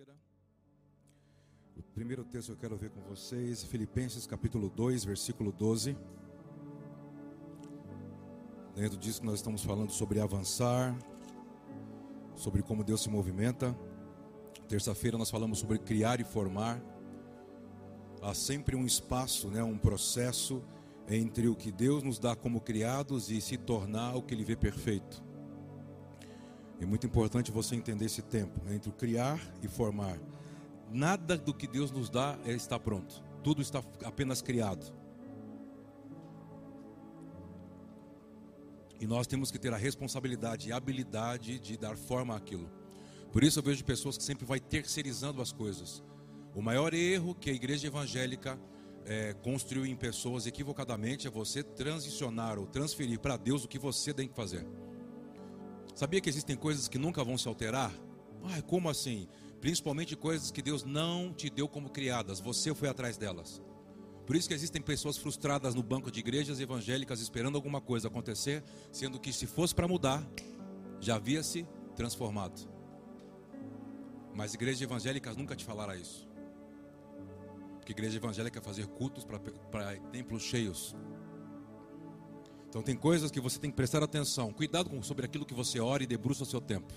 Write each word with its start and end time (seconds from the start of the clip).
terça-feira. 0.00 0.16
O 1.76 1.82
primeiro 1.94 2.24
texto 2.24 2.46
que 2.46 2.52
eu 2.52 2.56
quero 2.56 2.76
ver 2.76 2.90
com 2.90 3.00
vocês, 3.02 3.62
Filipenses 3.62 4.26
capítulo 4.26 4.70
2, 4.70 5.04
versículo 5.04 5.52
12. 5.52 5.96
Dentro 8.74 8.96
disso 8.96 9.24
nós 9.24 9.36
estamos 9.36 9.62
falando 9.62 9.90
sobre 9.92 10.20
avançar, 10.20 10.96
sobre 12.34 12.62
como 12.62 12.82
Deus 12.82 13.02
se 13.02 13.10
movimenta. 13.10 13.76
Terça-feira 14.68 15.18
nós 15.18 15.30
falamos 15.30 15.58
sobre 15.58 15.78
criar 15.78 16.20
e 16.20 16.24
formar. 16.24 16.80
Há 18.22 18.34
sempre 18.34 18.76
um 18.76 18.86
espaço, 18.86 19.48
né, 19.48 19.62
um 19.62 19.78
processo 19.78 20.62
entre 21.08 21.48
o 21.48 21.56
que 21.56 21.72
Deus 21.72 22.02
nos 22.02 22.18
dá 22.18 22.36
como 22.36 22.60
criados 22.60 23.30
e 23.30 23.40
se 23.40 23.56
tornar 23.56 24.16
o 24.16 24.22
que 24.22 24.34
Ele 24.34 24.44
vê 24.44 24.56
perfeito. 24.56 25.29
É 26.80 26.86
muito 26.86 27.06
importante 27.06 27.50
você 27.50 27.76
entender 27.76 28.06
esse 28.06 28.22
tempo 28.22 28.58
entre 28.70 28.88
o 28.88 28.92
criar 28.92 29.38
e 29.62 29.68
formar. 29.68 30.18
Nada 30.90 31.36
do 31.36 31.52
que 31.52 31.66
Deus 31.66 31.90
nos 31.90 32.08
dá 32.08 32.38
é 32.44 32.52
está 32.52 32.78
pronto. 32.78 33.22
Tudo 33.44 33.60
está 33.60 33.82
apenas 34.04 34.40
criado. 34.40 34.92
E 38.98 39.06
nós 39.06 39.26
temos 39.26 39.50
que 39.50 39.58
ter 39.58 39.72
a 39.72 39.76
responsabilidade 39.76 40.68
e 40.68 40.72
a 40.72 40.76
habilidade 40.76 41.58
de 41.58 41.76
dar 41.76 41.96
forma 41.96 42.34
àquilo. 42.34 42.70
Por 43.30 43.44
isso 43.44 43.58
eu 43.58 43.62
vejo 43.62 43.84
pessoas 43.84 44.16
que 44.16 44.24
sempre 44.24 44.44
vai 44.44 44.58
terceirizando 44.58 45.40
as 45.40 45.52
coisas. 45.52 46.02
O 46.54 46.62
maior 46.62 46.92
erro 46.94 47.34
que 47.34 47.50
a 47.50 47.52
igreja 47.52 47.86
evangélica 47.86 48.58
é, 49.04 49.34
construiu 49.34 49.86
em 49.86 49.96
pessoas 49.96 50.46
equivocadamente 50.46 51.26
é 51.26 51.30
você 51.30 51.62
transicionar 51.62 52.58
ou 52.58 52.66
transferir 52.66 53.20
para 53.20 53.36
Deus 53.36 53.64
o 53.64 53.68
que 53.68 53.78
você 53.78 54.12
tem 54.12 54.26
que 54.26 54.34
fazer. 54.34 54.66
Sabia 56.00 56.18
que 56.18 56.30
existem 56.30 56.56
coisas 56.56 56.88
que 56.88 56.96
nunca 56.96 57.22
vão 57.22 57.36
se 57.36 57.46
alterar? 57.46 57.92
Ai, 58.44 58.62
como 58.62 58.88
assim? 58.88 59.28
Principalmente 59.60 60.16
coisas 60.16 60.50
que 60.50 60.62
Deus 60.62 60.82
não 60.82 61.30
te 61.30 61.50
deu 61.50 61.68
como 61.68 61.90
criadas, 61.90 62.40
você 62.40 62.74
foi 62.74 62.88
atrás 62.88 63.18
delas. 63.18 63.60
Por 64.26 64.34
isso 64.34 64.48
que 64.48 64.54
existem 64.54 64.80
pessoas 64.80 65.18
frustradas 65.18 65.74
no 65.74 65.82
banco 65.82 66.10
de 66.10 66.20
igrejas 66.20 66.58
evangélicas 66.58 67.20
esperando 67.20 67.56
alguma 67.56 67.82
coisa 67.82 68.08
acontecer, 68.08 68.64
sendo 68.90 69.20
que 69.20 69.30
se 69.30 69.46
fosse 69.46 69.74
para 69.74 69.86
mudar, 69.86 70.26
já 71.00 71.16
havia 71.16 71.42
se 71.42 71.68
transformado. 71.94 72.66
Mas 74.34 74.54
igrejas 74.54 74.80
evangélicas 74.80 75.36
nunca 75.36 75.54
te 75.54 75.66
falaram 75.66 75.94
isso. 75.94 76.26
Porque 77.76 77.92
igreja 77.92 78.16
evangélica 78.16 78.58
é 78.58 78.62
fazer 78.62 78.86
cultos 78.86 79.26
para 79.26 79.98
templos 80.10 80.44
cheios. 80.44 80.96
Então 82.70 82.82
tem 82.82 82.96
coisas 82.96 83.32
que 83.32 83.40
você 83.40 83.58
tem 83.58 83.68
que 83.68 83.76
prestar 83.76 84.00
atenção. 84.00 84.52
Cuidado 84.52 84.88
com, 84.88 85.02
sobre 85.02 85.26
aquilo 85.26 85.44
que 85.44 85.52
você 85.52 85.80
ora 85.80 86.04
e 86.04 86.06
debruça 86.06 86.44
o 86.44 86.46
seu 86.46 86.60
tempo. 86.60 86.94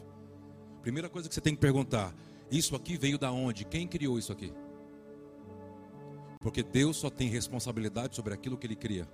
Primeira 0.83 1.09
coisa 1.09 1.27
que 1.27 1.33
você 1.33 1.41
tem 1.41 1.55
que 1.55 1.59
perguntar: 1.59 2.15
isso 2.51 2.75
aqui 2.75 2.95
veio 2.95 3.17
da 3.17 3.31
onde? 3.31 3.65
Quem 3.65 3.87
criou 3.87 4.19
isso 4.19 4.31
aqui? 4.31 4.53
Porque 6.39 6.61
Deus 6.61 6.97
só 6.97 7.09
tem 7.09 7.27
responsabilidade 7.27 8.15
sobre 8.15 8.35
aquilo 8.35 8.55
que 8.55 8.67
Ele 8.67 8.75
cria. 8.75 9.09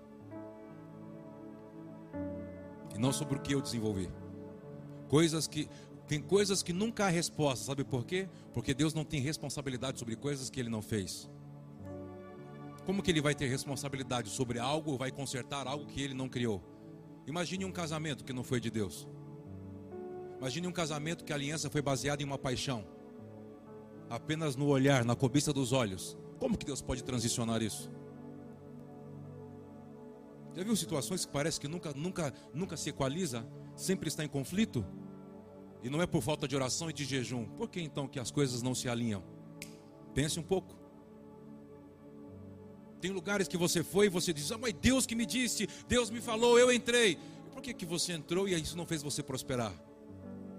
E 2.94 3.00
não 3.00 3.14
sobre 3.14 3.38
o 3.38 3.42
que 3.42 3.54
eu 3.54 3.62
desenvolvi. 3.62 4.12
Coisas 5.08 5.48
que. 5.48 5.70
Tem 6.08 6.20
coisas 6.20 6.64
que 6.64 6.74
nunca 6.74 7.06
há 7.06 7.08
resposta, 7.10 7.66
sabe 7.66 7.84
por 7.84 8.04
quê? 8.04 8.28
Porque 8.52 8.74
Deus 8.74 8.96
não 8.96 9.06
tem 9.06 9.22
responsabilidade 9.22 10.00
sobre 10.00 10.16
coisas 10.16 10.50
que 10.50 10.60
Ele 10.60 10.68
não 10.70 10.82
fez. 10.82 11.30
Como 12.86 13.04
que 13.04 13.12
ele 13.12 13.22
vai 13.22 13.36
ter 13.36 13.48
responsabilidade 13.48 14.30
sobre 14.30 14.60
algo 14.60 14.98
vai 14.98 15.12
consertar 15.12 15.68
algo 15.68 15.86
que 15.86 16.02
ele 16.02 16.14
não 16.14 16.28
criou? 16.28 16.64
Imagine 17.28 17.66
um 17.66 17.72
casamento 17.72 18.24
que 18.24 18.34
não 18.34 18.44
foi 18.44 18.60
de 18.60 18.72
Deus. 18.72 19.08
Imagine 20.40 20.68
um 20.68 20.72
casamento 20.72 21.24
que 21.24 21.34
a 21.34 21.36
aliança 21.36 21.70
foi 21.70 21.82
baseada 21.82 22.24
em 22.24 22.26
uma 22.26 22.38
paixão. 22.38 22.88
Apenas 24.10 24.56
no 24.56 24.68
olhar, 24.68 25.04
na 25.04 25.16
cobiça 25.16 25.54
dos 25.54 25.72
olhos. 25.72 26.18
Como 26.40 26.58
que 26.58 26.66
Deus 26.66 26.82
pode 26.82 27.04
transicionar 27.04 27.62
isso? 27.62 27.92
Já 30.56 30.64
viu 30.64 30.76
situações 30.76 31.26
que 31.26 31.32
parece 31.32 31.60
que 31.60 31.68
nunca, 31.68 31.94
nunca, 31.94 32.34
nunca 32.54 32.78
se 32.78 32.90
equaliza, 32.90 33.46
sempre 33.76 34.08
está 34.08 34.24
em 34.24 34.30
conflito? 34.30 34.86
E 35.84 35.90
não 35.90 36.02
é 36.02 36.08
por 36.08 36.22
falta 36.22 36.48
de 36.48 36.56
oração 36.56 36.90
e 36.90 36.94
de 36.94 37.06
jejum. 37.06 37.46
Por 37.46 37.70
que 37.70 37.82
então 37.82 38.08
que 38.08 38.20
as 38.20 38.32
coisas 38.32 38.62
não 38.62 38.74
se 38.74 38.90
alinham? 38.90 39.24
Pense 40.14 40.40
um 40.40 40.44
pouco. 40.44 40.79
Tem 43.02 43.12
lugares 43.12 43.48
que 43.48 43.58
você 43.58 43.84
foi 43.84 44.08
e 44.08 44.10
você 44.10 44.34
diz: 44.34 44.52
Ah, 44.52 44.58
mas 44.58 44.74
Deus 44.74 45.06
que 45.06 45.16
me 45.16 45.26
disse, 45.26 45.68
Deus 45.88 46.10
me 46.10 46.22
falou, 46.22 46.60
eu 46.60 46.72
entrei. 46.72 47.18
Por 47.52 47.62
que, 47.62 47.74
que 47.74 47.86
você 47.86 48.14
entrou 48.14 48.48
e 48.48 48.54
isso 48.54 48.78
não 48.78 48.86
fez 48.86 49.02
você 49.02 49.24
prosperar? 49.24 49.74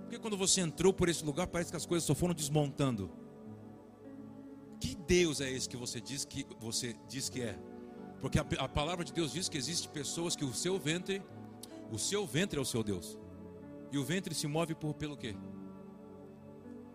Porque 0.03 0.19
quando 0.19 0.37
você 0.37 0.61
entrou 0.61 0.93
por 0.93 1.09
esse 1.09 1.25
lugar, 1.25 1.47
parece 1.47 1.71
que 1.71 1.77
as 1.77 1.87
coisas 1.87 2.07
só 2.07 2.15
foram 2.15 2.35
desmontando. 2.35 3.11
Que 4.81 4.95
Deus 4.95 5.41
é 5.41 5.51
esse 5.51 5.69
que 5.69 5.77
você 5.77 6.01
diz 6.01 6.25
que 6.25 6.47
você 6.59 6.97
diz 7.09 7.29
que 7.29 7.43
é? 7.43 7.59
Porque 8.21 8.39
a, 8.39 8.47
a 8.59 8.69
palavra 8.69 9.05
de 9.05 9.13
Deus 9.13 9.33
diz 9.33 9.49
que 9.49 9.57
existem 9.57 9.91
pessoas 9.91 10.35
que 10.35 10.45
o 10.45 10.53
seu 10.53 10.79
ventre, 10.79 11.23
o 11.93 11.99
seu 11.99 12.27
ventre 12.27 12.59
é 12.59 12.63
o 12.63 12.65
seu 12.65 12.83
Deus. 12.83 13.19
E 13.93 13.99
o 13.99 14.05
ventre 14.05 14.35
se 14.35 14.47
move 14.47 14.75
por 14.75 14.95
pelo 14.95 15.17
quê? 15.17 15.35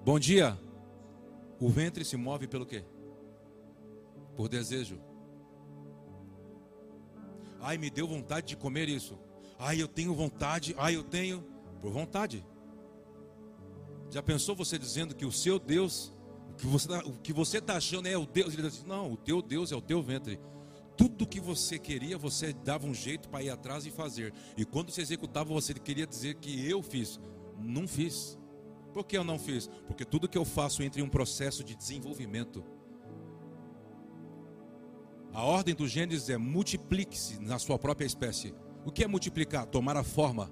Bom 0.04 0.20
dia. 0.20 0.60
O 1.60 1.70
ventre 1.70 2.04
se 2.04 2.18
move 2.18 2.48
pelo 2.48 2.66
quê? 2.66 2.84
Por 4.36 4.50
desejo. 4.50 5.00
Ai, 7.66 7.80
me 7.80 7.90
deu 7.90 8.08
vontade 8.08 8.46
de 8.46 8.56
comer 8.56 8.88
isso. 8.88 9.18
Ai, 9.58 9.82
eu 9.82 9.88
tenho 9.88 10.14
vontade. 10.14 10.76
Ai, 10.78 10.96
eu 10.96 11.04
tenho. 11.04 11.44
Por 11.82 11.92
vontade. 11.92 12.46
Já 14.12 14.22
pensou 14.22 14.56
você 14.56 14.78
dizendo 14.78 15.16
que 15.16 15.26
o 15.26 15.32
seu 15.32 15.58
Deus, 15.58 16.14
o 16.52 17.18
que 17.24 17.34
você, 17.34 17.60
tá, 17.60 17.74
está 17.74 17.78
achando 17.78 18.08
é 18.08 18.16
o 18.16 18.24
Deus? 18.24 18.54
Ele 18.54 18.70
diz, 18.70 18.84
não, 18.84 19.14
o 19.14 19.18
teu 19.18 19.42
Deus 19.42 19.72
é 19.72 19.76
o 19.76 19.82
teu 19.82 20.00
ventre. 20.04 20.40
Tudo 20.96 21.26
que 21.26 21.40
você 21.40 21.80
queria, 21.80 22.20
você 22.20 22.54
dava 22.54 22.86
um 22.86 22.94
jeito 22.94 23.30
para 23.30 23.42
ir 23.42 23.50
atrás 23.50 23.84
e 23.88 23.90
fazer. 23.90 24.32
E 24.56 24.64
quando 24.64 24.92
você 24.92 25.02
executava, 25.02 25.52
você 25.52 25.74
queria 25.74 26.06
dizer 26.06 26.36
que 26.36 26.70
eu 26.70 26.84
fiz. 26.84 27.20
Não 27.58 27.88
fiz. 27.88 28.38
Por 28.94 29.04
que 29.04 29.18
eu 29.18 29.24
não 29.24 29.40
fiz? 29.40 29.72
Porque 29.88 30.06
tudo 30.06 30.30
que 30.30 30.38
eu 30.38 30.46
faço 30.46 30.84
entra 30.84 31.02
em 31.02 31.04
um 31.04 31.10
processo 31.10 31.64
de 31.64 31.76
desenvolvimento. 31.76 32.64
A 35.36 35.44
ordem 35.44 35.76
do 35.76 35.86
Gênesis 35.86 36.30
é 36.30 36.38
multiplique-se 36.38 37.42
na 37.42 37.60
sua 37.60 37.78
própria 37.78 38.06
espécie. 38.06 38.56
O 38.86 38.92
que 38.92 39.04
é 39.04 39.08
multiplicar? 39.08 39.66
Tomar 39.66 39.98
a 39.98 40.04
forma 40.04 40.50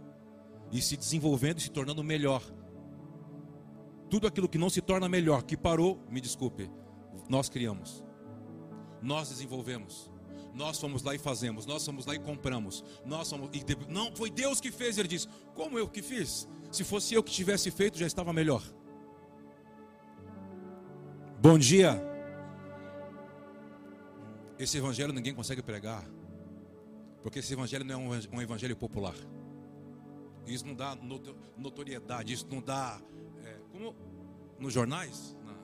e 0.73 0.81
se 0.81 0.97
desenvolvendo 0.97 1.59
e 1.59 1.61
se 1.61 1.71
tornando 1.71 2.03
melhor. 2.03 2.43
Tudo 4.09 4.27
aquilo 4.27 4.49
que 4.49 4.57
não 4.57 4.69
se 4.69 4.81
torna 4.81 5.07
melhor, 5.07 5.43
que 5.43 5.55
parou, 5.55 6.05
me 6.09 6.19
desculpe, 6.19 6.69
nós 7.29 7.47
criamos, 7.47 8.03
nós 9.01 9.29
desenvolvemos, 9.29 10.11
nós 10.53 10.77
fomos 10.77 11.01
lá 11.01 11.15
e 11.15 11.17
fazemos, 11.17 11.65
nós 11.65 11.85
fomos 11.85 12.05
lá 12.05 12.13
e 12.13 12.19
compramos, 12.19 12.83
nós 13.05 13.29
somos, 13.29 13.49
e 13.53 13.63
não 13.89 14.13
foi 14.13 14.29
Deus 14.29 14.59
que 14.59 14.69
fez, 14.69 14.97
ele 14.97 15.07
diz, 15.07 15.29
como 15.55 15.79
eu 15.79 15.87
que 15.87 16.01
fiz? 16.01 16.45
Se 16.69 16.83
fosse 16.83 17.13
eu 17.13 17.23
que 17.23 17.31
tivesse 17.31 17.71
feito, 17.71 17.97
já 17.97 18.05
estava 18.05 18.33
melhor. 18.33 18.61
Bom 21.41 21.57
dia. 21.57 22.12
Esse 24.63 24.77
evangelho 24.77 25.11
ninguém 25.11 25.33
consegue 25.35 25.61
pregar, 25.61 26.09
porque 27.21 27.39
esse 27.39 27.51
evangelho 27.51 27.83
não 27.83 28.13
é 28.15 28.19
um 28.31 28.41
evangelho 28.41 28.77
popular. 28.77 29.13
Isso 30.47 30.65
não 30.65 30.73
dá 30.73 30.97
notoriedade, 31.57 32.31
isso 32.31 32.47
não 32.49 32.61
dá. 32.61 33.01
É, 33.43 33.57
como 33.73 33.93
nos 34.57 34.71
jornais? 34.71 35.35
Não. 35.45 35.57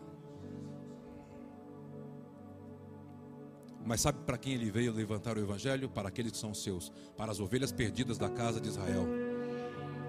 Mas 3.86 4.02
sabe 4.02 4.20
para 4.26 4.38
quem 4.38 4.54
ele 4.54 4.70
veio 4.70 4.92
levantar 4.92 5.38
o 5.38 5.40
evangelho? 5.40 5.90
Para 5.90 6.10
aqueles 6.10 6.34
que 6.34 6.38
são 6.38 6.54
seus, 6.54 6.92
para 7.16 7.32
as 7.32 7.40
ovelhas 7.40 7.72
perdidas 7.72 8.18
da 8.18 8.30
casa 8.30 8.60
de 8.60 8.68
Israel. 8.68 9.08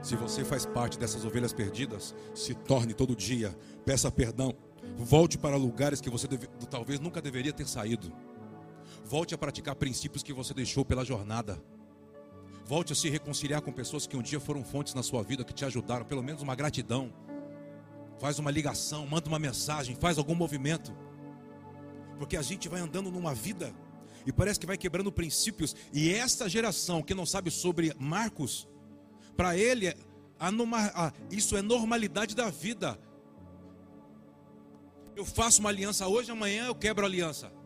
Se 0.02 0.16
você 0.16 0.44
faz 0.44 0.66
parte 0.66 0.98
dessas 0.98 1.24
ovelhas 1.24 1.52
perdidas, 1.52 2.12
se 2.34 2.56
torne 2.56 2.92
todo 2.92 3.14
dia, 3.14 3.56
peça 3.84 4.10
perdão, 4.10 4.52
volte 4.96 5.38
para 5.38 5.54
lugares 5.54 6.00
que 6.00 6.10
você 6.10 6.26
deve, 6.26 6.48
talvez 6.68 6.98
nunca 6.98 7.22
deveria 7.22 7.53
ter 7.53 7.68
saído. 7.68 8.12
Volte 9.10 9.34
a 9.34 9.39
praticar 9.39 9.74
princípios 9.74 10.22
que 10.22 10.33
você 10.33 10.54
deixou 10.54 10.84
pela 10.84 11.04
jornada. 11.04 11.60
Volte 12.65 12.92
a 12.92 12.95
se 12.95 13.10
reconciliar 13.10 13.60
com 13.60 13.72
pessoas 13.72 14.07
que 14.07 14.16
um 14.16 14.22
dia 14.22 14.39
foram 14.39 14.62
fontes 14.62 14.95
na 14.95 15.03
sua 15.03 15.21
vida, 15.21 15.42
que 15.42 15.53
te 15.53 15.65
ajudaram, 15.65 16.07
pelo 16.07 16.22
menos 16.22 16.42
uma 16.42 16.54
gratidão. 16.54 17.12
Faz 18.21 18.39
uma 18.39 18.53
ligação, 18.53 19.04
manda 19.09 19.27
uma 19.27 19.41
mensagem, 19.41 19.97
faz 19.97 20.16
algum 20.16 20.36
movimento. 20.36 20.97
Porque 22.18 22.36
a 22.36 22.42
gente 22.42 22.68
vai 22.68 22.80
andando 22.80 23.10
numa 23.10 23.34
vida 23.34 23.74
e 24.24 24.33
parece 24.33 24.60
que 24.60 24.66
vai 24.66 24.78
quebrando 24.78 25.10
princípios. 25.10 25.74
E 25.92 26.15
esta 26.15 26.48
geração 26.48 27.03
que 27.03 27.13
não 27.13 27.27
sabe 27.27 27.51
sobre 27.51 27.92
Marcos, 27.98 28.68
para 29.36 29.56
ele, 29.56 29.89
a, 30.39 30.51
a, 30.95 31.13
isso 31.33 31.56
é 31.56 31.63
normalidade 31.63 32.36
da 32.36 32.48
vida. 32.48 32.97
Eu 35.16 35.24
faço 35.24 35.59
uma 35.59 35.68
aliança 35.68 36.06
hoje, 36.06 36.30
amanhã 36.30 36.66
eu 36.66 36.77
quebro 36.77 37.04
a 37.04 37.09
aliança. 37.09 37.59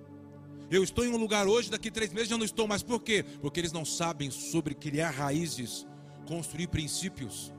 Eu 0.71 0.83
estou 0.83 1.05
em 1.05 1.13
um 1.13 1.17
lugar 1.17 1.47
hoje, 1.47 1.71
daqui 1.71 1.91
três 1.91 2.13
meses 2.13 2.29
já 2.29 2.39
não 2.39 2.45
estou 2.45 2.67
mais. 2.67 2.83
Por 2.83 3.03
quê? 3.03 3.25
Porque 3.41 3.61
eles 3.61 3.73
não 3.73 3.85
sabem 3.85 4.31
sobre 4.31 4.75
criar 4.75 5.11
raízes, 5.11 5.87
construir 6.27 6.69
princípios. 6.69 7.53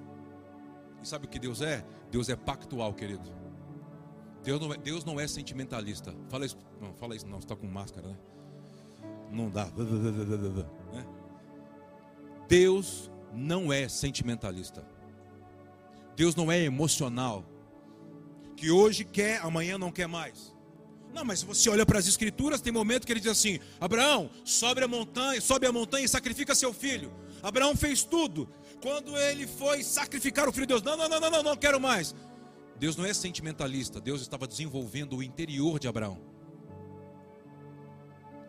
E 1.01 1.07
sabe 1.07 1.25
o 1.25 1.29
que 1.29 1.39
Deus 1.39 1.61
é? 1.61 1.85
Deus 2.09 2.29
é 2.29 2.35
pactual, 2.35 2.93
querido. 2.93 3.31
Deus 4.43 4.59
não 4.59 4.73
é, 4.73 4.77
Deus 4.77 5.05
não 5.05 5.19
é 5.19 5.27
sentimentalista. 5.27 6.15
Fala 6.29 6.45
isso, 6.45 6.57
não, 6.81 6.93
fala 6.93 7.15
isso, 7.15 7.27
não, 7.27 7.39
está 7.39 7.55
com 7.55 7.67
máscara, 7.67 8.07
né? 8.09 8.17
Não 9.31 9.49
dá. 9.49 9.65
Né? 9.65 11.05
Deus 12.47 13.11
não 13.33 13.73
é 13.73 13.89
sentimentalista. 13.89 14.87
Deus 16.15 16.35
não 16.35 16.51
é 16.51 16.61
emocional. 16.61 17.43
Que 18.55 18.71
hoje 18.71 19.03
quer, 19.03 19.41
amanhã 19.41 19.77
não 19.77 19.91
quer 19.91 20.07
mais. 20.07 20.54
Não, 21.15 21.23
mas 21.23 21.39
se 21.39 21.45
você 21.45 21.69
olha 21.69 21.85
para 21.85 21.97
as 21.97 22.07
escrituras, 22.07 22.59
tem 22.59 22.73
momento 22.73 23.07
que 23.07 23.13
ele 23.13 23.21
diz 23.21 23.31
assim: 23.31 23.57
Abraão, 23.79 24.29
sobe 24.43 24.83
a 24.83 24.87
montanha, 24.87 25.39
sobe 25.39 25.65
a 25.65 25.71
montanha 25.71 26.03
e 26.03 26.09
sacrifica 26.09 26.53
seu 26.53 26.73
filho. 26.73 27.09
Abraão 27.41 27.73
fez 27.73 28.03
tudo. 28.03 28.49
Quando 28.81 29.17
ele 29.17 29.47
foi 29.47 29.81
sacrificar 29.81 30.49
o 30.49 30.51
filho 30.51 30.67
de 30.67 30.73
Deus, 30.73 30.81
não, 30.83 30.97
não, 30.97 31.07
não, 31.07 31.21
não, 31.21 31.31
não, 31.31 31.41
não 31.43 31.55
quero 31.55 31.79
mais. 31.79 32.13
Deus 32.77 32.97
não 32.97 33.05
é 33.05 33.13
sentimentalista, 33.13 34.01
Deus 34.01 34.19
estava 34.19 34.45
desenvolvendo 34.45 35.15
o 35.15 35.23
interior 35.23 35.79
de 35.79 35.87
Abraão. 35.87 36.19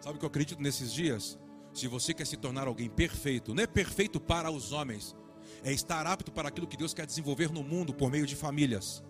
Sabe 0.01 0.17
o 0.17 0.19
que 0.19 0.25
eu 0.25 0.29
acredito 0.29 0.61
nesses 0.61 0.93
dias? 0.93 1.39
Se 1.73 1.87
você 1.87 2.13
quer 2.13 2.27
se 2.27 2.37
tornar 2.37 2.67
alguém 2.67 2.89
perfeito, 2.91 3.55
não 3.55 3.63
é 3.63 3.67
perfeito 3.69 4.19
para 4.19 4.51
os 4.51 4.73
homens, 4.73 5.15
é 5.63 5.73
estar 5.73 6.05
apto 6.05 6.33
para 6.33 6.49
aquilo 6.49 6.67
que 6.67 6.77
Deus 6.77 6.93
quer 6.93 7.07
desenvolver 7.07 7.53
no 7.53 7.63
mundo 7.63 7.95
por 7.95 8.11
meio 8.11 8.27
de 8.27 8.35
famílias. 8.35 9.05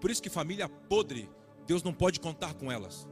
Por 0.00 0.10
isso 0.10 0.20
que 0.20 0.28
família 0.28 0.68
podre, 0.68 1.30
Deus 1.68 1.82
não 1.82 1.92
pode 1.92 2.18
contar 2.18 2.54
com 2.54 2.72
elas. 2.72 3.06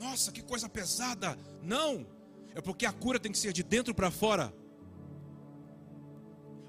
Nossa, 0.00 0.32
que 0.32 0.42
coisa 0.42 0.70
pesada! 0.70 1.38
Não! 1.62 2.06
É 2.54 2.62
porque 2.62 2.86
a 2.86 2.92
cura 2.92 3.20
tem 3.20 3.30
que 3.30 3.36
ser 3.36 3.52
de 3.52 3.62
dentro 3.62 3.94
para 3.94 4.10
fora. 4.10 4.52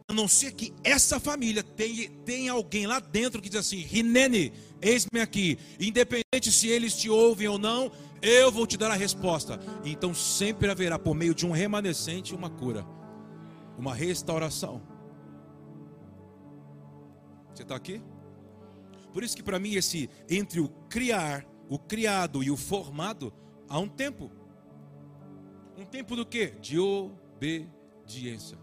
A 0.10 0.14
não 0.14 0.28
ser 0.28 0.52
que 0.52 0.74
essa 0.84 1.22
família 1.22 1.64
tenha, 1.64 2.10
tenha 2.26 2.52
alguém 2.52 2.86
lá 2.86 3.00
dentro 3.00 3.42
que 3.42 3.48
diz 3.48 3.62
assim: 3.62 3.78
Rinene, 3.78 4.52
eis-me 4.82 5.22
aqui. 5.22 5.58
Independente 5.80 6.52
se 6.52 6.68
eles 6.68 6.94
te 6.98 7.10
ouvem 7.10 7.48
ou 7.48 7.58
não, 7.58 7.90
eu 8.22 8.52
vou 8.52 8.68
te 8.68 8.76
dar 8.76 8.92
a 8.92 8.96
resposta. 8.96 9.58
Então 9.86 10.14
sempre 10.14 10.70
haverá, 10.70 11.00
por 11.00 11.16
meio 11.16 11.34
de 11.34 11.46
um 11.46 11.52
remanescente, 11.52 12.36
uma 12.36 12.50
cura, 12.50 12.86
uma 13.78 13.96
restauração. 13.96 14.82
Você 17.54 17.64
está 17.64 17.76
aqui? 17.76 18.02
Por 19.16 19.24
isso 19.24 19.38
que 19.38 19.42
para 19.42 19.58
mim 19.58 19.76
esse 19.76 20.10
entre 20.30 20.60
o 20.60 20.68
criar, 20.90 21.48
o 21.70 21.80
criado 21.80 22.44
e 22.44 22.52
o 22.52 22.58
formado, 22.58 23.34
há 23.70 23.80
um 23.80 23.88
tempo. 23.88 24.30
Um 25.78 25.86
tempo 25.86 26.18
do 26.18 26.26
que? 26.26 26.48
De 26.60 26.78
obediência 26.78 28.58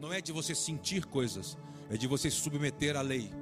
não 0.00 0.12
é 0.12 0.20
de 0.20 0.30
você 0.30 0.54
sentir 0.54 1.04
coisas, 1.04 1.58
é 1.90 1.96
de 1.96 2.06
você 2.06 2.30
submeter 2.30 2.96
à 2.96 3.00
lei. 3.00 3.32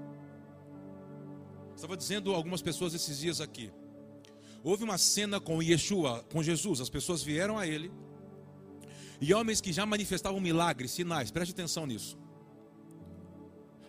Estava 1.76 1.94
dizendo 1.94 2.34
algumas 2.34 2.62
pessoas 2.62 2.94
esses 2.94 3.18
dias 3.18 3.38
aqui. 3.42 3.70
Houve 4.64 4.82
uma 4.84 4.96
cena 4.96 5.38
com 5.38 5.62
Yeshua, 5.62 6.24
com 6.32 6.42
Jesus, 6.42 6.80
as 6.80 6.88
pessoas 6.88 7.22
vieram 7.22 7.58
a 7.58 7.66
ele, 7.66 7.92
e 9.20 9.34
homens 9.34 9.60
que 9.60 9.74
já 9.74 9.84
manifestavam 9.84 10.40
milagres, 10.40 10.90
sinais, 10.90 11.30
preste 11.30 11.52
atenção 11.52 11.84
nisso. 11.84 12.18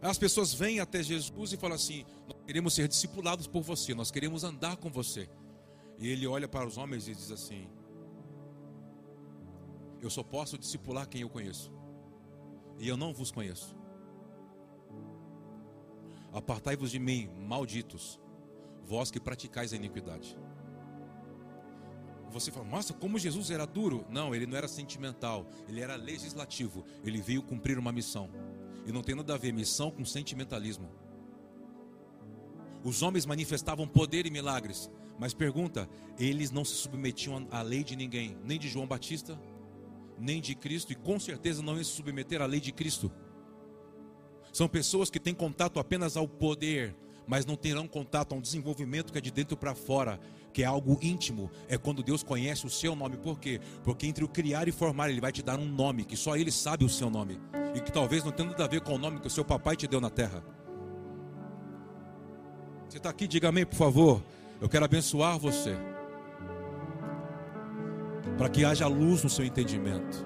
As 0.01 0.17
pessoas 0.17 0.53
vêm 0.53 0.79
até 0.79 1.03
Jesus 1.03 1.53
e 1.53 1.57
falam 1.57 1.75
assim: 1.75 2.05
Nós 2.27 2.37
queremos 2.45 2.73
ser 2.73 2.87
discipulados 2.87 3.47
por 3.47 3.61
você, 3.61 3.93
nós 3.93 4.11
queremos 4.11 4.43
andar 4.43 4.77
com 4.77 4.89
você. 4.89 5.29
E 5.99 6.07
ele 6.07 6.25
olha 6.25 6.47
para 6.47 6.67
os 6.67 6.77
homens 6.77 7.07
e 7.07 7.13
diz 7.13 7.31
assim: 7.31 7.67
Eu 10.01 10.09
só 10.09 10.23
posso 10.23 10.57
discipular 10.57 11.07
quem 11.07 11.21
eu 11.21 11.29
conheço 11.29 11.71
e 12.81 12.87
eu 12.87 12.97
não 12.97 13.13
vos 13.13 13.31
conheço. 13.31 13.77
Apartai-vos 16.33 16.89
de 16.89 16.97
mim, 16.97 17.29
malditos, 17.47 18.19
vós 18.83 19.11
que 19.11 19.19
praticais 19.19 19.71
a 19.71 19.75
iniquidade. 19.75 20.35
Você 22.31 22.49
fala, 22.51 22.65
nossa, 22.65 22.93
como 22.93 23.19
Jesus 23.19 23.51
era 23.51 23.67
duro. 23.67 24.05
Não, 24.09 24.33
ele 24.33 24.47
não 24.47 24.57
era 24.57 24.67
sentimental, 24.67 25.45
ele 25.67 25.81
era 25.81 25.95
legislativo. 25.95 26.83
Ele 27.03 27.21
veio 27.21 27.43
cumprir 27.43 27.77
uma 27.77 27.91
missão. 27.91 28.31
E 28.85 28.91
não 28.91 29.01
tem 29.01 29.15
nada 29.15 29.33
a 29.33 29.37
ver 29.37 29.51
missão 29.51 29.91
com 29.91 30.03
sentimentalismo. 30.03 30.89
Os 32.83 33.01
homens 33.01 33.25
manifestavam 33.25 33.87
poder 33.87 34.25
e 34.25 34.31
milagres, 34.31 34.89
mas 35.19 35.33
pergunta, 35.33 35.87
eles 36.17 36.49
não 36.49 36.65
se 36.65 36.73
submetiam 36.73 37.47
à 37.51 37.61
lei 37.61 37.83
de 37.83 37.95
ninguém, 37.95 38.35
nem 38.43 38.57
de 38.57 38.67
João 38.67 38.87
Batista, 38.87 39.39
nem 40.17 40.41
de 40.41 40.55
Cristo 40.55 40.91
e 40.91 40.95
com 40.95 41.19
certeza 41.19 41.61
não 41.61 41.75
iam 41.75 41.83
se 41.83 41.91
submeter 41.91 42.41
à 42.41 42.45
lei 42.45 42.59
de 42.59 42.71
Cristo. 42.71 43.11
São 44.51 44.67
pessoas 44.67 45.09
que 45.09 45.19
têm 45.19 45.33
contato 45.33 45.79
apenas 45.79 46.17
ao 46.17 46.27
poder, 46.27 46.95
mas 47.27 47.45
não 47.45 47.55
terão 47.55 47.87
contato 47.87 48.33
a 48.33 48.35
um 48.35 48.41
desenvolvimento 48.41 49.11
que 49.11 49.17
é 49.17 49.21
de 49.21 49.31
dentro 49.31 49.55
para 49.55 49.75
fora, 49.75 50.19
que 50.51 50.63
é 50.63 50.65
algo 50.65 50.99
íntimo. 51.01 51.49
É 51.67 51.77
quando 51.77 52.03
Deus 52.03 52.23
conhece 52.23 52.65
o 52.65 52.69
seu 52.69 52.95
nome. 52.95 53.17
Por 53.17 53.39
quê? 53.39 53.59
Porque 53.83 54.05
entre 54.07 54.23
o 54.23 54.27
criar 54.27 54.67
e 54.67 54.71
formar, 54.71 55.09
Ele 55.09 55.21
vai 55.21 55.31
te 55.31 55.41
dar 55.41 55.59
um 55.59 55.65
nome, 55.65 56.05
que 56.05 56.17
só 56.17 56.35
Ele 56.35 56.51
sabe 56.51 56.85
o 56.85 56.89
seu 56.89 57.09
nome. 57.09 57.39
E 57.75 57.79
que 57.79 57.91
talvez 57.91 58.23
não 58.23 58.31
tenha 58.31 58.49
nada 58.49 58.65
a 58.65 58.67
ver 58.67 58.81
com 58.81 58.95
o 58.95 58.97
nome 58.97 59.19
que 59.19 59.27
o 59.27 59.31
seu 59.31 59.45
papai 59.45 59.75
te 59.75 59.87
deu 59.87 60.01
na 60.01 60.09
terra. 60.09 60.43
Você 62.89 62.97
está 62.97 63.09
aqui, 63.09 63.27
diga 63.27 63.49
amém, 63.49 63.65
por 63.65 63.77
favor. 63.77 64.23
Eu 64.59 64.67
quero 64.67 64.85
abençoar 64.85 65.39
você 65.39 65.75
para 68.37 68.49
que 68.49 68.65
haja 68.65 68.87
luz 68.87 69.23
no 69.23 69.29
seu 69.29 69.45
entendimento, 69.45 70.25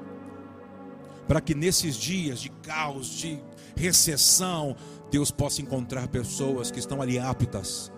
para 1.27 1.42
que 1.42 1.54
nesses 1.54 1.95
dias 1.95 2.39
de 2.39 2.50
caos, 2.50 3.10
de 3.10 3.39
recessão, 3.75 4.75
Deus 5.12 5.31
possa 5.31 5.62
encontrar 5.62 6.07
pessoas 6.07 6.72
que 6.72 6.80
estão 6.80 7.01
ali 7.01 7.19
aptas, 7.19 7.92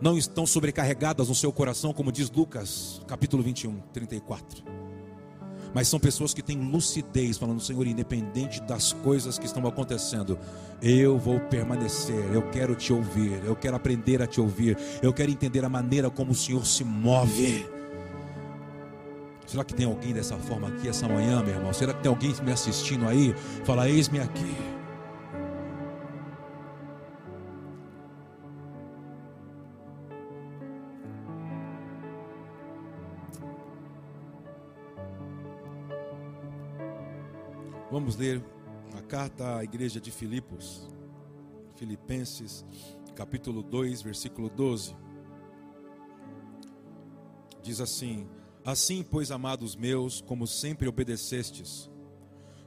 não 0.00 0.16
estão 0.16 0.46
sobrecarregadas 0.46 1.28
no 1.28 1.34
seu 1.34 1.52
coração, 1.52 1.92
como 1.92 2.10
diz 2.10 2.30
Lucas, 2.30 3.02
capítulo 3.06 3.42
21, 3.42 3.80
34. 3.92 4.64
Mas 5.72 5.86
são 5.88 6.00
pessoas 6.00 6.34
que 6.34 6.42
têm 6.42 6.58
lucidez, 6.58 7.38
falando, 7.38 7.60
Senhor, 7.60 7.86
independente 7.86 8.60
das 8.62 8.92
coisas 8.92 9.38
que 9.38 9.46
estão 9.46 9.64
acontecendo, 9.66 10.38
eu 10.82 11.16
vou 11.16 11.38
permanecer, 11.38 12.24
eu 12.32 12.42
quero 12.50 12.74
te 12.74 12.92
ouvir, 12.92 13.40
eu 13.44 13.54
quero 13.54 13.76
aprender 13.76 14.20
a 14.20 14.26
te 14.26 14.40
ouvir, 14.40 14.76
eu 15.00 15.12
quero 15.12 15.30
entender 15.30 15.64
a 15.64 15.68
maneira 15.68 16.10
como 16.10 16.32
o 16.32 16.34
Senhor 16.34 16.66
se 16.66 16.82
move. 16.82 17.66
Será 19.46 19.64
que 19.64 19.74
tem 19.74 19.86
alguém 19.86 20.12
dessa 20.12 20.36
forma 20.36 20.68
aqui 20.68 20.88
essa 20.88 21.08
manhã, 21.08 21.42
meu 21.42 21.54
irmão? 21.54 21.72
Será 21.72 21.92
que 21.92 22.02
tem 22.02 22.08
alguém 22.08 22.34
me 22.42 22.52
assistindo 22.52 23.06
aí? 23.06 23.34
Fala, 23.64 23.88
eis-me 23.88 24.20
aqui. 24.20 24.79
Vamos 38.10 38.26
ler 38.26 38.44
a 38.98 39.02
carta 39.02 39.58
à 39.58 39.62
igreja 39.62 40.00
de 40.00 40.10
Filipos, 40.10 40.88
Filipenses, 41.76 42.64
capítulo 43.14 43.62
2, 43.62 44.02
versículo 44.02 44.50
12. 44.50 44.96
Diz 47.62 47.80
assim: 47.80 48.26
Assim, 48.64 49.04
pois, 49.08 49.30
amados 49.30 49.76
meus, 49.76 50.20
como 50.20 50.44
sempre 50.44 50.88
obedecestes, 50.88 51.88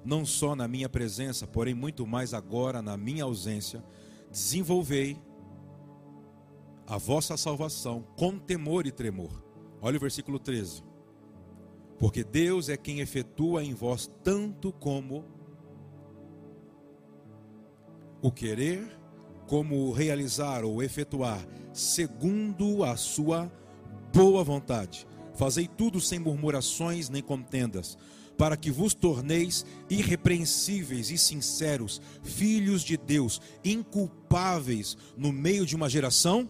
não 0.05 0.25
só 0.25 0.55
na 0.55 0.65
minha 0.65 0.87
presença, 0.87 1.45
porém 1.45 1.73
muito 1.73 2.07
mais 2.07 2.33
agora 2.33 2.81
na 2.81 2.95
minha 2.95 3.25
ausência, 3.25 3.83
desenvolvei 4.31 5.21
a 6.87 6.97
vossa 6.97 7.35
salvação 7.35 8.01
com 8.15 8.39
temor 8.39 8.87
e 8.87 8.93
tremor. 8.93 9.43
Olha 9.81 9.97
o 9.97 9.99
versículo 9.99 10.39
13. 10.39 10.85
Porque 11.99 12.23
Deus 12.23 12.69
é 12.69 12.77
quem 12.77 13.01
efetua 13.01 13.61
em 13.61 13.73
vós 13.73 14.09
tanto 14.23 14.71
como 14.71 15.32
o 18.23 18.31
querer, 18.31 18.81
como 19.45 19.75
o 19.75 19.91
realizar 19.91 20.63
ou 20.63 20.81
efetuar, 20.81 21.45
segundo 21.71 22.83
a 22.83 22.95
sua 22.95 23.51
boa 24.11 24.43
vontade. 24.43 25.05
Fazei 25.35 25.67
tudo 25.67 25.99
sem 25.99 26.17
murmurações 26.17 27.09
nem 27.09 27.21
contendas, 27.21 27.97
para 28.37 28.55
que 28.55 28.71
vos 28.71 28.93
torneis 28.93 29.65
irrepreensíveis 29.89 31.11
e 31.11 31.17
sinceros, 31.17 32.01
filhos 32.23 32.81
de 32.81 32.95
Deus, 32.95 33.41
inculpáveis 33.63 34.97
no 35.17 35.31
meio 35.33 35.65
de 35.65 35.75
uma 35.75 35.89
geração 35.89 36.49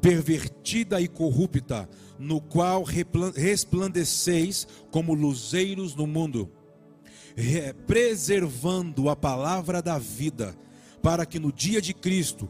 pervertida 0.00 1.00
e 1.00 1.08
corrupta, 1.08 1.88
no 2.18 2.40
qual 2.40 2.82
resplandeceis 2.82 4.66
como 4.90 5.14
luzeiros 5.14 5.94
no 5.94 6.06
mundo, 6.06 6.50
preservando 7.86 9.08
a 9.08 9.16
palavra 9.16 9.80
da 9.80 9.98
vida, 9.98 10.54
para 11.04 11.26
que 11.26 11.38
no 11.38 11.52
dia 11.52 11.82
de 11.82 11.92
Cristo, 11.92 12.48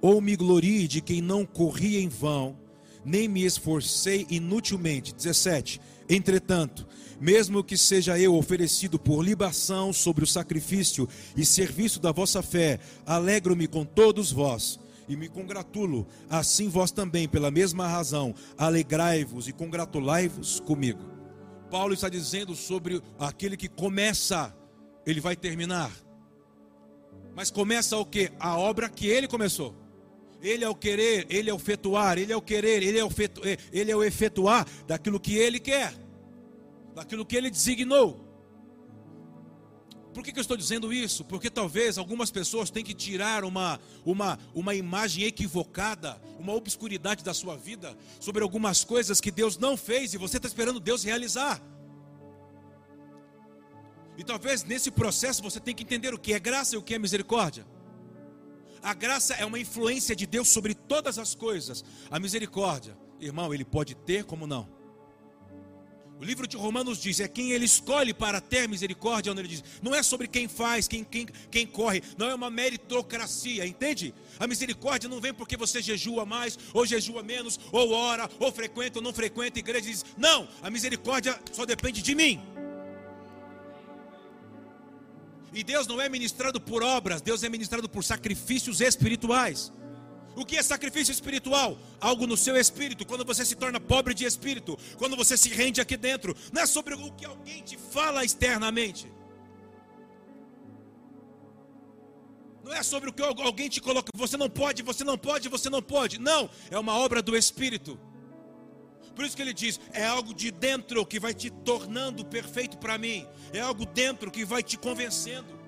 ou 0.00 0.18
me 0.18 0.34
glorie 0.34 0.88
de 0.88 1.02
quem 1.02 1.20
não 1.20 1.44
corria 1.44 2.00
em 2.00 2.08
vão, 2.08 2.56
nem 3.04 3.28
me 3.28 3.44
esforcei 3.44 4.26
inutilmente. 4.30 5.14
17. 5.14 5.78
Entretanto, 6.08 6.88
mesmo 7.20 7.62
que 7.62 7.76
seja 7.76 8.18
eu 8.18 8.34
oferecido 8.34 8.98
por 8.98 9.22
libação 9.22 9.92
sobre 9.92 10.24
o 10.24 10.26
sacrifício 10.26 11.06
e 11.36 11.44
serviço 11.44 12.00
da 12.00 12.10
vossa 12.12 12.42
fé, 12.42 12.80
alegro-me 13.04 13.66
com 13.68 13.84
todos 13.84 14.32
vós. 14.32 14.80
e 15.06 15.16
me 15.16 15.28
congratulo, 15.28 16.06
assim 16.30 16.70
vós 16.70 16.90
também, 16.90 17.28
pela 17.28 17.50
mesma 17.50 17.86
razão, 17.86 18.34
alegrai-vos 18.56 19.48
e 19.48 19.52
congratulai-vos 19.52 20.60
comigo. 20.60 21.02
Paulo 21.70 21.92
está 21.92 22.08
dizendo 22.08 22.54
sobre 22.54 23.02
aquele 23.18 23.54
que 23.54 23.68
começa, 23.68 24.56
ele 25.04 25.20
vai 25.20 25.36
terminar. 25.36 25.92
Mas 27.34 27.50
começa 27.50 27.96
o 27.96 28.04
que? 28.04 28.30
A 28.38 28.58
obra 28.58 28.88
que 28.88 29.06
ele 29.06 29.26
começou. 29.26 29.74
Ele 30.40 30.64
é 30.64 30.68
o 30.68 30.74
querer, 30.74 31.26
ele 31.30 31.48
é 31.48 31.54
o 31.54 31.56
efetuar, 31.56 32.18
ele 32.18 32.32
é 32.32 32.36
o 32.36 32.42
querer, 32.42 32.82
ele 32.82 32.98
é 32.98 33.04
o, 33.04 33.10
ele 33.72 33.90
é 33.90 33.96
o 33.96 34.02
efetuar 34.02 34.66
daquilo 34.86 35.20
que 35.20 35.36
ele 35.36 35.60
quer, 35.60 35.94
daquilo 36.94 37.24
que 37.24 37.36
ele 37.36 37.48
designou. 37.48 38.32
Por 40.12 40.22
que, 40.22 40.30
que, 40.30 40.38
eu 40.38 40.42
estou 40.42 40.56
dizendo 40.56 40.92
isso? 40.92 41.24
Porque 41.24 41.48
talvez 41.48 41.96
algumas 41.96 42.30
pessoas 42.30 42.70
tenham 42.70 42.84
que 42.84 42.92
tirar 42.92 43.44
uma, 43.44 43.80
uma, 44.04 44.38
uma 44.54 44.74
imagem 44.74 45.24
equivocada, 45.24 46.20
uma 46.38 46.52
obscuridade 46.52 47.24
da 47.24 47.32
sua 47.32 47.56
vida 47.56 47.96
sobre 48.20 48.42
algumas 48.42 48.84
coisas 48.84 49.20
que 49.20 49.30
Deus 49.30 49.56
não 49.56 49.74
fez 49.74 50.12
e 50.12 50.18
você 50.18 50.36
está 50.36 50.46
esperando 50.46 50.78
Deus 50.78 51.02
realizar. 51.02 51.62
E 54.22 54.24
talvez 54.24 54.62
nesse 54.62 54.88
processo 54.88 55.42
você 55.42 55.58
tenha 55.58 55.74
que 55.74 55.82
entender 55.82 56.14
o 56.14 56.18
que 56.18 56.32
é 56.32 56.38
graça 56.38 56.76
e 56.76 56.78
o 56.78 56.82
que 56.82 56.94
é 56.94 56.98
misericórdia. 56.98 57.66
A 58.80 58.94
graça 58.94 59.34
é 59.34 59.44
uma 59.44 59.58
influência 59.58 60.14
de 60.14 60.28
Deus 60.28 60.48
sobre 60.48 60.74
todas 60.74 61.18
as 61.18 61.34
coisas. 61.34 61.84
A 62.08 62.20
misericórdia, 62.20 62.96
irmão, 63.18 63.52
ele 63.52 63.64
pode 63.64 63.96
ter 63.96 64.22
como 64.22 64.46
não. 64.46 64.68
O 66.20 66.24
livro 66.24 66.46
de 66.46 66.56
Romanos 66.56 66.98
diz: 66.98 67.18
é 67.18 67.26
quem 67.26 67.50
ele 67.50 67.64
escolhe 67.64 68.14
para 68.14 68.40
ter 68.40 68.68
misericórdia, 68.68 69.32
ele 69.32 69.48
diz, 69.48 69.64
não 69.82 69.92
é 69.92 70.04
sobre 70.04 70.28
quem 70.28 70.46
faz, 70.46 70.86
quem, 70.86 71.02
quem, 71.02 71.26
quem 71.50 71.66
corre, 71.66 72.00
não 72.16 72.30
é 72.30 72.34
uma 72.36 72.48
meritocracia, 72.48 73.66
entende? 73.66 74.14
A 74.38 74.46
misericórdia 74.46 75.08
não 75.08 75.20
vem 75.20 75.34
porque 75.34 75.56
você 75.56 75.82
jejua 75.82 76.24
mais, 76.24 76.56
ou 76.72 76.86
jejua 76.86 77.24
menos, 77.24 77.58
ou 77.72 77.90
ora, 77.90 78.30
ou 78.38 78.52
frequenta 78.52 79.00
ou 79.00 79.02
não 79.02 79.12
frequenta 79.12 79.58
a 79.58 79.62
igreja. 79.66 79.90
Diz, 79.90 80.04
não, 80.16 80.48
a 80.62 80.70
misericórdia 80.70 81.36
só 81.50 81.66
depende 81.66 82.00
de 82.00 82.14
mim. 82.14 82.40
E 85.52 85.62
Deus 85.62 85.86
não 85.86 86.00
é 86.00 86.08
ministrado 86.08 86.60
por 86.60 86.82
obras, 86.82 87.20
Deus 87.20 87.42
é 87.42 87.48
ministrado 87.48 87.88
por 87.88 88.02
sacrifícios 88.02 88.80
espirituais. 88.80 89.72
O 90.34 90.46
que 90.46 90.56
é 90.56 90.62
sacrifício 90.62 91.12
espiritual? 91.12 91.78
Algo 92.00 92.26
no 92.26 92.36
seu 92.36 92.56
espírito, 92.56 93.04
quando 93.04 93.24
você 93.24 93.44
se 93.44 93.54
torna 93.54 93.78
pobre 93.78 94.14
de 94.14 94.24
espírito, 94.24 94.78
quando 94.96 95.14
você 95.14 95.36
se 95.36 95.50
rende 95.50 95.80
aqui 95.80 95.96
dentro, 95.96 96.34
não 96.52 96.62
é 96.62 96.66
sobre 96.66 96.94
o 96.94 97.12
que 97.12 97.26
alguém 97.26 97.62
te 97.62 97.76
fala 97.76 98.24
externamente. 98.24 99.12
Não 102.64 102.72
é 102.72 102.82
sobre 102.82 103.10
o 103.10 103.12
que 103.12 103.22
alguém 103.22 103.68
te 103.68 103.80
coloca, 103.80 104.10
você 104.14 104.36
não 104.36 104.48
pode, 104.48 104.82
você 104.82 105.04
não 105.04 105.18
pode, 105.18 105.48
você 105.48 105.68
não 105.68 105.82
pode. 105.82 106.18
Não, 106.18 106.48
é 106.70 106.78
uma 106.78 106.94
obra 106.94 107.20
do 107.20 107.36
espírito. 107.36 107.98
Por 109.14 109.24
isso 109.24 109.36
que 109.36 109.42
ele 109.42 109.52
diz: 109.52 109.80
é 109.92 110.04
algo 110.04 110.34
de 110.34 110.50
dentro 110.50 111.04
que 111.06 111.20
vai 111.20 111.34
te 111.34 111.50
tornando 111.50 112.24
perfeito 112.24 112.78
para 112.78 112.98
mim, 112.98 113.26
é 113.52 113.60
algo 113.60 113.84
dentro 113.86 114.30
que 114.30 114.44
vai 114.44 114.62
te 114.62 114.76
convencendo. 114.78 115.60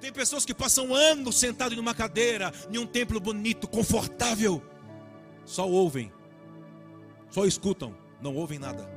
Tem 0.00 0.12
pessoas 0.12 0.44
que 0.44 0.52
passam 0.52 0.92
anos 0.92 1.38
sentados 1.38 1.76
numa 1.76 1.94
cadeira, 1.94 2.52
em 2.72 2.78
um 2.78 2.86
templo 2.86 3.20
bonito, 3.20 3.68
confortável, 3.68 4.60
só 5.44 5.68
ouvem, 5.68 6.12
só 7.30 7.44
escutam, 7.44 7.96
não 8.20 8.34
ouvem 8.34 8.58
nada. 8.58 8.90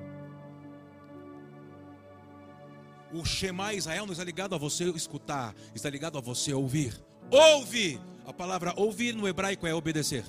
O 3.13 3.23
Shema 3.23 3.73
Israel 3.73 4.05
não 4.05 4.13
está 4.13 4.23
ligado 4.23 4.55
a 4.55 4.57
você 4.57 4.85
escutar, 4.89 5.55
está 5.75 5.89
ligado 5.89 6.17
a 6.17 6.21
você 6.21 6.53
ouvir. 6.53 6.99
Ouve! 7.29 8.01
A 8.25 8.33
palavra 8.33 8.73
ouvir 8.75 9.13
no 9.13 9.27
hebraico 9.27 9.67
é 9.67 9.73
obedecer. 9.73 10.25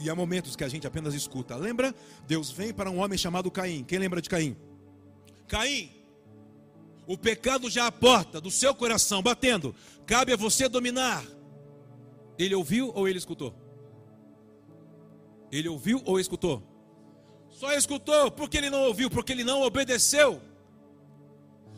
E 0.00 0.08
há 0.08 0.14
momentos 0.14 0.56
que 0.56 0.64
a 0.64 0.68
gente 0.68 0.86
apenas 0.86 1.12
escuta. 1.14 1.54
Lembra? 1.56 1.94
Deus 2.26 2.50
vem 2.50 2.72
para 2.72 2.90
um 2.90 2.98
homem 2.98 3.18
chamado 3.18 3.50
Caim. 3.50 3.84
Quem 3.84 3.98
lembra 3.98 4.22
de 4.22 4.30
Caim? 4.30 4.56
Caim, 5.46 5.90
o 7.06 7.18
pecado 7.18 7.68
já 7.68 7.86
à 7.86 7.92
porta 7.92 8.40
do 8.40 8.50
seu 8.50 8.74
coração, 8.74 9.22
batendo. 9.22 9.74
Cabe 10.06 10.32
a 10.32 10.36
você 10.36 10.68
dominar. 10.68 11.22
Ele 12.38 12.54
ouviu 12.54 12.90
ou 12.94 13.06
ele 13.06 13.18
escutou? 13.18 13.54
Ele 15.52 15.68
ouviu 15.68 16.00
ou 16.06 16.18
escutou? 16.18 16.62
Só 17.50 17.72
escutou, 17.74 18.30
porque 18.30 18.56
ele 18.56 18.70
não 18.70 18.84
ouviu, 18.84 19.10
porque 19.10 19.32
ele 19.32 19.44
não 19.44 19.60
obedeceu. 19.60 20.40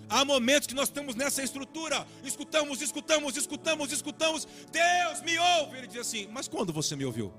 Há 0.08 0.24
momentos 0.24 0.68
que 0.68 0.74
nós 0.74 0.88
estamos 0.88 1.14
nessa 1.14 1.42
estrutura, 1.42 2.06
escutamos, 2.22 2.82
escutamos, 2.82 3.36
escutamos, 3.36 3.90
escutamos. 3.90 4.46
Deus 4.70 5.22
me 5.22 5.38
ouve. 5.38 5.78
Ele 5.78 5.86
diz 5.86 6.02
assim: 6.02 6.28
Mas 6.30 6.46
quando 6.46 6.72
você 6.72 6.94
me 6.94 7.04
ouviu? 7.04 7.32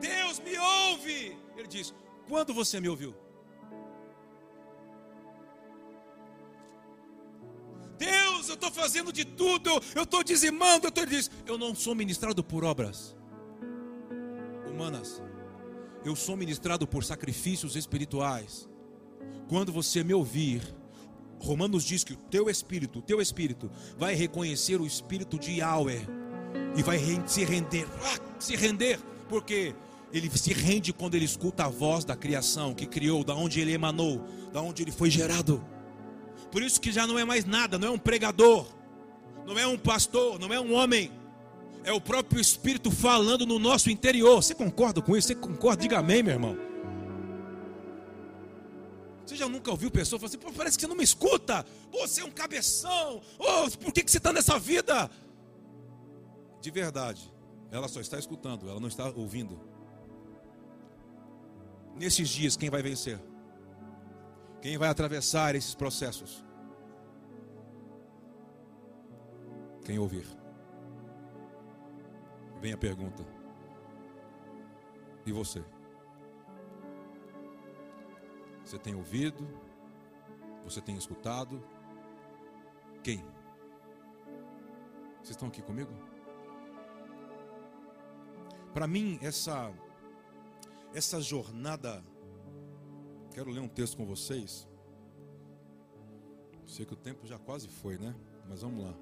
Deus 0.00 0.40
me 0.40 0.58
ouve. 0.58 1.36
Ele 1.56 1.68
diz: 1.68 1.94
Quando 2.28 2.52
você 2.52 2.80
me 2.80 2.88
ouviu? 2.88 3.14
Deus, 7.98 8.48
eu 8.48 8.54
estou 8.54 8.70
fazendo 8.70 9.12
de 9.12 9.24
tudo, 9.24 9.70
eu 9.94 10.02
estou 10.02 10.22
dizimando, 10.22 10.86
eu 10.86 10.90
estou 10.90 11.06
dizendo. 11.06 11.34
Eu 11.46 11.58
não 11.58 11.74
sou 11.74 11.94
ministrado 11.94 12.44
por 12.44 12.64
obras 12.64 13.16
humanas, 14.68 15.22
eu 16.04 16.14
sou 16.14 16.36
ministrado 16.36 16.86
por 16.86 17.02
sacrifícios 17.04 17.74
espirituais. 17.74 18.68
Quando 19.48 19.72
você 19.72 20.04
me 20.04 20.12
ouvir, 20.12 20.62
Romanos 21.38 21.84
diz 21.84 22.04
que 22.04 22.12
o 22.12 22.16
teu 22.16 22.50
espírito, 22.50 22.98
o 22.98 23.02
teu 23.02 23.20
espírito, 23.20 23.70
vai 23.96 24.14
reconhecer 24.14 24.80
o 24.80 24.86
espírito 24.86 25.38
de 25.38 25.58
Yahweh 25.58 26.06
e 26.76 26.82
vai 26.82 26.98
se 27.26 27.44
render, 27.44 27.86
se 28.38 28.56
render, 28.56 29.00
porque 29.28 29.74
ele 30.12 30.30
se 30.36 30.52
rende 30.52 30.92
quando 30.92 31.14
ele 31.14 31.24
escuta 31.24 31.64
a 31.64 31.68
voz 31.68 32.04
da 32.04 32.16
criação 32.16 32.74
que 32.74 32.86
criou, 32.86 33.24
da 33.24 33.34
onde 33.34 33.60
ele 33.60 33.72
emanou, 33.72 34.24
da 34.52 34.60
onde 34.60 34.82
ele 34.82 34.92
foi 34.92 35.10
gerado. 35.10 35.64
Por 36.50 36.62
isso 36.62 36.80
que 36.80 36.92
já 36.92 37.06
não 37.06 37.18
é 37.18 37.24
mais 37.24 37.44
nada, 37.44 37.78
não 37.78 37.88
é 37.88 37.90
um 37.90 37.98
pregador, 37.98 38.66
não 39.44 39.58
é 39.58 39.66
um 39.66 39.76
pastor, 39.76 40.38
não 40.38 40.52
é 40.52 40.60
um 40.60 40.72
homem. 40.72 41.10
É 41.84 41.92
o 41.92 42.00
próprio 42.00 42.40
Espírito 42.40 42.90
falando 42.90 43.46
no 43.46 43.58
nosso 43.58 43.90
interior. 43.90 44.42
Você 44.42 44.54
concorda 44.54 45.00
com 45.00 45.16
isso? 45.16 45.28
Você 45.28 45.34
concorda? 45.34 45.82
Diga 45.82 45.98
amém, 45.98 46.22
meu 46.22 46.32
irmão. 46.32 46.56
Você 49.24 49.36
já 49.36 49.48
nunca 49.48 49.70
ouviu 49.70 49.90
pessoa 49.90 50.18
falar 50.20 50.28
assim, 50.28 50.38
parece 50.56 50.76
que 50.76 50.82
você 50.82 50.88
não 50.88 50.96
me 50.96 51.04
escuta. 51.04 51.64
Pô, 51.90 52.06
você 52.06 52.20
é 52.20 52.24
um 52.24 52.30
cabeção. 52.30 53.20
Oh, 53.38 53.70
por 53.78 53.92
que, 53.92 54.02
que 54.02 54.10
você 54.10 54.18
está 54.18 54.32
nessa 54.32 54.58
vida? 54.58 55.10
De 56.60 56.70
verdade, 56.70 57.32
ela 57.70 57.88
só 57.88 58.00
está 58.00 58.18
escutando, 58.18 58.68
ela 58.68 58.80
não 58.80 58.88
está 58.88 59.08
ouvindo. 59.10 59.75
Nesses 61.96 62.28
dias, 62.28 62.56
quem 62.56 62.68
vai 62.68 62.82
vencer? 62.82 63.18
Quem 64.60 64.76
vai 64.76 64.88
atravessar 64.88 65.54
esses 65.54 65.74
processos? 65.74 66.44
Quem 69.84 69.98
ouvir. 69.98 70.26
Vem 72.60 72.72
a 72.72 72.76
pergunta. 72.76 73.24
E 75.24 75.32
você? 75.32 75.64
Você 78.62 78.78
tem 78.78 78.94
ouvido? 78.94 79.48
Você 80.64 80.80
tem 80.80 80.96
escutado? 80.96 81.62
Quem? 83.02 83.24
Vocês 85.18 85.30
estão 85.30 85.48
aqui 85.48 85.62
comigo? 85.62 85.92
Para 88.74 88.86
mim, 88.86 89.18
essa 89.22 89.72
essa 90.96 91.20
jornada 91.20 92.02
Quero 93.36 93.50
ler 93.50 93.60
um 93.60 93.68
texto 93.68 93.98
com 93.98 94.06
vocês. 94.06 94.66
Sei 96.66 96.86
que 96.86 96.94
o 96.94 96.96
tempo 96.96 97.26
já 97.26 97.38
quase 97.38 97.68
foi, 97.68 97.98
né? 97.98 98.16
Mas 98.48 98.62
vamos 98.62 98.82
lá. 98.82 98.94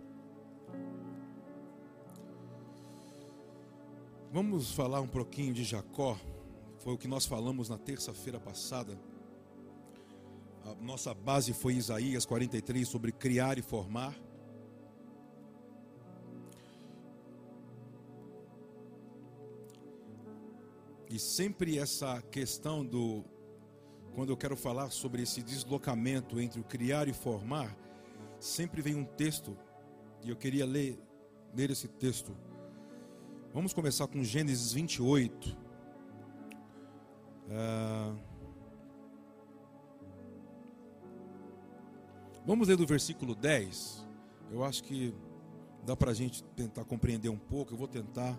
Vamos 4.33 4.73
falar 4.73 5.01
um 5.01 5.07
pouquinho 5.07 5.55
de 5.55 5.63
Jacó. 5.63 6.19
Foi 6.81 6.95
o 6.95 6.99
que 6.99 7.07
nós 7.07 7.25
falamos 7.25 7.69
na 7.69 7.79
terça-feira 7.79 8.41
passada. 8.41 8.99
A 10.65 10.75
nossa 10.83 11.15
base 11.15 11.53
foi 11.53 11.75
Isaías 11.75 12.27
43 12.27 12.89
sobre 12.89 13.13
criar 13.13 13.57
e 13.57 13.63
formar. 13.63 14.17
E 21.15 21.19
sempre 21.21 21.79
essa 21.79 22.21
questão 22.23 22.85
do 22.85 23.23
quando 24.17 24.31
eu 24.31 24.37
quero 24.37 24.57
falar 24.57 24.91
sobre 24.91 25.23
esse 25.23 25.45
deslocamento 25.45 26.41
entre 26.41 26.59
o 26.59 26.65
criar 26.65 27.07
e 27.07 27.13
formar, 27.13 27.73
sempre 28.41 28.83
vem 28.83 28.97
um 28.97 29.05
texto, 29.05 29.57
e 30.25 30.31
eu 30.31 30.35
queria 30.35 30.67
ler, 30.67 30.99
ler 31.55 31.71
esse 31.71 31.87
texto. 31.87 32.37
Vamos 33.53 33.73
começar 33.73 34.09
com 34.09 34.25
Gênesis 34.25 34.73
28. 34.73 35.57
Ah, 37.49 38.17
vamos 42.45 42.67
ler 42.67 42.77
do 42.77 42.87
versículo 42.87 43.37
10 43.37 44.05
Eu 44.51 44.65
acho 44.65 44.83
que 44.83 45.15
dá 45.87 45.95
para 45.95 46.11
a 46.11 46.15
gente 46.15 46.43
tentar 46.57 46.85
compreender 46.85 47.29
um 47.29 47.39
pouco. 47.39 47.73
Eu 47.73 47.79
vou 47.79 47.87
tentar 47.87 48.37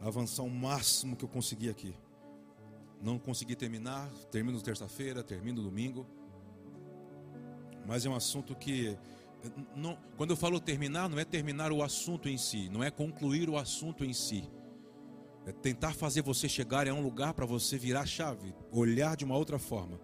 avançar 0.00 0.42
o 0.42 0.50
máximo 0.50 1.16
que 1.16 1.24
eu 1.24 1.28
conseguir 1.28 1.68
aqui. 1.68 1.94
Não 3.02 3.18
consegui 3.18 3.54
terminar, 3.54 4.10
termino 4.30 4.60
terça-feira, 4.60 5.22
termino 5.22 5.62
domingo. 5.62 6.06
Mas 7.86 8.04
é 8.04 8.08
um 8.08 8.14
assunto 8.14 8.54
que 8.54 8.96
não, 9.74 9.98
quando 10.16 10.30
eu 10.30 10.36
falo 10.36 10.60
terminar, 10.60 11.08
não 11.08 11.18
é 11.18 11.24
terminar 11.24 11.72
o 11.72 11.82
assunto 11.82 12.28
em 12.28 12.36
si, 12.36 12.68
não 12.68 12.84
é 12.84 12.90
concluir 12.90 13.48
o 13.48 13.56
assunto 13.56 14.04
em 14.04 14.12
si. 14.12 14.44
É 15.46 15.52
tentar 15.52 15.94
fazer 15.94 16.22
você 16.22 16.48
chegar 16.48 16.86
a 16.86 16.92
um 16.92 17.02
lugar 17.02 17.32
para 17.32 17.46
você 17.46 17.78
virar 17.78 18.04
chave, 18.06 18.54
olhar 18.70 19.16
de 19.16 19.24
uma 19.24 19.36
outra 19.36 19.58
forma. 19.58 19.98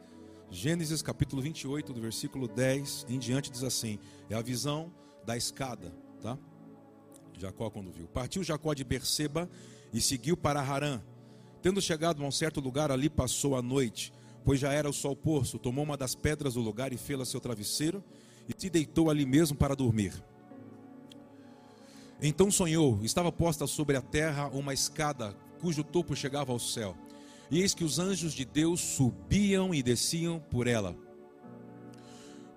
Gênesis 0.50 1.02
capítulo 1.02 1.42
28, 1.42 1.92
do 1.92 2.00
versículo 2.00 2.48
10 2.48 3.06
em 3.08 3.18
diante, 3.18 3.50
diz 3.50 3.62
assim: 3.62 3.98
é 4.30 4.34
a 4.34 4.40
visão 4.40 4.92
da 5.24 5.36
escada, 5.36 5.92
tá? 6.22 6.38
Jacó 7.36 7.68
quando 7.68 7.92
viu. 7.92 8.08
Partiu 8.08 8.42
Jacó 8.42 8.72
de 8.72 8.82
Berseba 8.82 9.50
e 9.96 10.00
seguiu 10.02 10.36
para 10.36 10.60
Harã. 10.60 11.00
Tendo 11.62 11.80
chegado 11.80 12.22
a 12.22 12.26
um 12.26 12.30
certo 12.30 12.60
lugar, 12.60 12.92
ali 12.92 13.08
passou 13.08 13.56
a 13.56 13.62
noite, 13.62 14.12
pois 14.44 14.60
já 14.60 14.70
era 14.70 14.90
o 14.90 14.92
sol 14.92 15.16
posto. 15.16 15.58
Tomou 15.58 15.84
uma 15.84 15.96
das 15.96 16.14
pedras 16.14 16.52
do 16.52 16.60
lugar 16.60 16.92
e 16.92 16.98
fê-la 16.98 17.24
seu 17.24 17.40
travesseiro 17.40 18.04
e 18.46 18.52
se 18.54 18.68
deitou 18.68 19.08
ali 19.08 19.24
mesmo 19.24 19.56
para 19.56 19.74
dormir. 19.74 20.12
Então 22.20 22.50
sonhou, 22.50 23.00
estava 23.02 23.32
posta 23.32 23.66
sobre 23.66 23.96
a 23.96 24.02
terra 24.02 24.48
uma 24.48 24.74
escada 24.74 25.34
cujo 25.62 25.82
topo 25.82 26.14
chegava 26.14 26.52
ao 26.52 26.58
céu. 26.58 26.94
E 27.50 27.62
eis 27.62 27.72
que 27.72 27.84
os 27.84 27.98
anjos 27.98 28.34
de 28.34 28.44
Deus 28.44 28.80
subiam 28.80 29.74
e 29.74 29.82
desciam 29.82 30.38
por 30.38 30.66
ela. 30.66 30.94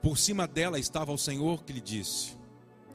Por 0.01 0.17
cima 0.17 0.45
dela 0.45 0.77
estava 0.77 1.13
o 1.13 1.17
Senhor 1.17 1.63
que 1.63 1.71
lhe 1.71 1.81
disse: 1.81 2.33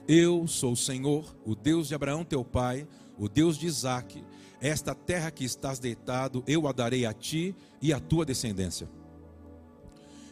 Eu 0.07 0.47
sou 0.47 0.73
o 0.73 0.77
Senhor, 0.77 1.35
o 1.47 1.55
Deus 1.55 1.89
de 1.89 1.95
Abraão 1.95 2.25
teu 2.25 2.45
pai, 2.45 2.87
o 3.19 3.29
Deus 3.29 3.57
de 3.57 3.67
Isaque. 3.67 4.25
Esta 4.65 4.95
terra 4.95 5.31
que 5.31 5.45
estás 5.45 5.79
deitado, 5.79 6.43
eu 6.47 6.67
a 6.67 6.73
darei 6.73 7.05
a 7.05 7.13
ti 7.13 7.55
e 7.83 7.93
à 7.93 8.01
tua 8.01 8.25
descendência. 8.25 8.89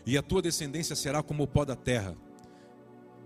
E 0.07 0.17
a 0.17 0.23
tua 0.23 0.41
descendência 0.41 0.97
será 0.97 1.23
como 1.23 1.43
o 1.43 1.47
pó 1.47 1.67
da 1.67 1.77
terra 1.77 2.17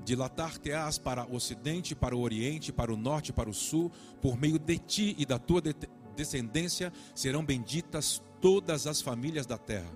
Dilatar-te-ás 0.04 0.98
para 0.98 1.24
o 1.24 1.36
ocidente, 1.36 1.94
para 1.94 2.16
o 2.16 2.20
oriente, 2.20 2.72
para 2.72 2.92
o 2.92 2.96
norte, 2.96 3.32
para 3.32 3.48
o 3.48 3.54
sul, 3.54 3.90
por 4.20 4.36
meio 4.36 4.58
de 4.58 4.78
ti 4.78 5.14
e 5.16 5.24
da 5.24 5.38
tua 5.38 5.62
de 5.62 5.74
descendência 6.16 6.92
serão 7.14 7.44
benditas 7.44 8.20
todas 8.40 8.88
as 8.88 9.00
famílias 9.00 9.46
da 9.46 9.58
terra. 9.58 9.90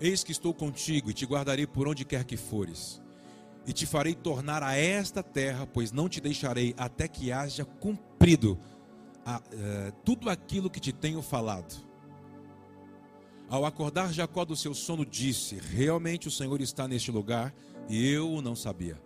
Eis 0.00 0.24
que 0.24 0.32
estou 0.32 0.52
contigo 0.52 1.10
e 1.10 1.14
te 1.14 1.24
guardarei 1.24 1.66
por 1.66 1.86
onde 1.86 2.04
quer 2.04 2.24
que 2.24 2.36
fores, 2.36 3.00
e 3.66 3.72
te 3.72 3.86
farei 3.86 4.14
tornar 4.14 4.62
a 4.64 4.76
esta 4.76 5.22
terra, 5.22 5.64
pois 5.64 5.92
não 5.92 6.08
te 6.08 6.20
deixarei 6.20 6.74
até 6.76 7.06
que 7.06 7.32
haja 7.32 7.64
cumprido 7.64 8.58
a, 9.28 9.36
uh, 9.36 9.92
tudo 10.04 10.30
aquilo 10.30 10.70
que 10.70 10.80
te 10.80 10.90
tenho 10.90 11.20
falado. 11.20 11.86
Ao 13.46 13.66
acordar 13.66 14.10
Jacó 14.10 14.42
do 14.42 14.56
seu 14.56 14.72
sono, 14.72 15.04
disse: 15.04 15.56
Realmente 15.56 16.28
o 16.28 16.30
Senhor 16.30 16.58
está 16.62 16.88
neste 16.88 17.10
lugar 17.10 17.54
e 17.90 18.08
eu 18.10 18.30
o 18.32 18.40
não 18.40 18.56
sabia. 18.56 18.98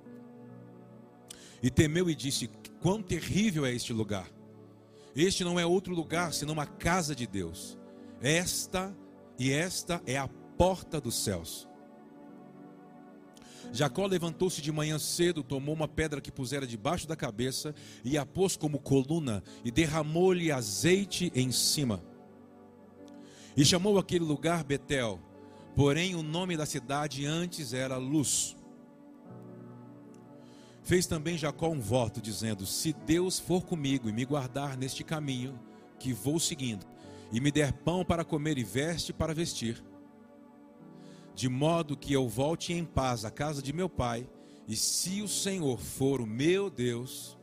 E 1.60 1.70
temeu 1.70 2.08
e 2.08 2.14
disse: 2.14 2.48
Quão 2.80 3.02
terrível 3.02 3.66
é 3.66 3.74
este 3.74 3.92
lugar! 3.92 4.30
Este 5.14 5.42
não 5.42 5.58
é 5.58 5.66
outro 5.66 5.92
lugar 5.92 6.32
senão 6.32 6.54
uma 6.54 6.66
casa 6.66 7.16
de 7.16 7.26
Deus. 7.26 7.76
Esta 8.20 8.96
e 9.36 9.52
esta 9.52 10.00
é 10.06 10.16
a 10.16 10.28
porta 10.56 11.00
dos 11.00 11.16
céus. 11.16 11.68
Jacó 13.72 14.06
levantou-se 14.06 14.60
de 14.60 14.72
manhã 14.72 14.98
cedo, 14.98 15.42
tomou 15.42 15.74
uma 15.74 15.86
pedra 15.86 16.20
que 16.20 16.32
pusera 16.32 16.66
debaixo 16.66 17.06
da 17.06 17.14
cabeça 17.14 17.74
e 18.04 18.18
a 18.18 18.26
pôs 18.26 18.56
como 18.56 18.78
coluna 18.78 19.42
e 19.64 19.70
derramou-lhe 19.70 20.50
azeite 20.50 21.30
em 21.34 21.52
cima. 21.52 22.02
E 23.56 23.64
chamou 23.64 23.98
aquele 23.98 24.24
lugar 24.24 24.64
Betel, 24.64 25.20
porém 25.76 26.14
o 26.14 26.22
nome 26.22 26.56
da 26.56 26.66
cidade 26.66 27.26
antes 27.26 27.72
era 27.72 27.96
Luz. 27.96 28.56
Fez 30.82 31.06
também 31.06 31.38
Jacó 31.38 31.68
um 31.68 31.80
voto, 31.80 32.20
dizendo: 32.20 32.66
Se 32.66 32.92
Deus 32.92 33.38
for 33.38 33.64
comigo 33.64 34.08
e 34.08 34.12
me 34.12 34.24
guardar 34.24 34.76
neste 34.76 35.04
caminho 35.04 35.58
que 35.98 36.12
vou 36.12 36.40
seguindo, 36.40 36.84
e 37.30 37.40
me 37.40 37.52
der 37.52 37.72
pão 37.72 38.04
para 38.04 38.24
comer 38.24 38.58
e 38.58 38.64
veste 38.64 39.12
para 39.12 39.32
vestir, 39.32 39.82
de 41.34 41.48
modo 41.48 41.96
que 41.96 42.12
eu 42.12 42.28
volte 42.28 42.72
em 42.72 42.84
paz 42.84 43.24
à 43.24 43.30
casa 43.30 43.62
de 43.62 43.72
meu 43.72 43.88
pai, 43.88 44.28
e 44.68 44.76
se 44.76 45.22
o 45.22 45.28
Senhor 45.28 45.78
for 45.78 46.20
o 46.20 46.26
meu 46.26 46.70
Deus, 46.70 47.36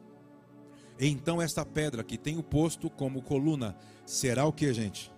então 1.00 1.42
esta 1.42 1.66
pedra 1.66 2.04
que 2.04 2.18
tenho 2.18 2.44
posto 2.44 2.90
como 2.90 3.22
coluna 3.22 3.76
será 4.06 4.46
o 4.46 4.54
que, 4.54 4.74
gente? 4.74 5.12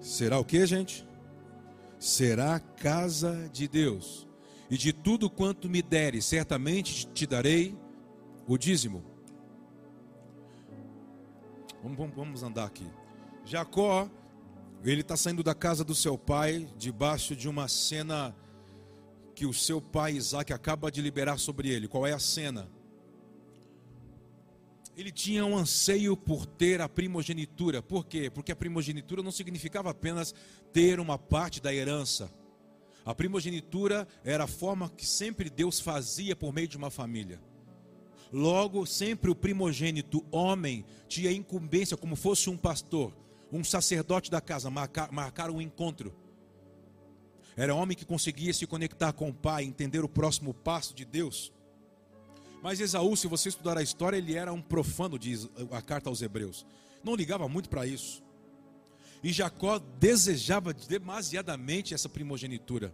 Será 0.00 0.38
o 0.38 0.44
que, 0.44 0.64
gente? 0.66 1.06
Será 1.98 2.60
casa 2.60 3.48
de 3.52 3.66
Deus 3.66 4.28
e 4.70 4.76
de 4.76 4.92
tudo 4.92 5.30
quanto 5.30 5.68
me 5.68 5.82
deres, 5.82 6.24
certamente 6.24 7.06
te 7.08 7.26
darei 7.26 7.76
o 8.46 8.56
dízimo. 8.58 9.02
Vamos, 11.82 12.14
vamos 12.14 12.42
andar 12.42 12.66
aqui. 12.66 12.86
Jacó, 13.44 14.10
ele 14.84 15.00
está 15.00 15.16
saindo 15.16 15.42
da 15.42 15.54
casa 15.54 15.84
do 15.84 15.94
seu 15.94 16.16
pai, 16.16 16.68
debaixo 16.76 17.34
de 17.34 17.48
uma 17.48 17.66
cena 17.68 18.34
que 19.34 19.44
o 19.46 19.52
seu 19.52 19.80
pai 19.80 20.12
Isaac 20.12 20.52
acaba 20.52 20.90
de 20.90 21.00
liberar 21.00 21.38
sobre 21.38 21.68
ele. 21.68 21.88
Qual 21.88 22.06
é 22.06 22.12
a 22.12 22.18
cena? 22.18 22.68
Ele 24.96 25.12
tinha 25.12 25.44
um 25.44 25.56
anseio 25.56 26.16
por 26.16 26.44
ter 26.44 26.80
a 26.80 26.88
primogenitura. 26.88 27.80
Por 27.82 28.04
quê? 28.04 28.30
Porque 28.30 28.50
a 28.50 28.56
primogenitura 28.56 29.22
não 29.22 29.30
significava 29.30 29.90
apenas 29.90 30.34
ter 30.72 30.98
uma 30.98 31.16
parte 31.18 31.60
da 31.60 31.72
herança. 31.72 32.32
A 33.04 33.14
primogenitura 33.14 34.06
era 34.24 34.44
a 34.44 34.48
forma 34.48 34.90
que 34.90 35.06
sempre 35.06 35.48
Deus 35.48 35.80
fazia 35.80 36.34
por 36.34 36.52
meio 36.52 36.68
de 36.68 36.76
uma 36.76 36.90
família. 36.90 37.40
Logo, 38.32 38.84
sempre 38.86 39.30
o 39.30 39.36
primogênito 39.36 40.24
homem 40.30 40.84
tinha 41.06 41.32
incumbência, 41.32 41.96
como 41.96 42.16
fosse 42.16 42.50
um 42.50 42.56
pastor, 42.56 43.14
um 43.52 43.64
sacerdote 43.64 44.30
da 44.30 44.40
casa, 44.40 44.70
marcar, 44.70 45.10
marcar 45.10 45.50
um 45.50 45.60
encontro. 45.60 46.14
Era 47.56 47.74
homem 47.74 47.96
que 47.96 48.04
conseguia 48.04 48.52
se 48.52 48.66
conectar 48.66 49.12
com 49.12 49.30
o 49.30 49.34
pai, 49.34 49.64
entender 49.64 50.04
o 50.04 50.08
próximo 50.08 50.54
passo 50.54 50.94
de 50.94 51.04
Deus. 51.04 51.52
Mas 52.62 52.80
Esaú, 52.80 53.16
se 53.16 53.26
você 53.26 53.48
estudar 53.48 53.78
a 53.78 53.82
história, 53.82 54.16
ele 54.16 54.34
era 54.34 54.52
um 54.52 54.62
profano, 54.62 55.18
diz 55.18 55.48
a 55.70 55.82
carta 55.82 56.08
aos 56.08 56.22
Hebreus. 56.22 56.66
Não 57.02 57.14
ligava 57.14 57.48
muito 57.48 57.68
para 57.68 57.86
isso. 57.86 58.22
E 59.22 59.32
Jacó 59.32 59.78
desejava 59.78 60.72
demasiadamente 60.72 61.94
essa 61.94 62.08
primogenitura, 62.08 62.92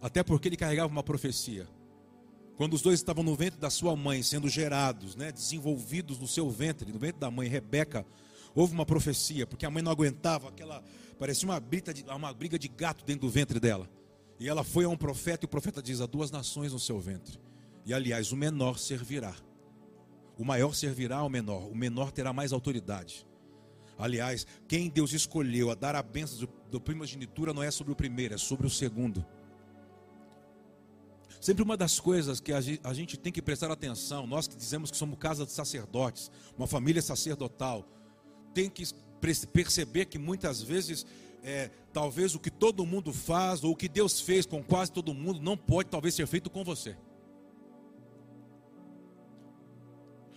até 0.00 0.22
porque 0.22 0.48
ele 0.48 0.56
carregava 0.56 0.92
uma 0.92 1.02
profecia. 1.02 1.66
Quando 2.56 2.74
os 2.74 2.82
dois 2.82 3.00
estavam 3.00 3.24
no 3.24 3.34
ventre 3.34 3.58
da 3.58 3.68
sua 3.68 3.94
mãe, 3.96 4.22
sendo 4.22 4.48
gerados, 4.48 5.14
né, 5.14 5.30
desenvolvidos 5.30 6.18
no 6.18 6.26
seu 6.26 6.48
ventre, 6.48 6.90
no 6.90 6.98
ventre 6.98 7.20
da 7.20 7.30
mãe, 7.30 7.48
Rebeca, 7.48 8.06
houve 8.56 8.72
uma 8.72 8.86
profecia, 8.86 9.46
porque 9.46 9.66
a 9.66 9.70
mãe 9.70 9.82
não 9.82 9.92
aguentava 9.92 10.48
aquela, 10.48 10.82
parecia 11.18 11.46
uma 11.46 11.60
briga 11.60 11.92
de, 11.92 12.02
uma 12.04 12.32
briga 12.32 12.58
de 12.58 12.66
gato 12.66 13.04
dentro 13.04 13.26
do 13.26 13.30
ventre 13.30 13.60
dela. 13.60 13.88
E 14.40 14.48
ela 14.48 14.64
foi 14.64 14.84
a 14.84 14.88
um 14.88 14.96
profeta, 14.96 15.44
e 15.44 15.46
o 15.46 15.48
profeta 15.48 15.82
diz: 15.82 16.00
há 16.00 16.06
duas 16.06 16.30
nações 16.30 16.72
no 16.72 16.78
seu 16.78 16.98
ventre. 16.98 17.38
E 17.84 17.94
aliás, 17.94 18.32
o 18.32 18.36
menor 18.36 18.78
servirá. 18.78 19.34
O 20.38 20.44
maior 20.44 20.74
servirá 20.74 21.18
ao 21.18 21.28
menor, 21.28 21.70
o 21.70 21.74
menor 21.74 22.10
terá 22.10 22.32
mais 22.32 22.52
autoridade. 22.52 23.26
Aliás, 23.98 24.46
quem 24.68 24.90
Deus 24.90 25.12
escolheu 25.12 25.70
a 25.70 25.74
dar 25.74 25.94
a 25.94 26.02
bênção 26.02 26.46
do, 26.70 26.80
primogenitura 26.80 27.54
não 27.54 27.62
é 27.62 27.70
sobre 27.70 27.92
o 27.92 27.96
primeiro, 27.96 28.34
é 28.34 28.38
sobre 28.38 28.66
o 28.66 28.70
segundo. 28.70 29.24
Sempre 31.40 31.62
uma 31.62 31.76
das 31.76 31.98
coisas 31.98 32.40
que 32.40 32.52
a 32.52 32.92
gente 32.92 33.16
tem 33.16 33.32
que 33.32 33.40
prestar 33.40 33.70
atenção, 33.70 34.26
nós 34.26 34.46
que 34.46 34.56
dizemos 34.56 34.90
que 34.90 34.96
somos 34.96 35.18
casa 35.18 35.46
de 35.46 35.52
sacerdotes, 35.52 36.30
uma 36.58 36.66
família 36.66 37.00
sacerdotal, 37.00 37.86
tem 38.56 38.70
que 38.70 38.86
perceber 39.52 40.06
que 40.06 40.18
muitas 40.18 40.62
vezes, 40.62 41.04
é, 41.42 41.70
talvez 41.92 42.34
o 42.34 42.40
que 42.40 42.50
todo 42.50 42.86
mundo 42.86 43.12
faz, 43.12 43.62
ou 43.62 43.72
o 43.72 43.76
que 43.76 43.86
Deus 43.86 44.18
fez 44.18 44.46
com 44.46 44.62
quase 44.62 44.90
todo 44.90 45.12
mundo, 45.12 45.42
não 45.42 45.58
pode 45.58 45.90
talvez 45.90 46.14
ser 46.14 46.26
feito 46.26 46.48
com 46.48 46.64
você. 46.64 46.96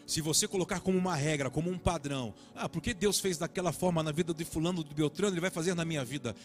se 0.05 0.21
você 0.21 0.47
colocar 0.47 0.79
como 0.79 0.97
uma 0.97 1.15
regra, 1.15 1.51
como 1.51 1.69
um 1.69 1.77
padrão, 1.77 2.33
ah, 2.55 2.67
porque 2.67 2.95
Deus 2.95 3.19
fez 3.19 3.37
daquela 3.37 3.71
forma 3.71 4.01
na 4.01 4.11
vida 4.11 4.33
de 4.33 4.43
fulano, 4.43 4.83
de 4.83 4.91
Beltrano, 4.91 5.33
ele 5.35 5.39
vai 5.39 5.51
fazer 5.51 5.75
na 5.75 5.85
minha 5.85 6.03
vida. 6.03 6.35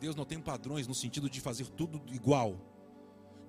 Deus 0.00 0.16
não 0.16 0.24
tem 0.24 0.40
padrões 0.40 0.88
no 0.88 0.94
sentido 0.94 1.28
de 1.28 1.42
fazer 1.42 1.66
tudo 1.66 2.00
igual. 2.10 2.56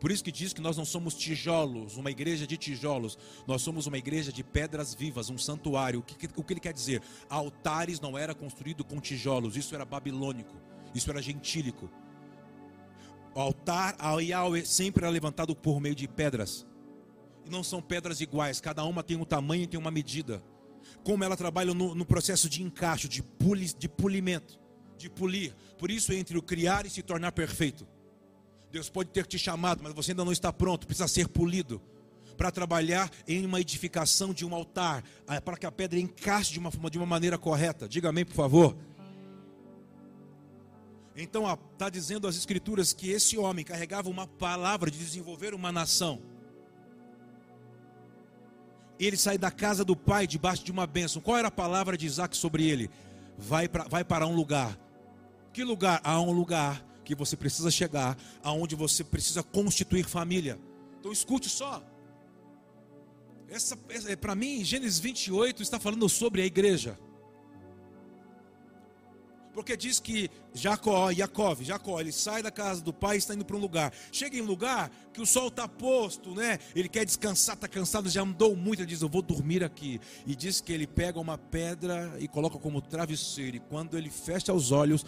Por 0.06 0.12
isso 0.12 0.24
que 0.24 0.32
diz 0.32 0.54
que 0.54 0.62
nós 0.62 0.78
não 0.78 0.86
somos 0.86 1.16
tijolos, 1.16 1.98
uma 1.98 2.12
igreja 2.12 2.46
de 2.46 2.56
tijolos, 2.58 3.18
nós 3.48 3.64
somos 3.64 3.88
uma 3.88 3.98
igreja 3.98 4.32
de 4.32 4.44
pedras 4.44 4.94
vivas, 4.94 5.32
um 5.32 5.38
santuário. 5.40 6.02
O 6.02 6.04
que, 6.04 6.30
o 6.36 6.44
que 6.44 6.54
ele 6.54 6.60
quer 6.60 6.74
dizer? 6.74 7.02
Altares 7.28 8.00
não 8.00 8.16
era 8.16 8.36
construído 8.36 8.84
com 8.84 9.00
tijolos, 9.00 9.58
isso 9.58 9.74
era 9.74 9.84
babilônico, 9.84 10.54
isso 10.94 11.10
era 11.10 11.20
gentílico. 11.24 11.90
O 13.34 13.40
altar 13.40 13.96
ao 13.98 14.22
Yahweh 14.22 14.64
sempre 14.64 15.04
era 15.04 15.12
levantado 15.12 15.56
por 15.56 15.82
meio 15.82 15.96
de 15.96 16.08
pedras. 16.08 16.68
E 17.44 17.50
não 17.50 17.64
são 17.64 17.82
pedras 17.82 18.22
iguais, 18.22 18.62
cada 18.62 18.84
uma 18.86 19.02
tem 19.02 19.18
um 19.18 19.26
tamanho 19.26 19.64
e 19.64 19.68
tem 19.68 19.80
uma 19.80 19.90
medida. 19.90 20.40
Como 21.04 21.24
ela 21.24 21.36
trabalha 21.36 21.74
no, 21.74 21.96
no 21.96 22.06
processo 22.06 22.48
de 22.48 22.62
encaixe, 22.62 23.08
de, 23.08 23.24
puli, 23.24 23.74
de 23.74 23.90
polimento, 23.90 24.60
de 25.00 25.10
polir. 25.10 25.56
Por 25.80 25.90
isso, 25.90 26.14
entre 26.14 26.38
o 26.38 26.44
criar 26.44 26.86
e 26.86 26.92
se 26.92 27.02
tornar 27.02 27.32
perfeito. 27.32 27.88
Deus 28.76 28.90
pode 28.90 29.10
ter 29.10 29.26
te 29.26 29.40
chamado, 29.40 29.82
mas 29.82 29.94
você 29.94 30.12
ainda 30.12 30.26
não 30.26 30.34
está 30.34 30.52
pronto, 30.52 30.86
precisa 30.86 31.08
ser 31.08 31.30
polido 31.30 31.82
para 32.36 32.52
trabalhar 32.52 33.10
em 33.26 33.46
uma 33.46 33.62
edificação 33.62 34.34
de 34.34 34.46
um 34.46 34.54
altar, 34.54 35.02
ah, 35.26 35.40
para 35.40 35.56
que 35.56 35.66
a 35.66 35.72
pedra 35.72 35.98
encaixe 35.98 36.52
de 36.52 36.60
uma, 36.60 36.70
de 36.92 36.98
uma 36.98 37.06
maneira 37.06 37.38
correta. 37.38 37.88
Diga 37.88 38.10
amém, 38.10 38.26
por 38.26 38.34
favor. 38.34 38.76
Então 41.16 41.46
está 41.72 41.90
dizendo 41.90 42.28
as 42.28 42.36
escrituras 42.36 42.92
que 42.92 43.12
esse 43.12 43.38
homem 43.38 43.64
carregava 43.64 44.10
uma 44.10 44.28
palavra 44.28 44.92
de 44.92 44.98
desenvolver 44.98 45.54
uma 45.54 45.72
nação. 45.72 46.22
Ele 49.00 49.16
sai 49.16 49.38
da 49.38 49.52
casa 49.52 49.86
do 49.86 49.96
pai 49.96 50.28
debaixo 50.28 50.66
de 50.66 50.72
uma 50.74 50.86
bênção. 50.86 51.22
Qual 51.22 51.38
era 51.38 51.48
a 51.48 51.52
palavra 51.52 51.98
de 51.98 52.06
Isaac 52.06 52.36
sobre 52.36 52.68
ele? 52.68 52.90
Vai, 53.38 53.70
pra, 53.70 53.86
vai 53.86 54.04
para 54.04 54.28
um 54.28 54.36
lugar. 54.36 54.78
Que 55.54 55.64
lugar? 55.64 56.02
Há 56.04 56.20
um 56.20 56.34
lugar 56.34 56.84
que 57.06 57.16
você 57.16 57.38
precisa 57.38 57.72
chegar, 57.72 58.18
aonde 58.44 58.76
você 58.76 59.04
precisa 59.04 59.42
constituir 59.42 60.06
família. 60.06 60.60
Então 61.00 61.12
escute 61.12 61.48
só. 61.48 61.82
Essa, 63.48 63.78
essa 63.90 64.18
para 64.18 64.36
mim, 64.36 64.64
Gênesis 64.64 65.00
28 65.00 65.62
está 65.62 65.80
falando 65.80 66.10
sobre 66.10 66.42
a 66.42 66.46
igreja. 66.46 67.00
Porque 69.56 69.78
diz 69.78 70.02
que 70.02 70.30
Jacó, 70.54 71.14
Jacob, 71.14 71.62
Jacó, 71.62 72.02
ele 72.02 72.12
sai 72.12 72.44
da 72.44 72.52
casa 72.52 72.82
do 72.82 72.92
pai 72.92 73.16
e 73.16 73.20
está 73.20 73.34
indo 73.34 73.46
para 73.46 73.56
um 73.56 73.60
lugar. 73.60 73.94
Chega 74.12 74.36
em 74.36 74.42
um 74.42 74.46
lugar 74.46 74.92
que 75.14 75.22
o 75.22 75.26
sol 75.26 75.48
está 75.48 75.66
posto, 75.66 76.36
né? 76.36 76.60
Ele 76.76 76.90
quer 76.90 77.06
descansar, 77.06 77.56
está 77.56 77.66
cansado, 77.66 78.10
já 78.10 78.22
andou 78.22 78.54
muito. 78.54 78.82
Ele 78.82 78.88
diz: 78.88 79.02
Eu 79.02 79.08
vou 79.08 79.22
dormir 79.22 79.64
aqui. 79.64 80.02
E 80.28 80.36
diz 80.36 80.60
que 80.60 80.74
ele 80.74 80.86
pega 80.86 81.22
uma 81.22 81.38
pedra 81.38 82.18
e 82.20 82.28
coloca 82.28 82.60
como 82.60 82.82
travesseiro. 82.82 83.56
E 83.56 83.60
quando 83.62 83.98
ele 83.98 84.10
fecha 84.10 84.52
os 84.52 84.74
olhos, 84.74 85.06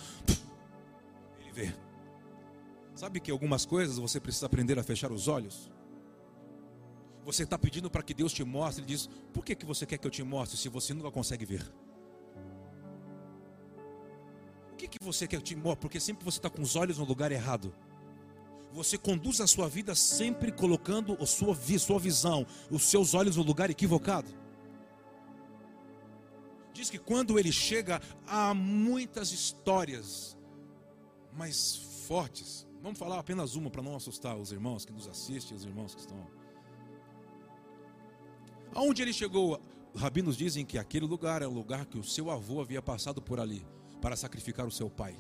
ele 1.42 1.52
vê. 1.52 1.87
Sabe 2.98 3.20
que 3.20 3.30
algumas 3.30 3.64
coisas 3.64 4.00
você 4.00 4.20
precisa 4.20 4.48
aprender 4.48 4.80
a 4.80 4.82
fechar 4.82 5.12
os 5.12 5.28
olhos? 5.28 5.70
Você 7.24 7.44
está 7.44 7.56
pedindo 7.56 7.92
para 7.92 8.02
que 8.02 8.12
Deus 8.12 8.34
te 8.34 8.44
mostre. 8.44 8.82
Ele 8.82 8.88
diz: 8.88 9.08
Por 9.32 9.46
que, 9.46 9.54
que 9.54 9.68
você 9.68 9.86
quer 9.86 10.00
que 10.00 10.08
eu 10.08 10.10
te 10.10 10.24
mostre 10.24 10.58
se 10.58 10.68
você 10.68 10.96
nunca 10.96 11.12
consegue 11.12 11.46
ver? 11.46 11.62
O 14.74 14.76
que, 14.76 14.88
que 14.88 14.98
você 15.00 15.28
quer 15.28 15.36
que 15.36 15.36
eu 15.36 15.42
te 15.42 15.56
mostre? 15.56 15.80
Porque 15.80 16.00
sempre 16.00 16.26
você 16.26 16.40
está 16.40 16.50
com 16.50 16.64
os 16.64 16.76
olhos 16.76 16.98
no 16.98 17.06
lugar 17.06 17.32
errado. 17.32 17.72
Você 18.74 18.98
conduz 18.98 19.40
a 19.42 19.46
sua 19.46 19.70
vida 19.70 19.94
sempre 19.94 20.52
colocando 20.52 21.16
a 21.22 21.26
sua, 21.28 21.56
sua 21.78 22.00
visão, 22.00 22.48
os 22.72 22.82
seus 22.90 23.14
olhos 23.14 23.38
no 23.38 23.44
lugar 23.44 23.70
equivocado. 23.70 24.28
Diz 26.74 26.90
que 26.90 26.98
quando 26.98 27.38
ele 27.38 27.52
chega, 27.52 28.02
há 28.26 28.56
muitas 28.56 29.32
histórias, 29.32 30.36
mais 31.32 31.76
fortes. 32.08 32.67
Vamos 32.88 33.00
falar 33.00 33.20
apenas 33.20 33.56
uma 33.56 33.70
para 33.70 33.84
não 33.84 33.98
assustar 33.98 34.38
os 34.38 34.54
irmãos 34.54 34.86
que 34.86 34.94
nos 34.94 35.10
assistem, 35.10 35.58
os 35.58 35.66
irmãos 35.66 35.94
que 35.94 36.00
estão. 36.00 36.26
Aonde 38.74 39.02
ele 39.02 39.12
chegou, 39.12 39.60
rabinos 39.94 40.38
dizem 40.38 40.66
que 40.66 40.78
aquele 40.78 41.06
lugar 41.06 41.42
é 41.42 41.46
o 41.46 41.52
lugar 41.52 41.86
que 41.86 41.98
o 41.98 42.04
seu 42.04 42.32
avô 42.32 42.62
havia 42.62 42.82
passado 42.82 43.22
por 43.22 43.42
ali 43.42 43.68
para 44.02 44.16
sacrificar 44.16 44.66
o 44.66 44.72
seu 44.72 44.90
pai. 44.90 45.18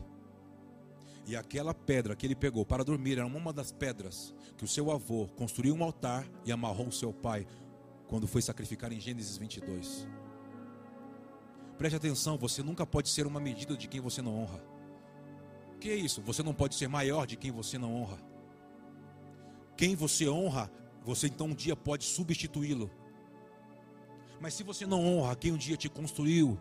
E 1.25 1.35
aquela 1.35 1.73
pedra 1.73 2.15
que 2.15 2.25
ele 2.25 2.37
pegou 2.37 2.65
para 2.65 2.85
dormir 2.85 3.17
era 3.17 3.27
uma 3.27 3.51
das 3.51 3.69
pedras 3.69 4.33
que 4.57 4.63
o 4.63 4.67
seu 4.67 4.89
avô 4.89 5.27
construiu 5.35 5.75
um 5.75 5.83
altar 5.83 6.25
e 6.45 6.53
amarrou 6.53 6.87
o 6.87 6.93
seu 6.93 7.11
pai 7.11 7.45
quando 8.07 8.27
foi 8.27 8.41
sacrificar 8.41 8.93
em 8.93 8.99
Gênesis 9.01 9.35
22. 9.35 10.07
Preste 11.77 11.97
atenção, 11.97 12.37
você 12.37 12.63
nunca 12.63 12.85
pode 12.85 13.09
ser 13.09 13.27
uma 13.27 13.41
medida 13.41 13.75
de 13.75 13.89
quem 13.89 13.99
você 13.99 14.21
não 14.21 14.39
honra. 14.41 14.76
O 15.77 15.79
que 15.79 15.91
é 15.91 15.95
isso? 15.95 16.23
Você 16.23 16.41
não 16.41 16.55
pode 16.55 16.73
ser 16.73 16.87
maior 16.87 17.27
de 17.27 17.37
quem 17.37 17.51
você 17.51 17.77
não 17.77 17.95
honra. 17.95 18.17
Quem 19.77 19.95
você 19.95 20.27
honra, 20.27 20.71
você 21.05 21.27
então 21.27 21.45
um 21.45 21.53
dia 21.53 21.75
pode 21.75 22.03
substituí-lo. 22.03 22.89
Mas 24.41 24.55
se 24.55 24.63
você 24.63 24.87
não 24.87 25.05
honra 25.05 25.35
quem 25.35 25.51
um 25.51 25.57
dia 25.57 25.77
te 25.77 25.87
construiu, 25.87 26.57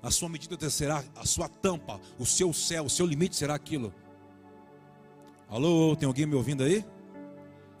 a 0.00 0.12
sua 0.12 0.28
medida 0.28 0.70
será 0.70 1.02
a 1.16 1.26
sua 1.26 1.48
tampa, 1.48 2.00
o 2.16 2.24
seu 2.24 2.52
céu, 2.52 2.84
o 2.84 2.90
seu 2.90 3.06
limite 3.06 3.34
será 3.34 3.56
aquilo. 3.56 3.92
Alô, 5.48 5.96
tem 5.96 6.06
alguém 6.06 6.24
me 6.24 6.36
ouvindo 6.36 6.62
aí? 6.62 6.84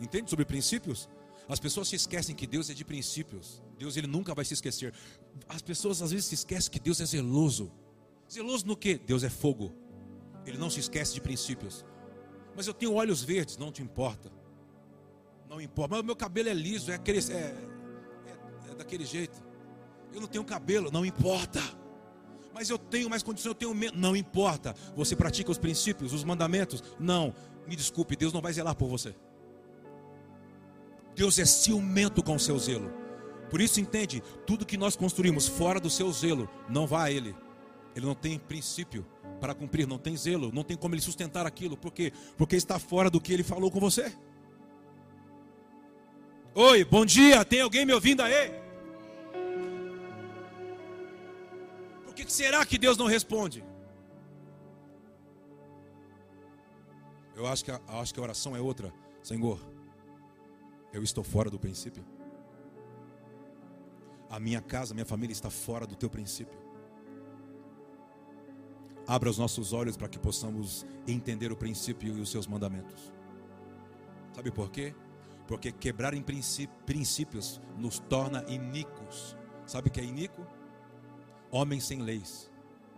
Entende 0.00 0.28
sobre 0.28 0.44
princípios? 0.44 1.08
As 1.48 1.60
pessoas 1.60 1.86
se 1.86 1.94
esquecem 1.94 2.34
que 2.34 2.48
Deus 2.48 2.68
é 2.68 2.74
de 2.74 2.84
princípios. 2.84 3.62
Deus 3.78 3.96
ele 3.96 4.08
nunca 4.08 4.34
vai 4.34 4.44
se 4.44 4.54
esquecer. 4.54 4.92
As 5.48 5.62
pessoas 5.62 6.02
às 6.02 6.10
vezes 6.10 6.26
se 6.26 6.34
esquecem 6.34 6.68
que 6.68 6.80
Deus 6.80 7.00
é 7.00 7.06
zeloso. 7.06 7.70
Zeloso 8.28 8.66
no 8.66 8.76
que? 8.76 8.98
Deus 8.98 9.22
é 9.22 9.30
fogo. 9.30 9.72
Ele 10.48 10.58
não 10.58 10.70
se 10.70 10.80
esquece 10.80 11.14
de 11.14 11.20
princípios. 11.20 11.84
Mas 12.56 12.66
eu 12.66 12.74
tenho 12.74 12.94
olhos 12.94 13.22
verdes, 13.22 13.56
não 13.56 13.70
te 13.70 13.82
importa. 13.82 14.30
Não 15.48 15.60
importa. 15.60 15.94
Mas 15.94 16.00
o 16.00 16.04
meu 16.04 16.16
cabelo 16.16 16.48
é 16.48 16.54
liso, 16.54 16.90
é 16.90 16.94
é, 16.94 17.34
é, 17.34 18.70
é 18.70 18.74
daquele 18.74 19.04
jeito. 19.04 19.42
Eu 20.12 20.20
não 20.20 20.28
tenho 20.28 20.44
cabelo, 20.44 20.90
não 20.90 21.04
importa 21.04 21.60
mas 22.58 22.68
eu 22.70 22.76
tenho 22.76 23.08
mais 23.08 23.22
condições, 23.22 23.50
eu 23.50 23.54
tenho 23.54 23.72
menos. 23.72 23.96
Não 23.96 24.16
importa. 24.16 24.74
Você 24.96 25.14
pratica 25.14 25.48
os 25.48 25.58
princípios, 25.58 26.12
os 26.12 26.24
mandamentos? 26.24 26.82
Não. 26.98 27.32
Me 27.68 27.76
desculpe, 27.76 28.16
Deus 28.16 28.32
não 28.32 28.40
vai 28.40 28.52
zelar 28.52 28.74
por 28.74 28.88
você. 28.88 29.14
Deus 31.14 31.38
é 31.38 31.44
ciumento 31.44 32.20
com 32.20 32.34
o 32.34 32.40
seu 32.40 32.58
zelo. 32.58 32.92
Por 33.48 33.60
isso 33.60 33.80
entende, 33.80 34.20
tudo 34.44 34.66
que 34.66 34.76
nós 34.76 34.96
construímos 34.96 35.46
fora 35.46 35.78
do 35.78 35.88
seu 35.88 36.10
zelo, 36.10 36.48
não 36.68 36.84
vá 36.84 37.04
a 37.04 37.12
ele. 37.12 37.32
Ele 37.94 38.04
não 38.04 38.14
tem 38.16 38.40
princípio 38.40 39.06
para 39.38 39.54
cumprir, 39.54 39.86
não 39.86 39.98
tem 39.98 40.16
zelo, 40.16 40.50
não 40.52 40.62
tem 40.62 40.76
como 40.76 40.94
ele 40.94 41.02
sustentar 41.02 41.46
aquilo. 41.46 41.76
Por 41.76 41.92
quê? 41.92 42.12
Porque 42.36 42.56
está 42.56 42.78
fora 42.78 43.08
do 43.08 43.20
que 43.20 43.32
ele 43.32 43.42
falou 43.42 43.70
com 43.70 43.80
você. 43.80 44.12
Oi, 46.54 46.84
bom 46.84 47.04
dia, 47.06 47.44
tem 47.44 47.60
alguém 47.60 47.86
me 47.86 47.92
ouvindo 47.92 48.22
aí? 48.22 48.68
que 52.28 52.32
será 52.32 52.64
que 52.64 52.78
Deus 52.78 52.96
não 52.96 53.06
responde? 53.06 53.64
Eu 57.34 57.46
acho 57.46 57.64
que, 57.64 57.70
a, 57.70 57.80
acho 57.88 58.12
que 58.12 58.20
a 58.20 58.22
oração 58.22 58.54
é 58.54 58.60
outra. 58.60 58.92
Senhor, 59.22 59.58
eu 60.92 61.02
estou 61.02 61.24
fora 61.24 61.48
do 61.48 61.58
princípio. 61.58 62.04
A 64.28 64.38
minha 64.38 64.60
casa, 64.60 64.92
a 64.92 64.94
minha 64.94 65.06
família 65.06 65.32
está 65.32 65.48
fora 65.48 65.86
do 65.86 65.96
teu 65.96 66.10
princípio. 66.10 66.58
Abra 69.08 69.28
os 69.28 69.38
nossos 69.38 69.72
olhos 69.72 69.96
para 69.96 70.08
que 70.08 70.18
possamos 70.18 70.86
entender 71.06 71.50
o 71.50 71.56
princípio 71.56 72.16
e 72.16 72.20
os 72.20 72.30
seus 72.30 72.46
mandamentos. 72.46 73.12
Sabe 74.32 74.52
por 74.52 74.70
quê? 74.70 74.94
Porque 75.48 75.72
quebrar 75.72 76.14
em 76.14 76.22
princípios 76.22 77.60
nos 77.76 77.98
torna 77.98 78.44
iníquos. 78.46 79.36
Sabe 79.66 79.88
o 79.88 79.90
que 79.90 79.98
é 79.98 80.04
iníquo? 80.04 80.46
homens 81.50 81.84
sem 81.84 82.00
leis. 82.00 82.50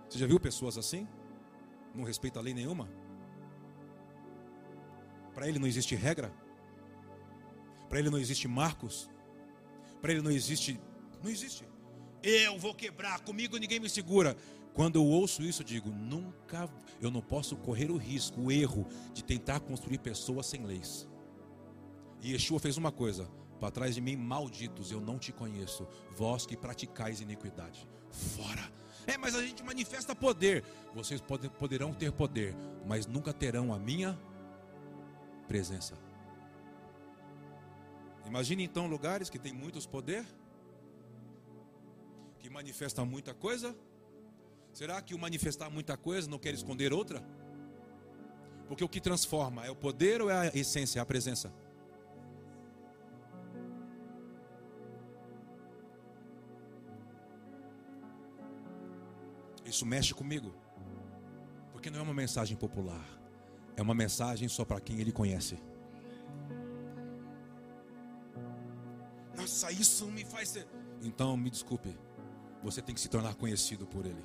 Você 0.09 0.19
já 0.19 0.27
viu 0.27 0.41
pessoas 0.41 0.77
assim? 0.77 1.07
Não 1.95 2.05
respeita 2.05 2.39
a 2.39 2.43
lei 2.43 2.55
nenhuma? 2.55 2.89
Para 5.35 5.49
ele 5.49 5.59
não 5.59 5.67
existe 5.67 5.95
regra? 5.95 6.33
Para 7.89 7.99
ele 7.99 8.11
não 8.11 8.19
existe 8.19 8.47
marcos? 8.49 9.09
Para 10.01 10.13
ele 10.13 10.23
não 10.23 10.31
existe. 10.31 10.81
Não 11.23 11.31
existe. 11.31 11.65
Eu 12.23 12.59
vou 12.59 12.75
quebrar, 12.75 13.21
comigo 13.21 13.57
ninguém 13.57 13.81
me 13.81 13.89
segura. 13.89 14.37
Quando 14.75 14.97
eu 14.97 15.05
ouço 15.05 15.43
isso, 15.43 15.63
eu 15.63 15.67
digo: 15.67 15.91
nunca, 15.91 16.69
eu 17.01 17.11
não 17.11 17.21
posso 17.21 17.57
correr 17.57 17.91
o 17.91 17.97
risco, 17.97 18.41
o 18.41 18.53
erro 18.53 18.87
de 19.13 19.25
tentar 19.25 19.61
construir 19.61 19.99
pessoas 19.99 20.47
sem 20.47 20.65
leis. 20.65 21.09
E 22.23 22.33
Yeshua 22.33 22.59
fez 22.59 22.77
uma 22.77 22.93
coisa: 22.93 23.29
para 23.59 23.71
trás 23.71 23.95
de 23.95 24.01
mim, 24.01 24.17
malditos, 24.17 24.91
eu 24.91 25.01
não 25.01 25.19
te 25.19 25.33
conheço, 25.33 25.87
vós 26.17 26.47
que 26.47 26.57
praticais 26.57 27.21
iniquidade 27.21 27.89
fora. 28.11 28.71
É, 29.07 29.17
mas 29.17 29.35
a 29.35 29.43
gente 29.43 29.63
manifesta 29.63 30.15
poder. 30.15 30.65
Vocês 30.95 31.23
poderão 31.59 31.93
ter 31.93 32.13
poder, 32.13 32.55
mas 32.87 33.07
nunca 33.07 33.33
terão 33.33 33.73
a 33.73 33.79
minha 33.79 34.19
presença. 35.49 35.95
Imagine 38.27 38.65
então 38.65 38.87
lugares 38.87 39.31
que 39.31 39.39
tem 39.39 39.53
muitos 39.53 39.87
poder, 39.87 40.25
que 42.39 42.51
manifestam 42.51 43.07
muita 43.07 43.35
coisa. 43.35 43.77
Será 44.73 45.01
que 45.03 45.15
o 45.15 45.19
manifestar 45.19 45.71
muita 45.71 45.97
coisa 45.97 46.29
não 46.29 46.39
quer 46.39 46.55
esconder 46.55 46.93
outra? 46.93 47.23
Porque 48.69 48.85
o 48.85 48.89
que 48.89 49.01
transforma 49.01 49.67
é 49.67 49.71
o 49.71 49.75
poder 49.75 50.23
ou 50.23 50.31
é 50.31 50.49
a 50.49 50.57
essência, 50.57 51.03
a 51.03 51.07
presença? 51.07 51.53
Isso 59.65 59.85
mexe 59.87 60.15
comigo. 60.15 60.55
Porque 61.73 61.91
não 61.91 62.01
é 62.01 62.03
uma 62.03 62.15
mensagem 62.15 62.57
popular. 62.57 63.05
é 63.77 63.83
uma 63.83 63.95
mensagem 63.95 64.47
só 64.49 64.65
para 64.65 64.81
quem 64.81 65.01
ele 65.01 65.11
conhece. 65.11 65.59
Nossa, 69.35 69.73
isso 69.73 70.07
me 70.07 70.25
faz 70.25 70.51
ser. 70.51 70.69
Então, 71.01 71.35
me 71.37 71.49
desculpe, 71.49 71.97
você 72.63 72.83
tem 72.83 72.95
que 72.95 73.01
se 73.01 73.09
tornar 73.09 73.35
conhecido 73.37 73.87
por 73.87 74.05
ele. 74.05 74.23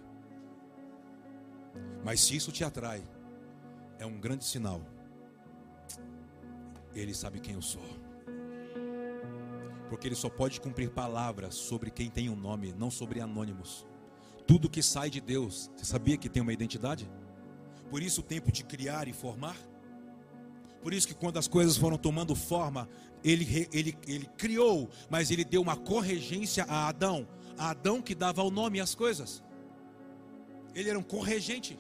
Mas 2.04 2.22
se 2.22 2.36
isso 2.36 2.52
te 2.52 2.64
atrai, 2.64 3.04
é 3.98 4.06
um 4.06 4.20
grande 4.20 4.46
sinal. 4.46 4.82
Ele 6.94 7.14
sabe 7.14 7.40
quem 7.40 7.56
eu 7.56 7.62
sou. 7.62 7.84
Porque 9.90 10.08
ele 10.08 10.16
só 10.16 10.30
pode 10.30 10.60
cumprir 10.62 10.90
palavras 10.90 11.56
sobre 11.56 11.90
quem 11.92 12.10
tem 12.10 12.30
um 12.30 12.36
nome, 12.36 12.74
não 12.74 12.90
sobre 12.90 13.20
anônimos. 13.20 13.86
Tudo 14.48 14.70
que 14.70 14.84
sai 14.84 15.10
de 15.10 15.20
Deus, 15.20 15.72
você 15.76 15.86
sabia 15.86 16.18
que 16.18 16.30
tem 16.30 16.42
uma 16.42 16.54
identidade? 16.54 17.10
Por 17.90 18.02
isso 18.02 18.22
o 18.22 18.24
tempo 18.24 18.52
de 18.52 18.64
criar 18.64 19.08
e 19.08 19.14
formar. 19.14 19.58
Por 20.82 20.94
isso 20.94 21.08
que 21.08 21.16
quando 21.16 21.38
as 21.38 21.48
coisas 21.48 21.78
foram 21.78 21.98
tomando 21.98 22.36
forma, 22.36 22.88
ele, 23.24 23.68
ele, 23.74 23.98
ele 24.08 24.30
criou, 24.38 24.88
mas 25.10 25.32
ele 25.32 25.44
deu 25.44 25.62
uma 25.62 25.76
corregência 25.76 26.64
a 26.66 26.88
Adão. 26.88 27.28
A 27.58 27.72
Adão 27.72 28.02
que 28.02 28.14
dava 28.14 28.44
o 28.44 28.52
nome 28.52 28.80
às 28.80 28.94
coisas. 28.94 29.42
Ele 30.76 30.90
era 30.90 31.00
um 31.00 31.04
corregente. 31.04 31.80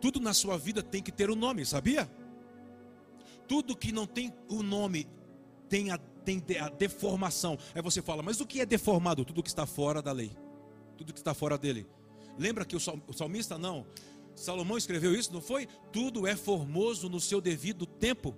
Tudo 0.00 0.18
na 0.18 0.34
sua 0.34 0.58
vida 0.58 0.82
tem 0.82 1.02
que 1.02 1.12
ter 1.12 1.30
um 1.30 1.36
nome, 1.36 1.64
sabia? 1.64 2.10
Tudo 3.46 3.76
que 3.76 3.92
não 3.92 4.06
tem 4.06 4.32
o 4.48 4.56
um 4.56 4.62
nome 4.62 5.06
tem 5.68 5.90
a, 5.90 5.98
tem 5.98 6.42
a 6.58 6.68
deformação. 6.70 7.58
Aí 7.74 7.82
você 7.82 8.00
fala, 8.02 8.22
mas 8.22 8.40
o 8.40 8.46
que 8.46 8.60
é 8.60 8.66
deformado? 8.66 9.24
Tudo 9.24 9.42
que 9.42 9.48
está 9.48 9.66
fora 9.66 10.02
da 10.02 10.10
lei. 10.10 10.36
Tudo 10.96 11.12
que 11.12 11.20
está 11.20 11.34
fora 11.34 11.58
dele. 11.58 11.86
Lembra 12.38 12.64
que 12.64 12.74
o 12.74 12.80
salmista 13.12 13.58
não? 13.58 13.86
Salomão 14.34 14.78
escreveu 14.78 15.14
isso, 15.14 15.32
não 15.32 15.42
foi? 15.42 15.68
Tudo 15.92 16.26
é 16.26 16.34
formoso 16.34 17.08
no 17.08 17.20
seu 17.20 17.40
devido 17.40 17.86
tempo. 17.86 18.34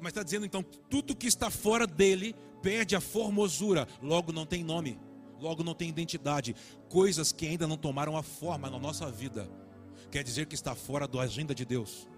Mas 0.00 0.10
está 0.10 0.22
dizendo 0.22 0.44
então, 0.44 0.62
tudo 0.62 1.14
que 1.14 1.28
está 1.28 1.48
fora 1.48 1.86
dele 1.86 2.34
perde 2.60 2.96
a 2.96 3.00
formosura, 3.00 3.86
logo 4.02 4.32
não 4.32 4.44
tem 4.44 4.64
nome, 4.64 4.98
logo 5.42 5.64
não 5.64 5.74
tem 5.74 5.88
identidade. 5.88 6.54
Coisas 6.88 7.32
que 7.32 7.46
ainda 7.46 7.66
não 7.66 7.76
tomaram 7.76 8.16
a 8.16 8.22
forma 8.22 8.70
na 8.70 8.78
nossa 8.78 9.10
vida 9.10 9.50
quer 10.10 10.22
dizer 10.22 10.46
que 10.46 10.54
está 10.54 10.74
fora 10.74 11.08
da 11.08 11.20
agenda 11.20 11.54
de 11.54 11.64
Deus. 11.64 12.08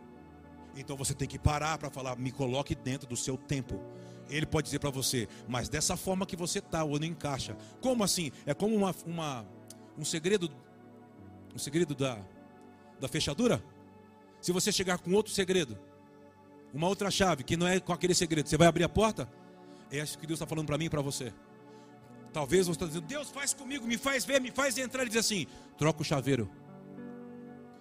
Então 0.76 0.96
você 0.96 1.14
tem 1.14 1.26
que 1.26 1.38
parar 1.38 1.78
para 1.78 1.90
falar, 1.90 2.16
me 2.16 2.30
coloque 2.30 2.74
dentro 2.74 3.08
do 3.08 3.16
seu 3.16 3.36
tempo. 3.36 3.80
Ele 4.28 4.46
pode 4.46 4.66
dizer 4.66 4.78
para 4.78 4.90
você, 4.90 5.28
mas 5.48 5.68
dessa 5.68 5.96
forma 5.96 6.26
que 6.26 6.36
você 6.36 6.58
está, 6.58 6.82
ou 6.82 6.98
não 6.98 7.06
encaixa. 7.06 7.56
Como 7.80 8.02
assim? 8.02 8.32
É 8.44 8.52
como 8.52 8.74
uma, 8.74 8.94
uma, 9.06 9.46
um 9.96 10.04
segredo, 10.04 10.50
um 11.54 11.58
segredo 11.58 11.94
da, 11.94 12.18
da 12.98 13.06
fechadura? 13.06 13.62
Se 14.40 14.50
você 14.50 14.72
chegar 14.72 14.98
com 14.98 15.12
outro 15.12 15.32
segredo, 15.32 15.78
uma 16.72 16.88
outra 16.88 17.10
chave 17.10 17.44
que 17.44 17.56
não 17.56 17.66
é 17.66 17.78
com 17.78 17.92
aquele 17.92 18.14
segredo, 18.14 18.48
você 18.48 18.56
vai 18.56 18.66
abrir 18.66 18.84
a 18.84 18.88
porta? 18.88 19.30
É 19.90 19.98
isso 19.98 20.18
que 20.18 20.26
Deus 20.26 20.38
está 20.38 20.46
falando 20.46 20.66
para 20.66 20.76
mim 20.76 20.86
e 20.86 20.90
para 20.90 21.00
você. 21.00 21.32
Talvez 22.34 22.66
você 22.66 22.72
está 22.72 22.86
dizendo, 22.86 23.06
Deus 23.06 23.30
faz 23.30 23.54
comigo, 23.54 23.86
me 23.86 23.96
faz 23.96 24.24
ver, 24.24 24.40
me 24.40 24.50
faz 24.50 24.76
entrar. 24.76 25.02
Ele 25.02 25.10
diz 25.10 25.20
assim: 25.20 25.46
troca 25.78 26.02
o 26.02 26.04
chaveiro. 26.04 26.50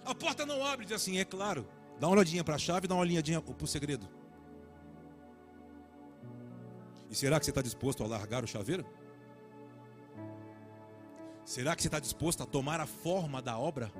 A 0.05 0.13
porta 0.13 0.45
não 0.45 0.63
abre, 0.63 0.85
diz 0.85 0.95
assim, 0.95 1.17
é 1.17 1.25
claro. 1.25 1.67
Dá 1.99 2.07
uma 2.07 2.13
olhadinha 2.13 2.43
para 2.43 2.53
a 2.53 2.59
chave, 2.59 2.87
dá 2.87 2.93
uma 2.93 3.01
olhadinha 3.01 3.41
para 3.41 3.63
o 3.63 3.67
segredo. 3.67 4.07
E 7.09 7.15
será 7.15 7.39
que 7.39 7.45
você 7.45 7.51
está 7.51 7.63
disposto 7.63 8.03
a 8.03 8.07
largar 8.07 8.43
o 8.43 8.47
chaveiro? 8.47 8.85
Será 11.43 11.75
que 11.75 11.81
você 11.81 11.87
está 11.87 11.99
disposto 11.99 12.43
a 12.43 12.45
tomar 12.45 12.79
a 12.79 12.85
forma 12.85 13.41
da 13.41 13.57
obra? 13.57 13.91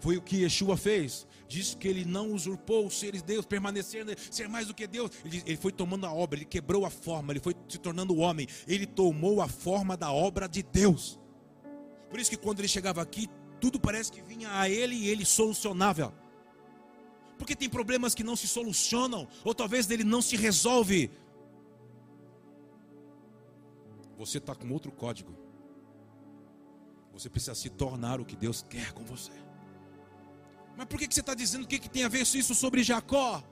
Foi 0.00 0.16
o 0.16 0.22
que 0.22 0.42
Yeshua 0.42 0.76
fez. 0.76 1.26
Diz 1.48 1.74
que 1.74 1.86
ele 1.86 2.04
não 2.04 2.32
usurpou 2.32 2.86
os 2.86 2.98
seres 2.98 3.22
de 3.22 3.28
Deus, 3.28 3.46
permanecer, 3.46 4.04
ser 4.30 4.48
mais 4.48 4.66
do 4.66 4.74
que 4.74 4.86
Deus. 4.86 5.10
Ele, 5.24 5.42
ele, 5.46 5.56
foi 5.56 5.70
tomando 5.70 6.06
a 6.06 6.12
obra, 6.12 6.38
ele 6.38 6.44
quebrou 6.44 6.84
a 6.84 6.90
forma, 6.90 7.32
ele 7.32 7.40
foi 7.40 7.54
se 7.68 7.78
tornando 7.78 8.16
homem. 8.16 8.48
Ele 8.66 8.86
tomou 8.86 9.40
a 9.40 9.48
forma 9.48 9.96
da 9.96 10.12
obra 10.12 10.48
de 10.48 10.62
Deus. 10.62 11.18
Por 12.10 12.18
isso 12.18 12.30
que 12.30 12.36
quando 12.36 12.60
ele 12.60 12.68
chegava 12.68 13.00
aqui, 13.00 13.28
tudo 13.60 13.80
parece 13.80 14.10
que 14.10 14.20
vinha 14.22 14.58
a 14.58 14.68
ele 14.68 14.94
e 14.94 15.08
ele 15.08 15.24
solucionava. 15.24 16.12
Porque 17.38 17.54
tem 17.54 17.68
problemas 17.68 18.14
que 18.14 18.24
não 18.24 18.34
se 18.34 18.48
solucionam, 18.48 19.28
ou 19.44 19.54
talvez 19.54 19.90
ele 19.90 20.04
não 20.04 20.22
se 20.22 20.36
resolve. 20.36 21.10
Você 24.16 24.38
está 24.38 24.54
com 24.54 24.72
outro 24.72 24.90
código. 24.90 25.36
Você 27.12 27.28
precisa 27.28 27.54
se 27.54 27.68
tornar 27.70 28.20
o 28.20 28.24
que 28.24 28.36
Deus 28.36 28.64
quer 28.68 28.92
com 28.92 29.04
você. 29.04 29.32
Mas 30.76 30.86
por 30.86 30.98
que 30.98 31.06
você 31.12 31.20
está 31.20 31.34
dizendo 31.34 31.64
o 31.64 31.66
que, 31.66 31.78
que 31.78 31.88
tem 31.88 32.04
a 32.04 32.08
ver 32.08 32.22
isso 32.22 32.54
sobre 32.54 32.82
Jacó? 32.82 33.42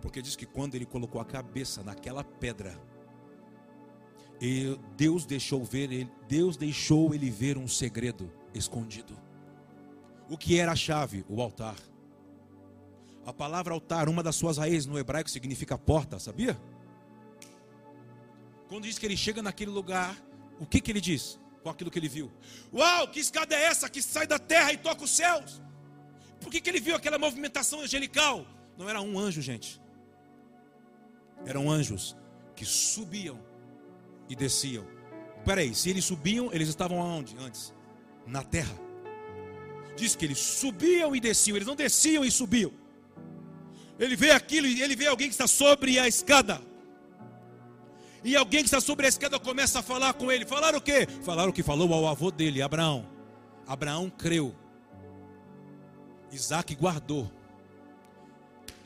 Porque 0.00 0.22
diz 0.22 0.34
que 0.34 0.46
quando 0.46 0.74
ele 0.74 0.86
colocou 0.86 1.20
a 1.20 1.24
cabeça 1.24 1.82
naquela 1.82 2.24
pedra, 2.24 2.80
Deus 4.96 5.26
deixou 5.26 5.64
ver 5.64 5.92
ele, 5.92 6.10
Deus 6.28 6.56
deixou 6.56 7.14
ele 7.14 7.30
ver 7.30 7.58
um 7.58 7.68
segredo 7.68 8.32
escondido. 8.54 9.18
O 10.28 10.38
que 10.38 10.58
era 10.58 10.72
a 10.72 10.76
chave? 10.76 11.24
O 11.28 11.42
altar. 11.42 11.76
A 13.26 13.32
palavra 13.32 13.74
altar, 13.74 14.08
uma 14.08 14.22
das 14.22 14.36
suas 14.36 14.56
raízes 14.56 14.86
no 14.86 14.98
hebraico 14.98 15.28
significa 15.28 15.76
porta, 15.76 16.18
sabia? 16.18 16.58
Quando 18.68 18.84
diz 18.84 18.98
que 18.98 19.06
ele 19.06 19.16
chega 19.16 19.42
naquele 19.42 19.70
lugar, 19.70 20.16
o 20.58 20.66
que, 20.66 20.80
que 20.80 20.90
ele 20.90 21.00
diz 21.00 21.38
com 21.62 21.68
aquilo 21.68 21.90
que 21.90 21.98
ele 21.98 22.08
viu? 22.08 22.30
Uau, 22.72 23.08
que 23.08 23.20
escada 23.20 23.54
é 23.54 23.64
essa 23.64 23.88
que 23.88 24.00
sai 24.00 24.26
da 24.26 24.38
terra 24.38 24.72
e 24.72 24.78
toca 24.78 25.04
os 25.04 25.10
céus? 25.10 25.60
Por 26.40 26.50
que, 26.50 26.60
que 26.60 26.70
ele 26.70 26.80
viu 26.80 26.94
aquela 26.94 27.18
movimentação 27.18 27.80
angelical? 27.80 28.46
Não 28.76 28.88
era 28.88 29.00
um 29.00 29.18
anjo, 29.18 29.42
gente. 29.42 29.80
Eram 31.44 31.70
anjos 31.70 32.16
que 32.54 32.64
subiam 32.64 33.38
e 34.28 34.36
desciam. 34.36 34.86
Peraí, 35.44 35.74
se 35.74 35.90
eles 35.90 36.04
subiam, 36.04 36.50
eles 36.52 36.68
estavam 36.68 37.00
aonde 37.00 37.36
antes? 37.38 37.74
Na 38.26 38.42
terra. 38.42 38.74
Diz 39.96 40.14
que 40.14 40.24
eles 40.24 40.38
subiam 40.38 41.14
e 41.14 41.20
desciam, 41.20 41.56
eles 41.56 41.66
não 41.66 41.74
desciam 41.74 42.24
e 42.24 42.30
subiam. 42.30 42.72
Ele 43.98 44.14
vê 44.14 44.30
aquilo 44.30 44.66
e 44.66 44.80
ele 44.80 44.94
vê 44.94 45.06
alguém 45.06 45.28
que 45.28 45.34
está 45.34 45.46
sobre 45.46 45.98
a 45.98 46.06
escada. 46.06 46.60
E 48.22 48.36
alguém 48.36 48.60
que 48.60 48.66
está 48.66 48.80
sobre 48.80 49.06
a 49.06 49.08
escada 49.08 49.38
começa 49.38 49.80
a 49.80 49.82
falar 49.82 50.12
com 50.14 50.30
ele. 50.30 50.44
Falar 50.44 50.74
o 50.74 50.80
quê? 50.80 51.06
Falar 51.22 51.48
o 51.48 51.52
que 51.52 51.62
falou 51.62 51.92
ao 51.92 52.06
avô 52.06 52.30
dele, 52.30 52.62
Abraão. 52.62 53.06
Abraão 53.66 54.10
creu. 54.10 54.54
Isaac 56.32 56.74
guardou. 56.74 57.30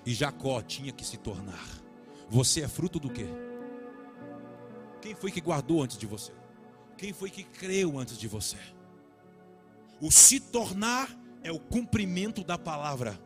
E 0.05 0.13
Jacó 0.15 0.61
tinha 0.61 0.93
que 0.93 1.05
se 1.05 1.17
tornar. 1.17 1.67
Você 2.29 2.63
é 2.63 2.69
fruto 2.69 2.99
do 2.99 3.11
quê? 3.11 3.27
Quem 5.01 5.15
foi 5.15 5.31
que 5.31 5.41
guardou 5.41 5.83
antes 5.83 5.99
de 5.99 6.07
você? 6.07 6.33
Quem 6.97 7.13
foi 7.13 7.31
que 7.31 7.45
creu 7.45 7.99
antes 7.99 8.17
de 8.17 8.29
você? 8.29 8.57
O 10.01 10.11
se 10.11 10.41
tornar 10.41 11.09
é 11.43 11.51
o 11.51 11.59
cumprimento 11.59 12.45
da 12.45 12.57
palavra, 12.57 13.21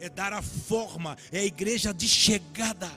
é 0.00 0.08
dar 0.08 0.32
a 0.32 0.42
forma, 0.42 1.16
é 1.30 1.40
a 1.40 1.44
igreja 1.44 1.92
de 1.92 2.08
chegada. 2.08 2.90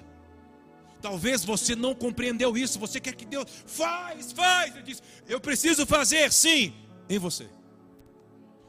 Talvez 1.01 1.43
você 1.45 1.75
não 1.75 1.93
compreendeu 1.93 2.57
isso, 2.57 2.79
você 2.79 2.99
quer 2.99 3.15
que 3.15 3.25
Deus 3.25 3.45
faz, 3.65 4.31
faz. 4.31 4.73
Ele 4.73 4.83
diz: 4.83 5.03
Eu 5.27 5.39
preciso 5.39 5.85
fazer, 5.85 6.31
sim, 6.31 6.73
em 7.07 7.19
você. 7.19 7.47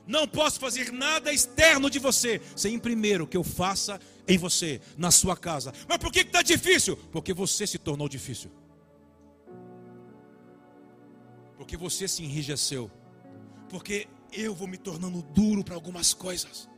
Não 0.07 0.27
posso 0.27 0.61
fazer 0.61 0.93
nada 0.93 1.33
externo 1.33 1.91
de 1.91 1.99
você, 1.99 2.41
sem 2.55 2.79
primeiro 2.79 3.27
que 3.27 3.37
eu 3.37 3.43
faça 3.43 4.01
em 4.29 4.39
você, 4.39 4.81
na 4.97 5.11
sua 5.11 5.37
casa. 5.37 5.73
Mas 5.89 5.99
por 5.99 6.13
que 6.13 6.21
está 6.21 6.43
difícil? 6.43 6.97
Porque 7.11 7.33
você 7.33 7.67
se 7.67 7.79
tornou 7.79 8.09
difícil 8.09 8.51
porque 11.57 11.77
você 11.77 12.07
se 12.07 12.23
enrijeceu, 12.23 12.89
porque 13.69 14.07
eu 14.33 14.55
vou 14.55 14.69
me 14.69 14.77
tornando 14.77 15.21
duro 15.21 15.65
para 15.65 15.75
algumas 15.75 16.15
coisas. 16.15 16.69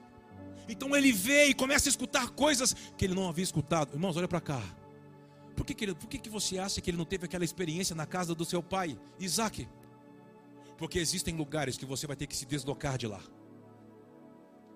Então 0.68 0.96
ele 0.96 1.12
vê 1.12 1.46
e 1.46 1.54
começa 1.54 1.88
a 1.88 1.90
escutar 1.90 2.30
coisas 2.30 2.74
que 2.96 3.04
ele 3.04 3.14
não 3.14 3.28
havia 3.28 3.44
escutado. 3.44 3.94
Irmãos, 3.94 4.16
olha 4.16 4.28
para 4.28 4.40
cá. 4.40 4.62
Por 5.54 5.66
que, 5.66 5.74
que, 5.74 5.84
ele, 5.84 5.94
por 5.94 6.08
que, 6.08 6.18
que 6.18 6.30
você 6.30 6.58
acha 6.58 6.80
que 6.80 6.90
ele 6.90 6.96
não 6.96 7.04
teve 7.04 7.26
aquela 7.26 7.44
experiência 7.44 7.94
na 7.94 8.06
casa 8.06 8.34
do 8.34 8.44
seu 8.44 8.62
pai, 8.62 8.98
Isaac? 9.18 9.68
Porque 10.78 10.98
existem 10.98 11.36
lugares 11.36 11.76
que 11.76 11.84
você 11.84 12.06
vai 12.06 12.16
ter 12.16 12.26
que 12.26 12.36
se 12.36 12.46
deslocar 12.46 12.96
de 12.96 13.06
lá. 13.06 13.20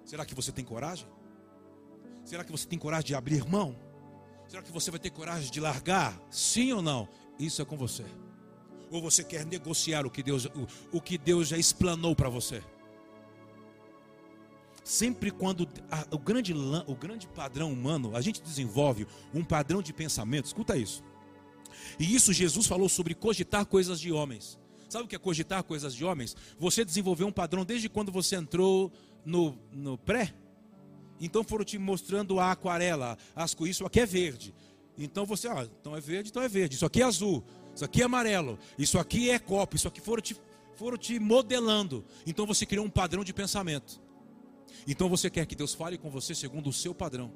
Será 0.04 0.26
que 0.26 0.34
você 0.34 0.52
tem 0.52 0.64
coragem? 0.64 1.08
Será 2.24 2.44
que 2.44 2.52
você 2.52 2.66
tem 2.66 2.78
coragem 2.78 3.06
de 3.06 3.14
abrir 3.14 3.48
mão? 3.48 3.74
Será 4.46 4.62
que 4.62 4.70
você 4.70 4.90
vai 4.90 5.00
ter 5.00 5.10
coragem 5.10 5.50
de 5.50 5.60
largar? 5.60 6.20
Sim 6.30 6.72
ou 6.72 6.82
não? 6.82 7.08
Isso 7.38 7.62
é 7.62 7.64
com 7.64 7.76
você 7.78 8.04
ou 8.92 9.00
você 9.00 9.24
quer 9.24 9.46
negociar 9.46 10.06
o 10.06 10.10
que 10.10 10.22
Deus, 10.22 10.44
o, 10.44 10.98
o 10.98 11.00
que 11.00 11.16
Deus 11.16 11.48
já 11.48 11.56
explanou 11.56 12.14
para 12.14 12.28
você? 12.28 12.62
Sempre 14.84 15.30
quando 15.30 15.66
a, 15.90 16.06
o, 16.14 16.18
grande, 16.18 16.52
o 16.52 16.94
grande 16.94 17.26
padrão 17.26 17.72
humano, 17.72 18.14
a 18.14 18.20
gente 18.20 18.42
desenvolve 18.42 19.06
um 19.32 19.42
padrão 19.42 19.80
de 19.80 19.94
pensamento, 19.94 20.44
escuta 20.44 20.76
isso. 20.76 21.02
E 21.98 22.14
isso 22.14 22.32
Jesus 22.32 22.66
falou 22.66 22.88
sobre 22.88 23.14
cogitar 23.14 23.64
coisas 23.64 23.98
de 23.98 24.12
homens. 24.12 24.58
Sabe 24.92 25.06
o 25.06 25.08
que 25.08 25.16
é 25.16 25.18
cogitar 25.18 25.64
coisas 25.64 25.94
de 25.94 26.04
homens? 26.04 26.36
Você 26.58 26.84
desenvolveu 26.84 27.26
um 27.26 27.32
padrão 27.32 27.64
desde 27.64 27.88
quando 27.88 28.12
você 28.12 28.36
entrou 28.36 28.92
no, 29.24 29.58
no 29.72 29.96
pré. 29.96 30.34
Então 31.18 31.42
foram 31.42 31.64
te 31.64 31.78
mostrando 31.78 32.38
a 32.38 32.52
aquarela, 32.52 33.16
as 33.34 33.56
isso 33.62 33.86
aqui 33.86 34.00
é 34.00 34.04
verde. 34.04 34.54
Então 34.98 35.24
você, 35.24 35.48
ah, 35.48 35.66
então 35.80 35.96
é 35.96 36.00
verde, 36.00 36.28
então 36.28 36.42
é 36.42 36.48
verde. 36.48 36.74
Isso 36.74 36.84
aqui 36.84 37.00
é 37.00 37.06
azul, 37.06 37.42
isso 37.74 37.82
aqui 37.82 38.02
é 38.02 38.04
amarelo, 38.04 38.58
isso 38.76 38.98
aqui 38.98 39.30
é 39.30 39.38
copo, 39.38 39.76
isso 39.76 39.88
aqui 39.88 39.98
foram 39.98 40.20
te, 40.20 40.36
foram 40.74 40.98
te 40.98 41.18
modelando. 41.18 42.04
Então 42.26 42.44
você 42.44 42.66
criou 42.66 42.84
um 42.84 42.90
padrão 42.90 43.24
de 43.24 43.32
pensamento. 43.32 43.98
Então 44.86 45.08
você 45.08 45.30
quer 45.30 45.46
que 45.46 45.56
Deus 45.56 45.72
fale 45.72 45.96
com 45.96 46.10
você 46.10 46.34
segundo 46.34 46.68
o 46.68 46.72
seu 46.72 46.94
padrão. 46.94 47.32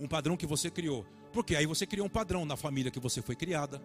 Um 0.00 0.08
padrão 0.08 0.36
que 0.36 0.44
você 0.44 0.72
criou. 0.72 1.06
Porque 1.32 1.54
aí 1.54 1.66
você 1.66 1.86
criou 1.86 2.08
um 2.08 2.10
padrão 2.10 2.44
na 2.44 2.56
família 2.56 2.90
que 2.90 2.98
você 2.98 3.22
foi 3.22 3.36
criada, 3.36 3.80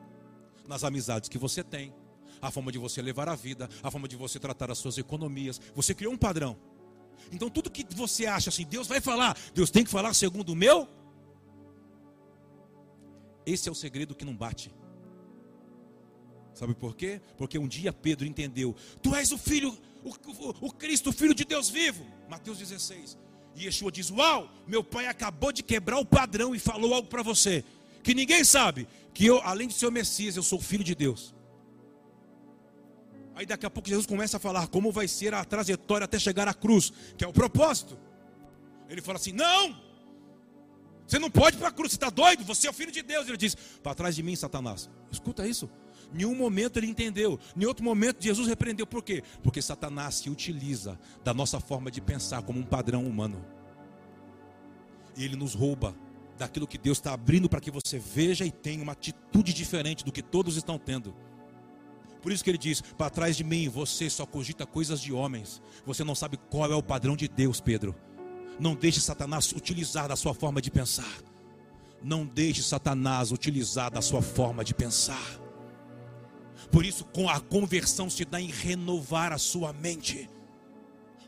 nas 0.67 0.84
amizades 0.84 1.30
que 1.30 1.38
você 1.38 1.63
tem, 1.63 1.93
a 2.41 2.52
forma 2.52 2.71
de 2.71 2.78
você 2.78 3.02
levar 3.02 3.28
a 3.30 3.36
vida, 3.36 3.69
a 3.82 3.91
forma 3.91 4.08
de 4.08 4.15
você 4.15 4.39
tratar 4.39 4.71
as 4.71 4.78
suas 4.78 4.97
economias. 4.97 5.60
Você 5.76 5.93
criou 5.93 6.13
um 6.13 6.17
padrão. 6.17 6.58
Então 7.32 7.50
tudo 7.50 7.69
que 7.69 7.86
você 7.95 8.26
acha 8.26 8.50
assim, 8.50 8.65
Deus 8.65 8.88
vai 8.88 9.02
falar, 9.02 9.38
Deus 9.54 9.69
tem 9.69 9.84
que 9.84 9.89
falar 9.89 10.13
segundo 10.13 10.50
o 10.50 10.56
meu. 10.56 10.88
Esse 13.45 13.69
é 13.69 13.71
o 13.71 13.76
segredo 13.76 14.13
que 14.13 14.26
não 14.26 14.36
bate. 14.36 14.73
Sabe 16.54 16.73
por 16.73 16.95
quê? 16.95 17.21
Porque 17.38 17.58
um 17.58 17.67
dia 17.67 17.93
Pedro 17.93 18.26
entendeu: 18.26 18.76
Tu 19.02 19.15
és 19.15 19.32
o 19.32 19.38
filho, 19.38 19.78
o, 20.04 20.10
o, 20.10 20.67
o 20.67 20.73
Cristo, 20.73 21.12
o 21.12 21.13
filho 21.13 21.34
de 21.34 21.45
Deus 21.45 21.69
vivo. 21.69 22.06
Mateus 22.28 22.58
16. 22.58 23.17
E 23.56 23.65
Yeshua 23.65 23.91
diz: 23.91 24.10
Uau, 24.10 24.52
meu 24.67 24.84
pai 24.84 25.06
acabou 25.06 25.52
de 25.52 25.63
quebrar 25.63 26.00
o 26.00 26.06
padrão 26.06 26.56
e 26.56 26.60
falou 26.60 26.93
algo 26.93 27.08
para 27.08 27.23
você. 27.23 27.63
Que 28.04 28.13
ninguém 28.13 28.43
sabe. 28.43 28.88
Que 29.13 29.26
eu, 29.26 29.39
além 29.43 29.67
de 29.67 29.76
ser 29.76 29.86
o 29.86 29.91
Messias, 29.91 30.36
eu 30.36 30.43
sou 30.43 30.60
filho 30.60 30.84
de 30.84 30.95
Deus. 30.95 31.36
Aí 33.38 33.45
daqui 33.45 33.67
a 33.67 33.69
pouco 33.69 33.88
Jesus 33.88 34.08
começa 34.08 34.38
a 34.38 34.39
falar 34.39 34.67
como 34.67 34.91
vai 34.91 35.08
ser 35.08 35.32
a 35.32 35.45
trajetória 35.45 36.06
até 36.06 36.17
chegar 36.17 36.47
à 36.47 36.56
cruz, 36.56 36.91
que 37.15 37.23
é 37.23 37.28
o 37.28 37.32
propósito. 37.32 37.95
Ele 38.89 39.00
fala 39.00 39.19
assim: 39.19 39.32
Não, 39.32 39.80
você 41.06 41.19
não 41.19 41.30
pode 41.30 41.56
ir 41.56 41.60
para 41.60 41.67
a 41.67 41.71
cruz, 41.71 41.91
você 41.91 41.97
está 41.97 42.10
doido, 42.10 42.43
você 42.43 42.65
é 42.65 42.69
o 42.71 42.73
filho 42.73 42.91
de 42.91 43.04
Deus. 43.04 43.28
Ele 43.28 43.38
diz: 43.38 43.56
Para 43.84 43.93
trás 43.93 44.15
de 44.15 44.23
mim, 44.23 44.36
Satanás. 44.36 44.89
Escuta 45.12 45.47
isso. 45.47 45.69
Em 46.12 46.26
um 46.26 46.34
momento 46.34 46.78
ele 46.78 46.88
entendeu, 46.88 47.39
em 47.56 47.63
outro 47.65 47.86
momento 47.86 48.23
Jesus 48.23 48.47
repreendeu. 48.47 48.88
Por 48.88 49.04
quê? 49.04 49.21
Porque 49.43 49.62
Satanás 49.62 50.15
se 50.15 50.32
utiliza 50.32 51.00
da 51.23 51.32
nossa 51.32 51.60
forma 51.60 51.91
de 51.91 52.02
pensar 52.02 52.41
como 52.41 52.60
um 52.60 52.65
padrão 52.65 53.06
humano. 53.06 53.45
E 55.15 55.23
ele 55.23 55.36
nos 55.36 55.54
rouba 55.54 55.95
daquilo 56.39 56.65
que 56.65 56.78
Deus 56.80 56.97
está 56.97 57.13
abrindo 57.13 57.47
para 57.47 57.62
que 57.62 57.69
você 57.69 58.00
veja 58.00 58.45
e 58.45 58.52
tenha 58.52 58.82
uma 58.82 58.93
atitude 58.93 59.54
diferente 59.54 60.04
do 60.04 60.12
que 60.12 60.23
todos 60.23 60.58
estão 60.58 60.80
tendo. 60.80 61.13
Por 62.21 62.32
isso 62.32 62.43
que 62.43 62.49
ele 62.49 62.58
diz: 62.58 62.82
para 62.82 63.10
trás 63.10 63.36
de 63.36 63.43
mim 63.43 63.69
você 63.69 64.10
só 64.10 64.25
cogita 64.25 64.65
coisas 64.65 64.99
de 64.99 65.13
homens. 65.13 65.62
Você 65.86 66.03
não 66.03 66.15
sabe 66.15 66.38
qual 66.49 66.71
é 66.71 66.75
o 66.75 66.84
padrão 66.84 67.15
de 67.15 67.27
Deus, 67.27 67.60
Pedro. 67.60 67.95
Não 68.60 68.75
deixe 68.75 68.99
Satanás 68.99 69.51
utilizar 69.51 70.08
da 70.08 70.15
sua 70.15 70.34
forma 70.34 70.62
de 70.62 70.71
pensar. 70.71 71.21
Não 72.03 72.25
deixe 72.25 72.63
Satanás 72.63 73.32
utilizar 73.32 73.91
da 73.91 74.01
sua 74.01 74.21
forma 74.21 74.63
de 74.63 74.73
pensar. 74.73 75.39
Por 76.71 76.86
isso, 76.86 77.06
a 77.30 77.39
conversão 77.39 78.10
se 78.10 78.25
dá 78.25 78.41
em 78.41 78.49
renovar 78.49 79.32
a 79.32 79.38
sua 79.38 79.71
mente. 79.73 80.30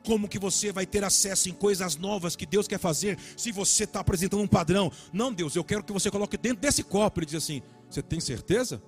Como 0.03 0.27
que 0.27 0.39
você 0.39 0.71
vai 0.71 0.85
ter 0.85 1.03
acesso 1.03 1.49
em 1.49 1.53
coisas 1.53 1.95
novas 1.95 2.35
que 2.35 2.45
Deus 2.45 2.67
quer 2.67 2.79
fazer 2.79 3.17
se 3.37 3.51
você 3.51 3.83
está 3.83 3.99
apresentando 3.99 4.41
um 4.41 4.47
padrão? 4.47 4.91
Não, 5.13 5.31
Deus, 5.31 5.55
eu 5.55 5.63
quero 5.63 5.83
que 5.83 5.93
você 5.93 6.09
coloque 6.09 6.37
dentro 6.37 6.59
desse 6.59 6.83
copo. 6.83 7.19
Ele 7.19 7.25
diz 7.25 7.35
assim: 7.35 7.61
Você 7.89 8.01
tem 8.01 8.19
certeza? 8.19 8.81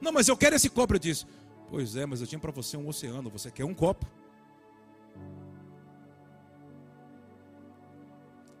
Não, 0.00 0.12
mas 0.12 0.28
eu 0.28 0.36
quero 0.36 0.56
esse 0.56 0.70
copo. 0.70 0.92
Ele 0.92 1.00
diz: 1.00 1.26
Pois 1.68 1.96
é, 1.96 2.06
mas 2.06 2.20
eu 2.20 2.26
tinha 2.26 2.38
para 2.38 2.50
você 2.50 2.76
um 2.76 2.88
oceano. 2.88 3.30
Você 3.30 3.50
quer 3.50 3.64
um 3.64 3.74
copo? 3.74 4.06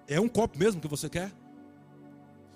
É 0.06 0.20
um 0.20 0.28
copo 0.28 0.58
mesmo 0.58 0.80
que 0.80 0.88
você 0.88 1.08
quer? 1.08 1.32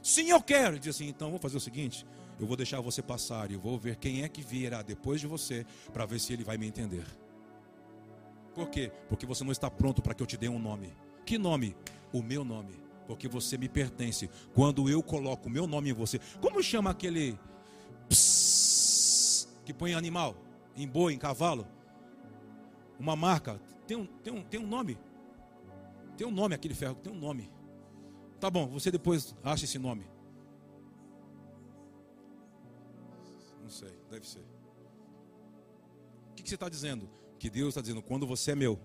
Sim, 0.03 0.31
eu 0.31 0.42
quero. 0.42 0.75
Ele 0.75 0.81
diz 0.81 0.97
assim: 0.97 1.09
Então 1.09 1.31
vou 1.31 1.38
fazer 1.38 1.57
o 1.57 1.61
seguinte: 1.61 2.07
eu 2.38 2.47
vou 2.47 2.57
deixar 2.57 2.81
você 2.81 3.01
passar 3.01 3.51
e 3.51 3.57
vou 3.57 3.79
ver 3.79 3.97
quem 3.97 4.23
é 4.23 4.29
que 4.29 4.42
virá 4.42 4.83
depois 4.83 5.20
de 5.20 5.27
você 5.27 5.64
para 5.92 6.05
ver 6.05 6.18
se 6.18 6.33
ele 6.33 6.44
vai 6.44 6.59
me 6.59 6.66
entender. 6.66 7.07
Por 8.55 8.68
quê? 8.68 8.92
Porque 9.09 9.27
você 9.27 9.42
não 9.42 9.53
está 9.53 9.70
pronto 9.70 10.03
para 10.03 10.14
que 10.14 10.23
eu 10.23 10.27
te 10.27 10.37
dê 10.37 10.49
um 10.49 10.59
nome. 10.59 10.92
Que 11.25 11.38
nome? 11.38 11.77
O 12.12 12.23
meu 12.23 12.44
nome. 12.44 12.75
Porque 13.07 13.29
você 13.29 13.59
me 13.59 13.68
pertence. 13.68 14.31
Quando 14.55 14.88
eu 14.88 15.03
coloco 15.03 15.49
o 15.49 15.51
meu 15.51 15.66
nome 15.66 15.90
em 15.90 15.92
você. 15.92 16.20
Como 16.40 16.62
chama 16.62 16.90
aquele 16.90 17.38
pss, 18.09 18.63
que 19.64 19.72
põe 19.72 19.94
animal? 19.94 20.37
Em 20.77 20.87
boi, 20.87 21.14
em 21.14 21.18
cavalo? 21.18 21.66
Uma 22.98 23.16
marca. 23.16 23.61
Tem 23.87 23.96
um, 23.96 24.07
tem, 24.07 24.33
um, 24.33 24.42
tem 24.42 24.61
um 24.61 24.66
nome. 24.66 24.98
Tem 26.16 26.27
um 26.27 26.31
nome 26.31 26.55
aquele 26.55 26.74
ferro, 26.74 26.94
tem 26.96 27.12
um 27.12 27.18
nome. 27.18 27.50
Tá 28.38 28.50
bom, 28.50 28.66
você 28.68 28.90
depois 28.90 29.35
acha 29.42 29.64
esse 29.64 29.79
nome. 29.79 30.07
Não 33.62 33.70
sei, 33.70 33.98
deve 34.11 34.29
ser. 34.29 34.44
O 36.31 36.35
que, 36.35 36.48
você 36.48 36.55
está 36.55 36.68
dizendo? 36.68 37.09
Que 37.38 37.48
Deus 37.48 37.68
está 37.68 37.81
dizendo, 37.81 38.03
quando 38.03 38.27
você 38.27 38.53
é 38.53 38.55
meu, 38.55 38.79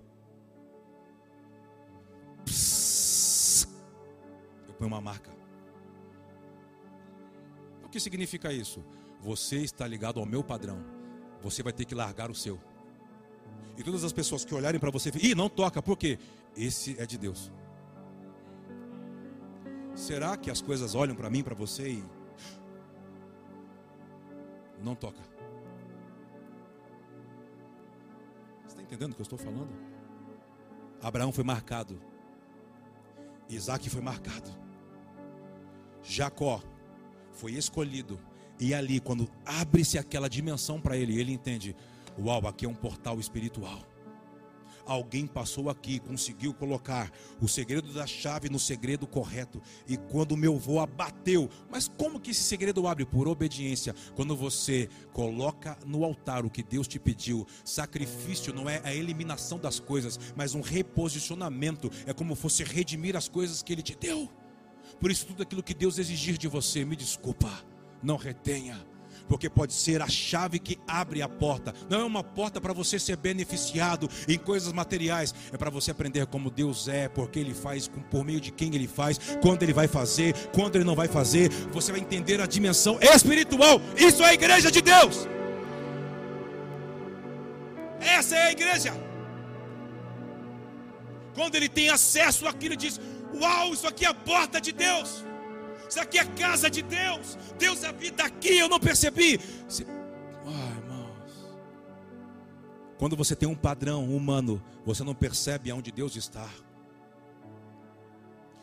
eu 4.68 4.74
ponho 4.74 4.88
uma 4.88 5.02
marca. 5.02 5.30
O 7.84 7.90
que 7.90 8.00
significa 8.00 8.54
isso? 8.54 8.84
Você 9.20 9.58
está 9.58 9.86
ligado 9.86 10.20
ao 10.20 10.26
meu 10.26 10.44
padrão. 10.44 10.84
Você 11.42 11.62
vai 11.62 11.74
ter 11.74 11.86
que 11.86 11.96
largar 11.96 12.30
o 12.32 12.36
seu. 12.36 12.60
E 13.78 13.84
todas 13.84 14.04
as 14.04 14.12
pessoas 14.12 14.44
que 14.44 14.54
olharem 14.54 14.80
para 14.80 14.92
você, 14.92 15.12
ih, 15.22 15.36
não 15.36 15.50
toca, 15.50 15.82
por 15.82 15.98
quê? 15.98 16.20
Esse 16.56 17.00
é 17.00 17.06
de 17.06 17.18
Deus. 17.18 17.52
Será 19.96 20.38
que 20.38 20.50
as 20.50 20.62
coisas 20.62 20.96
olham 20.96 21.16
para 21.16 21.30
mim, 21.30 21.44
para 21.44 21.56
você 21.56 21.90
e 21.90 22.04
não 24.82 24.96
toca. 24.96 25.22
Você 28.62 28.68
está 28.68 28.82
entendendo 28.82 29.12
o 29.12 29.16
que 29.16 29.22
eu 29.22 29.24
estou 29.24 29.38
falando? 29.38 29.70
Abraão 31.02 31.32
foi 31.32 31.44
marcado. 31.44 32.02
Isaac 33.50 33.90
foi 33.90 34.02
marcado. 34.02 34.50
Jacó 36.04 36.62
foi 37.32 37.54
escolhido. 37.54 38.20
E 38.60 38.74
ali, 38.74 39.00
quando 39.00 39.30
abre-se 39.46 39.98
aquela 39.98 40.30
dimensão 40.30 40.82
para 40.82 40.98
ele, 40.98 41.20
ele 41.20 41.32
entende: 41.32 41.76
uau, 42.20 42.46
aqui 42.48 42.66
é 42.66 42.70
um 42.70 42.76
portal 42.76 43.20
espiritual 43.20 43.80
alguém 44.92 45.28
passou 45.28 45.70
aqui, 45.70 46.00
conseguiu 46.00 46.54
colocar 46.54 47.12
o 47.40 47.48
segredo 47.48 47.94
da 47.94 48.08
chave 48.08 48.50
no 48.50 48.60
segredo 48.60 49.06
correto. 49.06 49.62
E 49.88 49.96
quando 49.96 50.36
meu 50.36 50.58
vô 50.58 50.80
abateu, 50.80 51.50
mas 51.70 51.88
como 51.88 52.20
que 52.20 52.32
esse 52.32 52.44
segredo 52.44 52.88
abre? 52.88 53.06
Por 53.06 53.28
obediência. 53.28 53.96
Quando 54.16 54.36
você 54.36 54.90
coloca 55.14 55.78
no 55.86 56.04
altar 56.04 56.46
o 56.46 56.50
que 56.50 56.64
Deus 56.64 56.88
te 56.88 57.00
pediu, 57.00 57.46
sacrifício 57.64 58.54
não 58.54 58.70
é 58.70 58.82
a 58.84 58.94
eliminação 58.94 59.60
das 59.60 59.80
coisas, 59.80 60.20
mas 60.36 60.56
um 60.56 60.62
reposicionamento. 60.62 61.92
É 62.06 62.14
como 62.14 62.36
fosse 62.36 62.64
redimir 62.64 63.16
as 63.16 63.30
coisas 63.30 63.62
que 63.62 63.74
Ele 63.74 63.82
te 63.82 63.96
deu. 63.96 64.30
Por 65.00 65.12
isso, 65.12 65.28
tudo 65.28 65.44
aquilo 65.44 65.64
que 65.64 65.74
Deus 65.74 65.98
exigir 65.98 66.38
de 66.38 66.48
você, 66.48 66.84
me 66.84 66.96
desculpa, 66.96 67.64
não 68.02 68.18
retenha 68.18 68.90
porque 69.30 69.48
pode 69.48 69.74
ser 69.74 70.02
a 70.02 70.10
chave 70.10 70.58
que 70.58 70.80
abre 70.88 71.22
a 71.22 71.30
porta. 71.30 71.74
Não 71.88 72.02
é 72.02 72.04
uma 72.04 72.24
porta 72.24 72.60
para 72.60 72.74
você 72.74 72.98
ser 72.98 73.16
beneficiado 73.16 74.10
em 74.28 74.40
coisas 74.40 74.74
materiais, 74.74 75.34
é 75.54 75.58
para 75.58 75.70
você 75.70 75.92
aprender 75.92 76.26
como 76.26 76.50
Deus 76.50 76.88
é, 76.88 77.08
porque 77.08 77.40
Ele 77.40 77.54
faz, 77.54 77.88
por 77.88 78.26
meio 78.26 78.42
de 78.42 78.52
quem 78.52 78.74
Ele 78.74 78.88
faz, 78.88 79.20
quando 79.40 79.62
Ele 79.62 79.72
vai 79.72 79.88
fazer, 79.88 80.34
quando 80.52 80.76
Ele 80.76 80.84
não 80.84 80.96
vai 80.96 81.08
fazer. 81.08 81.50
Você 81.72 81.92
vai 81.92 82.02
entender 82.02 82.42
a 82.42 82.48
dimensão 82.48 82.98
espiritual. 83.00 83.80
Isso 83.96 84.24
é 84.24 84.30
a 84.30 84.34
igreja 84.34 84.72
de 84.72 84.82
Deus. 84.82 85.28
Essa 88.02 88.36
é 88.36 88.44
a 88.48 88.52
igreja. 88.52 88.94
Quando 91.36 91.56
ele 91.56 91.70
tem 91.70 91.90
acesso 91.90 92.48
àquilo, 92.48 92.76
diz: 92.76 93.00
Uau, 93.40 93.74
isso 93.74 93.88
aqui 93.88 94.06
é 94.06 94.08
a 94.08 94.14
porta 94.14 94.60
de 94.60 94.72
Deus. 94.72 95.24
Isso 95.90 96.00
aqui 96.00 96.20
é 96.20 96.26
casa 96.26 96.70
de 96.70 96.84
Deus. 96.84 97.36
Deus 97.58 97.84
habita 97.84 98.24
aqui, 98.24 98.60
eu 98.60 98.70
não 98.70 98.80
percebi. 98.80 99.40
Se... 99.68 99.86
Ah, 100.46 100.78
irmãos. 100.78 101.58
Quando 103.00 103.16
você 103.16 103.36
tem 103.36 103.50
um 103.50 103.56
padrão 103.56 104.06
humano, 104.16 104.62
você 104.86 105.04
não 105.04 105.16
percebe 105.16 105.72
aonde 105.72 105.92
Deus 105.92 106.16
está. 106.16 106.48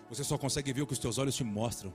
Você 0.08 0.22
só 0.22 0.38
consegue 0.38 0.72
ver 0.72 0.82
o 0.82 0.86
que 0.86 0.92
os 0.92 1.00
teus 1.00 1.18
olhos 1.18 1.34
te 1.34 1.42
mostram. 1.42 1.92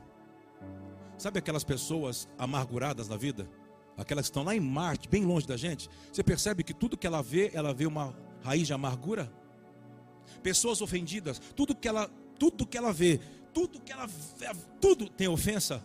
Sabe 1.18 1.40
aquelas 1.40 1.64
pessoas 1.64 2.28
amarguradas 2.38 3.08
na 3.08 3.16
vida? 3.16 3.50
Aquelas 3.98 4.26
que 4.26 4.32
estão 4.32 4.44
lá 4.44 4.54
em 4.54 4.60
Marte, 4.60 5.08
bem 5.08 5.24
longe 5.24 5.48
da 5.48 5.56
gente. 5.56 5.90
Você 6.12 6.24
percebe 6.24 6.64
que 6.64 6.74
tudo 6.74 6.98
que 6.98 7.08
ela 7.08 7.22
vê, 7.22 7.52
ela 7.54 7.74
vê 7.74 7.86
uma 7.86 8.14
raiz 8.44 8.68
de 8.68 8.74
amargura? 8.74 9.32
Pessoas 10.44 10.82
ofendidas, 10.82 11.40
tudo 11.56 11.76
que 11.76 11.88
ela, 11.88 12.10
tudo 12.38 12.66
que 12.66 12.78
ela 12.78 12.92
vê, 12.92 13.20
tudo 13.54 13.82
que 13.82 13.92
ela 13.92 14.08
tudo 14.80 15.10
tem 15.10 15.28
ofensa. 15.28 15.84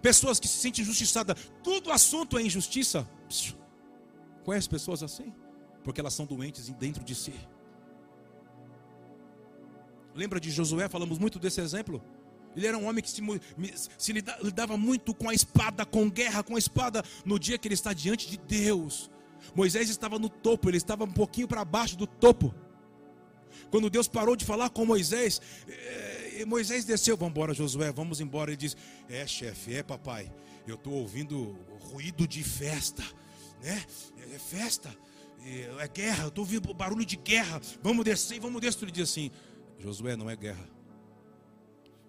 Pessoas 0.00 0.40
que 0.40 0.48
se 0.48 0.58
sentem 0.58 0.82
injustiçadas, 0.82 1.36
tudo 1.62 1.92
assunto 1.92 2.36
é 2.38 2.42
injustiça. 2.42 3.08
Conhece 4.44 4.68
pessoas 4.68 5.02
assim? 5.02 5.32
Porque 5.84 6.00
elas 6.00 6.14
são 6.14 6.26
doentes 6.26 6.68
dentro 6.70 7.04
de 7.04 7.14
si. 7.14 7.34
Lembra 10.14 10.40
de 10.40 10.50
Josué? 10.50 10.88
Falamos 10.88 11.18
muito 11.18 11.38
desse 11.38 11.60
exemplo. 11.60 12.02
Ele 12.54 12.66
era 12.66 12.76
um 12.76 12.86
homem 12.86 13.02
que 13.02 13.10
se, 13.10 13.22
se 13.96 14.12
lidava 14.12 14.76
muito 14.76 15.14
com 15.14 15.28
a 15.28 15.34
espada, 15.34 15.86
com 15.86 16.10
guerra, 16.10 16.42
com 16.42 16.56
a 16.56 16.58
espada, 16.58 17.02
no 17.24 17.38
dia 17.38 17.56
que 17.56 17.66
ele 17.66 17.74
está 17.74 17.92
diante 17.92 18.28
de 18.28 18.36
Deus. 18.36 19.10
Moisés 19.54 19.88
estava 19.88 20.18
no 20.18 20.28
topo, 20.28 20.68
ele 20.68 20.76
estava 20.76 21.04
um 21.04 21.10
pouquinho 21.10 21.48
para 21.48 21.64
baixo 21.64 21.96
do 21.96 22.06
topo. 22.06 22.54
Quando 23.70 23.88
Deus 23.88 24.06
parou 24.06 24.36
de 24.36 24.44
falar 24.44 24.70
com 24.70 24.84
Moisés, 24.84 25.40
eh, 25.66 26.21
Moisés 26.46 26.84
desceu, 26.84 27.16
vamos 27.16 27.32
embora, 27.32 27.54
Josué, 27.54 27.92
vamos 27.92 28.20
embora. 28.20 28.50
Ele 28.50 28.56
diz: 28.56 28.76
É, 29.08 29.26
chefe, 29.26 29.74
é, 29.74 29.82
papai, 29.82 30.32
eu 30.66 30.74
estou 30.74 30.92
ouvindo 30.94 31.56
ruído 31.90 32.26
de 32.26 32.42
festa, 32.42 33.02
né? 33.62 33.84
É 34.32 34.38
festa, 34.38 34.94
é 35.44 35.88
guerra, 35.88 36.24
eu 36.24 36.28
estou 36.28 36.42
ouvindo 36.44 36.72
barulho 36.72 37.04
de 37.04 37.16
guerra. 37.16 37.60
Vamos 37.82 38.04
descer, 38.04 38.40
vamos 38.40 38.60
descer. 38.60 38.84
Ele 38.84 38.92
diz 38.92 39.10
assim: 39.10 39.30
Josué, 39.78 40.16
não 40.16 40.30
é 40.30 40.36
guerra. 40.36 40.68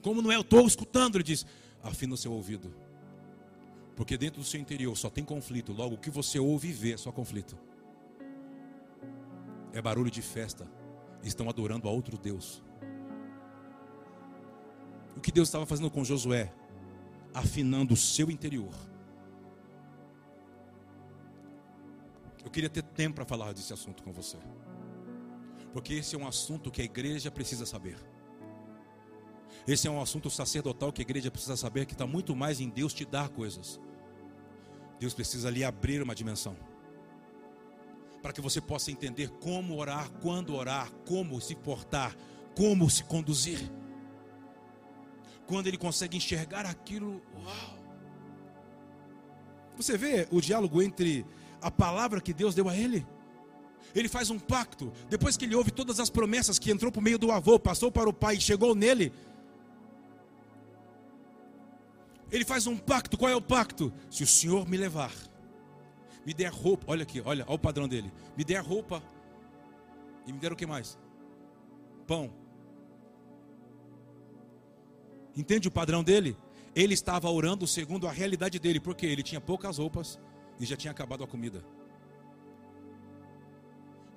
Como 0.02 0.22
não 0.22 0.32
é? 0.32 0.36
Eu 0.36 0.42
estou 0.42 0.68
escutando. 0.68 1.16
Ele 1.16 1.24
diz: 1.24 1.46
afina 1.82 2.14
o 2.14 2.18
seu 2.18 2.32
ouvido. 2.32 2.74
Porque 3.96 4.18
dentro 4.18 4.42
do 4.42 4.46
seu 4.46 4.60
interior 4.60 4.96
só 4.98 5.10
tem 5.10 5.24
conflito. 5.24 5.72
Logo, 5.72 5.96
o 5.96 5.98
que 5.98 6.10
você 6.10 6.40
ouve 6.40 6.70
e 6.70 6.74
vê 6.74 6.94
é 6.94 6.98
só 6.98 7.12
conflito. 7.12 7.58
É 9.72 9.82
barulho 9.82 10.12
de 10.12 10.22
festa. 10.22 10.68
Estão 11.24 11.50
adorando 11.50 11.88
a 11.88 11.92
outro 11.92 12.18
Deus. 12.18 12.64
O 15.16 15.22
que 15.22 15.32
Deus 15.32 15.48
estava 15.48 15.66
fazendo 15.66 15.90
com 15.90 16.04
Josué? 16.04 16.54
Afinando 17.34 17.94
o 17.94 17.98
seu 17.98 18.30
interior. 18.30 18.74
Eu 22.44 22.52
queria 22.52 22.70
ter 22.70 22.84
tempo 22.84 23.16
para 23.16 23.26
falar 23.26 23.54
desse 23.54 23.74
assunto 23.74 24.04
com 24.04 24.12
você. 24.12 24.38
Porque 25.72 25.94
esse 25.94 26.16
é 26.16 26.20
um 26.20 26.28
assunto 26.28 26.70
que 26.70 26.82
a 26.82 26.86
igreja 26.86 27.32
precisa 27.32 27.66
saber. 27.66 27.98
Esse 29.68 29.88
é 29.88 29.92
um 29.92 30.02
assunto 30.02 30.30
sacerdotal 30.30 30.92
que 30.92 31.02
a 31.02 31.04
igreja 31.04 31.32
precisa 31.32 31.56
saber 31.56 31.86
que 31.86 31.94
está 31.94 32.06
muito 32.06 32.36
mais 32.36 32.60
em 32.60 32.70
Deus 32.70 32.94
te 32.94 33.06
dar 33.06 33.30
coisas. 33.30 33.80
Deus 35.00 35.14
precisa 35.14 35.50
lhe 35.50 35.64
abrir 35.64 36.02
uma 36.02 36.14
dimensão. 36.14 36.56
Para 38.22 38.34
que 38.34 38.42
você 38.42 38.62
possa 38.62 38.92
entender 38.92 39.30
como 39.30 39.78
orar, 39.78 40.10
quando 40.22 40.54
orar, 40.54 40.92
como 41.08 41.40
se 41.42 41.56
portar, 41.56 42.16
como 42.56 42.90
se 42.90 43.04
conduzir. 43.04 43.60
Quando 45.48 45.68
ele 45.68 45.78
consegue 45.78 46.18
enxergar 46.18 46.66
aquilo, 46.66 47.22
uau! 47.44 47.80
Você 49.76 49.98
vê 49.98 50.28
o 50.32 50.40
diálogo 50.40 50.82
entre 50.82 51.26
a 51.62 51.72
palavra 51.72 52.22
que 52.22 52.34
Deus 52.34 52.54
deu 52.54 52.70
a 52.70 52.76
ele? 52.76 53.06
Ele 53.96 54.08
faz 54.08 54.30
um 54.30 54.40
pacto. 54.40 54.92
Depois 55.10 55.36
que 55.36 55.46
ele 55.46 55.56
ouve 55.56 55.72
todas 55.72 56.00
as 56.00 56.10
promessas 56.10 56.58
que 56.58 56.72
entrou 56.72 56.92
por 56.92 57.02
meio 57.02 57.18
do 57.18 57.32
avô, 57.32 57.60
passou 57.60 57.92
para 57.92 58.10
o 58.10 58.14
pai 58.14 58.36
e 58.36 58.42
chegou 58.42 58.74
nele, 58.74 59.12
Ele 62.34 62.44
faz 62.44 62.66
um 62.66 62.76
pacto. 62.76 63.16
Qual 63.16 63.32
é 63.32 63.36
o 63.36 63.42
pacto? 63.42 63.94
Se 64.10 64.24
o 64.24 64.28
Senhor 64.28 64.68
me 64.68 64.76
levar, 64.76 65.14
me 66.26 66.34
der 66.34 66.52
roupa. 66.52 66.84
Olha 66.88 67.04
aqui, 67.04 67.22
olha, 67.22 67.46
olha 67.48 67.56
o 67.56 67.60
padrão 67.60 67.88
dele. 67.88 68.12
Me 68.36 68.44
der 68.44 68.60
roupa 68.60 69.04
e 70.26 70.34
me 70.34 70.40
der 70.40 70.52
o 70.52 70.56
que 70.56 70.66
mais? 70.66 70.98
Pão. 72.08 72.34
Entende 75.36 75.68
o 75.68 75.72
padrão 75.72 76.04
dele? 76.04 76.38
Ele 76.76 76.94
estava 76.94 77.30
orando 77.30 77.68
segundo 77.68 78.08
a 78.08 78.12
realidade 78.12 78.60
dele, 78.60 78.80
porque 78.80 79.06
ele 79.06 79.24
tinha 79.24 79.42
poucas 79.42 79.78
roupas 79.78 80.20
e 80.60 80.66
já 80.66 80.76
tinha 80.76 80.92
acabado 80.92 81.24
a 81.24 81.28
comida. 81.28 81.64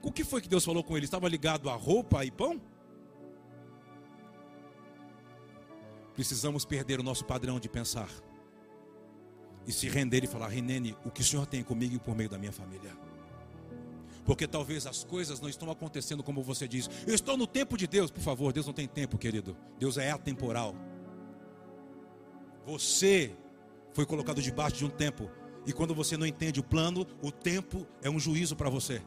O 0.03 0.13
que 0.13 0.25
foi 0.25 0.41
que 0.41 0.49
Deus 0.49 0.65
falou 0.65 0.85
com 0.85 0.97
ele? 0.97 1.05
Estava 1.05 1.29
ligado 1.29 1.69
a 1.69 1.75
roupa 1.75 2.25
e 2.25 2.31
pão? 2.31 2.61
precisamos 6.17 6.65
perder 6.65 6.99
o 6.99 7.03
nosso 7.03 7.27
padrão 7.27 7.61
de 7.61 7.69
pensar 7.69 8.09
e 9.67 9.73
se 9.73 9.87
render 9.89 10.25
e 10.25 10.27
falar: 10.27 10.49
Renene, 10.49 10.97
o 11.05 11.11
que 11.11 11.21
o 11.21 11.25
Senhor 11.25 11.47
tem 11.47 11.63
comigo 11.63 11.95
e 11.95 11.99
por 11.99 12.17
meio 12.17 12.31
da 12.31 12.39
minha 12.39 12.53
família. 12.53 12.97
Porque 14.25 14.49
talvez 14.49 14.87
as 14.87 15.05
coisas 15.05 15.41
não 15.41 15.49
estão 15.49 15.71
acontecendo 15.71 16.23
como 16.23 16.43
você 16.43 16.67
diz. 16.67 16.91
Eu 17.07 17.15
estou 17.15 17.37
no 17.37 17.47
tempo 17.47 17.77
de 17.77 17.87
Deus. 17.87 18.11
Por 18.11 18.23
favor, 18.23 18.53
Deus 18.53 18.67
não 18.67 18.73
tem 18.73 18.89
tempo, 18.89 19.17
querido. 19.17 19.57
Deus 19.79 19.99
é 19.99 20.11
atemporal. 20.11 20.75
Você 22.67 23.35
foi 23.95 24.05
colocado 24.05 24.43
debaixo 24.43 24.77
de 24.77 24.85
um 24.85 24.91
tempo. 24.91 25.31
E 25.65 25.73
quando 25.73 25.95
você 25.95 26.17
não 26.17 26.27
entende 26.27 26.61
o 26.61 26.65
plano, 26.65 27.07
o 27.23 27.33
tempo 27.33 27.87
é 28.03 28.11
um 28.11 28.21
juízo 28.21 28.55
para 28.55 28.69
você. 28.69 29.01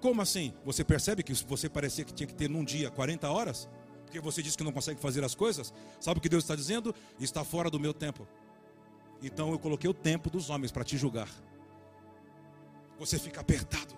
Como 0.00 0.20
assim? 0.20 0.52
Você 0.64 0.82
percebe 0.82 1.22
que 1.22 1.32
você 1.32 1.68
parecia 1.68 2.04
que 2.04 2.12
tinha 2.12 2.26
que 2.26 2.34
ter 2.34 2.50
num 2.50 2.64
dia 2.64 2.90
40 2.90 3.30
horas? 3.30 3.68
porque 4.08 4.20
você 4.20 4.42
diz 4.42 4.56
que 4.56 4.64
não 4.64 4.72
consegue 4.72 4.98
fazer 4.98 5.22
as 5.22 5.34
coisas, 5.34 5.72
sabe 6.00 6.18
o 6.18 6.20
que 6.20 6.30
Deus 6.30 6.42
está 6.42 6.56
dizendo? 6.56 6.94
Está 7.20 7.44
fora 7.44 7.70
do 7.70 7.78
meu 7.78 7.92
tempo. 7.92 8.26
Então 9.22 9.52
eu 9.52 9.58
coloquei 9.58 9.88
o 9.88 9.92
tempo 9.92 10.30
dos 10.30 10.48
homens 10.48 10.72
para 10.72 10.82
te 10.82 10.96
julgar. 10.96 11.28
Você 12.98 13.18
fica 13.18 13.42
apertado. 13.42 13.94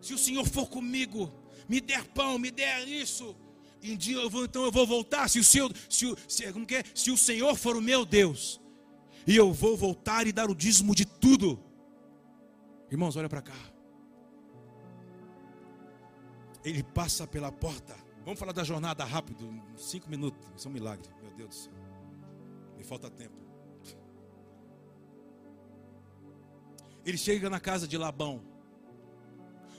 Se 0.00 0.14
o 0.14 0.18
Senhor 0.18 0.46
for 0.46 0.68
comigo, 0.68 1.30
me 1.68 1.82
der 1.82 2.04
pão, 2.08 2.38
me 2.38 2.50
der 2.50 2.88
isso, 2.88 3.36
dia 3.96 4.16
eu 4.16 4.30
vou, 4.30 4.44
então 4.44 4.64
eu 4.64 4.72
vou 4.72 4.86
voltar. 4.86 5.28
Se 5.28 5.38
o, 5.38 5.44
Senhor, 5.44 5.72
se, 5.88 6.14
se, 6.26 6.52
como 6.52 6.66
que 6.66 6.76
é? 6.76 6.84
se 6.94 7.10
o 7.10 7.16
Senhor 7.16 7.54
for 7.56 7.76
o 7.76 7.82
meu 7.82 8.06
Deus, 8.06 8.60
e 9.26 9.36
eu 9.36 9.52
vou 9.52 9.76
voltar 9.76 10.26
e 10.26 10.32
dar 10.32 10.50
o 10.50 10.54
dízimo 10.54 10.94
de 10.94 11.04
tudo. 11.04 11.62
Irmãos, 12.90 13.16
olha 13.16 13.28
para 13.28 13.42
cá 13.42 13.74
ele 16.64 16.82
passa 16.82 17.26
pela 17.26 17.52
porta. 17.52 17.94
Vamos 18.24 18.40
falar 18.40 18.52
da 18.52 18.64
jornada 18.64 19.04
rápido, 19.04 19.62
cinco 19.76 20.08
minutos. 20.08 20.50
Isso 20.56 20.66
é 20.66 20.70
um 20.70 20.72
milagre, 20.72 21.06
meu 21.22 21.30
Deus 21.32 21.50
do 21.50 21.54
céu. 21.54 21.72
Me 22.76 22.82
falta 22.82 23.10
tempo. 23.10 23.36
Ele 27.04 27.18
chega 27.18 27.50
na 27.50 27.60
casa 27.60 27.86
de 27.86 27.98
Labão. 27.98 28.42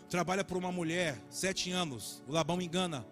Trabalha 0.07 0.43
por 0.43 0.57
uma 0.57 0.71
mulher, 0.71 1.19
sete 1.27 1.71
anos. 1.71 2.23
O 2.27 2.31
Labão 2.31 2.61
engana. 2.61 3.05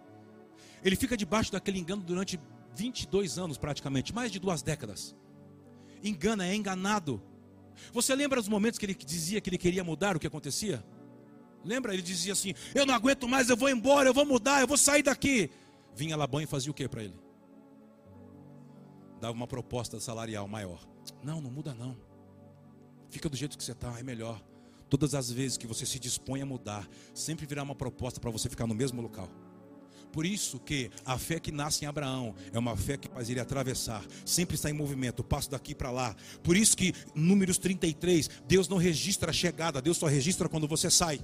Ele 0.83 0.95
fica 0.95 1.15
debaixo 1.15 1.51
daquele 1.51 1.79
engano 1.79 2.03
durante 2.03 2.39
22 2.75 3.37
anos, 3.37 3.57
praticamente, 3.57 4.13
mais 4.13 4.31
de 4.31 4.39
duas 4.39 4.61
décadas. 4.61 5.15
Engana, 6.03 6.45
é 6.45 6.55
enganado. 6.55 7.21
Você 7.91 8.15
lembra 8.15 8.39
os 8.39 8.47
momentos 8.47 8.77
que 8.77 8.85
ele 8.85 8.93
dizia 8.93 9.39
que 9.39 9.49
ele 9.49 9.57
queria 9.57 9.83
mudar 9.83 10.15
o 10.15 10.19
que 10.19 10.27
acontecia? 10.27 10.83
Lembra? 11.63 11.93
Ele 11.93 12.01
dizia 12.01 12.33
assim: 12.33 12.53
Eu 12.75 12.85
não 12.85 12.93
aguento 12.93 13.27
mais, 13.27 13.49
eu 13.49 13.57
vou 13.57 13.69
embora, 13.69 14.09
eu 14.09 14.13
vou 14.13 14.25
mudar, 14.25 14.61
eu 14.61 14.67
vou 14.67 14.77
sair 14.77 15.03
daqui. 15.03 15.49
Vinha 15.95 16.17
Labão 16.17 16.41
e 16.41 16.45
fazia 16.45 16.71
o 16.71 16.73
que 16.73 16.87
para 16.87 17.03
ele? 17.03 17.19
Dava 19.21 19.33
uma 19.33 19.47
proposta 19.47 19.99
salarial 19.99 20.47
maior. 20.47 20.85
Não, 21.23 21.39
não 21.39 21.49
muda 21.49 21.73
não. 21.73 21.97
Fica 23.09 23.29
do 23.29 23.37
jeito 23.37 23.57
que 23.57 23.63
você 23.63 23.71
está, 23.71 23.97
é 23.97 24.03
melhor. 24.03 24.43
Todas 24.89 25.15
as 25.15 25.31
vezes 25.31 25.57
que 25.57 25.65
você 25.65 25.85
se 25.85 25.99
dispõe 25.99 26.41
a 26.41 26.45
mudar, 26.45 26.87
sempre 27.13 27.45
virá 27.45 27.63
uma 27.63 27.75
proposta 27.75 28.19
para 28.19 28.29
você 28.29 28.49
ficar 28.49 28.67
no 28.67 28.75
mesmo 28.75 29.01
local. 29.01 29.29
Por 30.13 30.27
isso 30.27 30.59
que 30.59 30.91
a 31.03 31.17
fé 31.17 31.39
que 31.39 31.51
nasce 31.51 31.83
em 31.83 31.87
Abraão 31.87 32.35
é 32.53 32.59
uma 32.59 32.77
fé 32.77 32.95
que 32.97 33.09
faz 33.09 33.31
ele 33.31 33.39
atravessar, 33.39 34.05
sempre 34.23 34.53
está 34.55 34.69
em 34.69 34.73
movimento, 34.73 35.23
passo 35.23 35.49
daqui 35.49 35.73
para 35.73 35.89
lá. 35.89 36.15
Por 36.43 36.55
isso 36.55 36.77
que 36.77 36.93
números 37.15 37.57
33, 37.57 38.29
Deus 38.47 38.67
não 38.67 38.77
registra 38.77 39.31
a 39.31 39.33
chegada, 39.33 39.81
Deus 39.81 39.97
só 39.97 40.05
registra 40.05 40.47
quando 40.47 40.67
você 40.67 40.91
sai. 40.91 41.19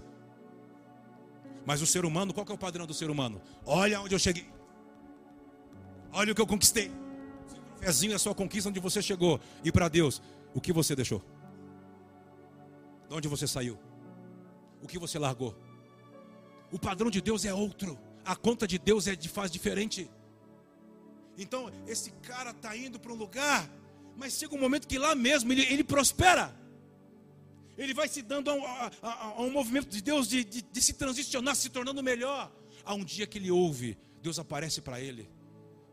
Mas 1.68 1.84
o 1.84 1.86
ser 1.86 2.04
humano, 2.04 2.34
qual 2.34 2.44
que 2.44 2.52
é 2.52 2.56
o 2.56 2.58
padrão 2.58 2.88
do 2.88 2.94
ser 2.96 3.12
humano? 3.12 3.40
Olha 3.64 4.02
onde 4.02 4.16
eu 4.16 4.20
cheguei. 4.20 4.50
Olha 6.12 6.32
o 6.32 6.36
que 6.36 6.42
eu 6.42 6.48
conquistei. 6.48 6.92
Seu 7.48 7.62
trofézinho 7.62 8.14
é 8.14 8.16
a 8.16 8.20
sua 8.20 8.34
conquista 8.34 8.72
onde 8.72 8.80
você 8.80 9.04
chegou. 9.04 9.40
E 9.64 9.72
para 9.72 9.88
Deus, 9.88 10.20
o 10.56 10.60
que 10.60 10.74
você 10.74 10.96
deixou? 10.96 11.24
De 13.08 13.14
onde 13.14 13.28
você 13.28 13.46
saiu? 13.46 13.78
O 14.82 14.88
que 14.88 14.98
você 14.98 15.20
largou? 15.20 15.56
O 16.72 16.80
padrão 16.80 17.12
de 17.12 17.22
Deus 17.22 17.46
é 17.46 17.54
outro. 17.54 18.09
A 18.26 18.36
conta 18.36 18.67
de 18.67 18.78
Deus 18.78 19.07
é 19.07 19.15
de 19.15 19.30
faz 19.30 19.49
diferente. 19.49 20.09
Então, 21.38 21.72
esse 21.88 22.11
cara 22.22 22.51
está 22.51 22.76
indo 22.76 22.99
para 22.99 23.11
um 23.11 23.15
lugar, 23.15 23.70
mas 24.15 24.34
chega 24.34 24.53
um 24.55 24.59
momento 24.59 24.88
que 24.88 24.97
lá 24.97 25.15
mesmo 25.15 25.51
ele, 25.51 25.63
ele 25.63 25.84
prospera 25.84 26.59
ele 27.80 27.93
vai 27.93 28.09
se 28.09 28.22
dando 28.22 28.49
a, 28.51 28.55
a, 28.55 28.91
a, 29.01 29.26
a 29.28 29.41
um 29.41 29.49
movimento 29.49 29.88
de 29.88 30.01
Deus 30.01 30.28
de, 30.28 30.43
de, 30.43 30.61
de, 30.61 30.82
se 30.82 30.93
transicionar, 30.93 31.55
se 31.55 31.70
tornando 31.70 32.03
melhor. 32.03 32.51
Há 32.84 32.93
um 32.93 33.05
dia 33.05 33.26
que 33.26 33.38
ele 33.38 33.49
ouve, 33.49 33.97
Deus 34.22 34.38
aparece 34.38 34.82
para 34.82 34.99
ele. 34.99 35.30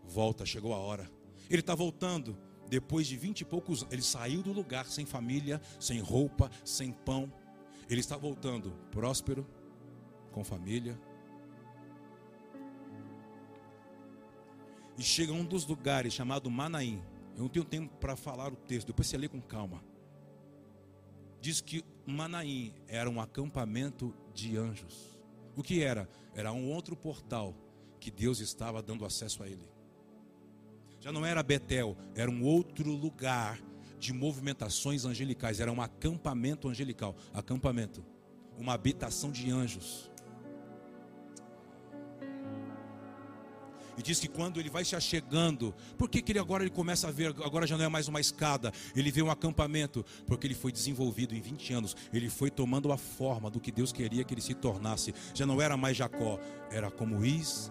Volta, 0.04 0.44
chegou 0.44 0.74
a 0.74 0.78
hora. 0.78 1.08
Ele 1.48 1.60
está 1.60 1.74
voltando. 1.74 2.36
Depois 2.68 3.06
de 3.06 3.16
vinte 3.16 3.42
e 3.42 3.44
poucos, 3.44 3.86
ele 3.92 4.02
saiu 4.02 4.42
do 4.42 4.52
lugar 4.52 4.86
sem 4.86 5.06
família, 5.06 5.60
sem 5.78 6.00
roupa, 6.00 6.50
sem 6.64 6.90
pão. 6.90 7.32
Ele 7.88 8.00
está 8.00 8.16
voltando, 8.16 8.72
próspero, 8.90 9.46
com 10.32 10.42
família. 10.42 11.00
E 14.98 15.02
chega 15.02 15.32
a 15.32 15.34
um 15.34 15.44
dos 15.44 15.66
lugares 15.66 16.12
chamado 16.12 16.50
Manaim. 16.50 17.02
Eu 17.34 17.42
não 17.42 17.48
tenho 17.48 17.64
tempo 17.64 17.94
para 17.96 18.16
falar 18.16 18.52
o 18.52 18.56
texto, 18.56 18.88
depois 18.88 19.06
você 19.06 19.16
lê 19.16 19.28
com 19.28 19.40
calma. 19.40 19.82
diz 21.40 21.60
que 21.60 21.84
Manaim 22.06 22.72
era 22.88 23.08
um 23.08 23.20
acampamento 23.20 24.14
de 24.32 24.56
anjos. 24.56 25.18
O 25.54 25.62
que 25.62 25.82
era? 25.82 26.08
Era 26.34 26.52
um 26.52 26.70
outro 26.70 26.96
portal 26.96 27.54
que 28.00 28.10
Deus 28.10 28.40
estava 28.40 28.82
dando 28.82 29.04
acesso 29.04 29.42
a 29.42 29.48
ele. 29.48 29.68
Já 31.00 31.12
não 31.12 31.24
era 31.24 31.42
Betel, 31.42 31.96
era 32.14 32.30
um 32.30 32.42
outro 32.42 32.90
lugar 32.90 33.60
de 33.98 34.12
movimentações 34.12 35.04
angelicais, 35.04 35.60
era 35.60 35.72
um 35.72 35.80
acampamento 35.80 36.68
angelical, 36.68 37.16
acampamento, 37.32 38.04
uma 38.58 38.74
habitação 38.74 39.30
de 39.30 39.50
anjos. 39.50 40.10
E 43.96 44.02
diz 44.02 44.20
que 44.20 44.28
quando 44.28 44.60
ele 44.60 44.70
vai 44.70 44.84
se 44.84 44.94
achegando, 44.94 45.74
por 45.96 46.08
que, 46.08 46.20
que 46.20 46.32
ele 46.32 46.38
agora 46.38 46.62
ele 46.62 46.70
começa 46.70 47.08
a 47.08 47.10
ver, 47.10 47.28
agora 47.44 47.66
já 47.66 47.76
não 47.76 47.84
é 47.84 47.88
mais 47.88 48.08
uma 48.08 48.20
escada, 48.20 48.72
ele 48.94 49.10
vê 49.10 49.22
um 49.22 49.30
acampamento, 49.30 50.04
porque 50.26 50.46
ele 50.46 50.54
foi 50.54 50.70
desenvolvido 50.70 51.34
em 51.34 51.40
20 51.40 51.72
anos, 51.72 51.96
ele 52.12 52.28
foi 52.28 52.50
tomando 52.50 52.92
a 52.92 52.96
forma 52.96 53.50
do 53.50 53.60
que 53.60 53.72
Deus 53.72 53.92
queria 53.92 54.24
que 54.24 54.34
ele 54.34 54.40
se 54.40 54.54
tornasse. 54.54 55.14
Já 55.34 55.46
não 55.46 55.60
era 55.60 55.76
mais 55.76 55.96
Jacó, 55.96 56.38
era 56.70 56.90
como 56.90 57.24
Is 57.24 57.70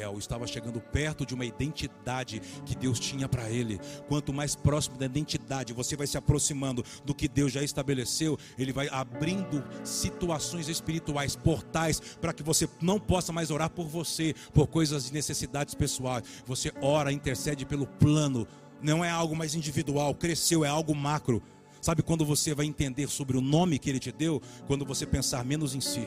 Israel 0.00 0.18
estava 0.18 0.46
chegando 0.46 0.80
perto 0.80 1.26
de 1.26 1.34
uma 1.34 1.44
identidade 1.44 2.40
que 2.64 2.74
Deus 2.74 2.98
tinha 2.98 3.28
para 3.28 3.50
ele. 3.50 3.78
Quanto 4.08 4.32
mais 4.32 4.54
próximo 4.54 4.96
da 4.96 5.04
identidade 5.04 5.72
você 5.72 5.96
vai 5.96 6.06
se 6.06 6.16
aproximando 6.16 6.84
do 7.04 7.14
que 7.14 7.28
Deus 7.28 7.52
já 7.52 7.62
estabeleceu, 7.62 8.38
ele 8.58 8.72
vai 8.72 8.88
abrindo 8.88 9.62
situações 9.84 10.68
espirituais, 10.68 11.36
portais, 11.36 12.00
para 12.20 12.32
que 12.32 12.42
você 12.42 12.68
não 12.80 12.98
possa 12.98 13.32
mais 13.32 13.50
orar 13.50 13.70
por 13.70 13.86
você, 13.86 14.34
por 14.54 14.66
coisas 14.66 15.06
de 15.06 15.12
necessidades 15.12 15.74
pessoais. 15.74 16.24
Você 16.46 16.72
ora, 16.80 17.12
intercede 17.12 17.66
pelo 17.66 17.86
plano. 17.86 18.46
Não 18.82 19.04
é 19.04 19.10
algo 19.10 19.36
mais 19.36 19.54
individual, 19.54 20.14
cresceu, 20.14 20.64
é 20.64 20.68
algo 20.68 20.94
macro. 20.94 21.42
Sabe 21.82 22.02
quando 22.02 22.24
você 22.24 22.54
vai 22.54 22.66
entender 22.66 23.08
sobre 23.08 23.36
o 23.36 23.40
nome 23.40 23.78
que 23.78 23.90
ele 23.90 23.98
te 23.98 24.12
deu? 24.12 24.40
Quando 24.66 24.84
você 24.84 25.06
pensar 25.06 25.44
menos 25.44 25.74
em 25.74 25.80
si. 25.80 26.06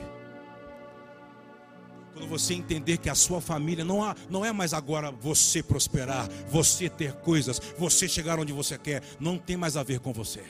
Quando 2.14 2.28
você 2.28 2.54
entender 2.54 2.98
que 2.98 3.10
a 3.10 3.16
sua 3.16 3.42
família 3.42 3.84
não, 3.84 4.04
há, 4.04 4.16
não 4.30 4.46
é 4.46 4.52
mais 4.52 4.74
agora 4.74 5.12
você 5.12 5.64
prosperar, 5.64 6.30
você 6.48 6.88
ter 6.90 7.14
coisas, 7.14 7.60
você 7.78 8.08
chegar 8.08 8.40
onde 8.40 8.54
você 8.54 8.78
quer, 8.78 9.02
não 9.20 9.38
tem 9.38 9.58
mais 9.58 9.76
a 9.76 9.84
ver 9.84 10.00
com 10.00 10.14
você. 10.14 10.44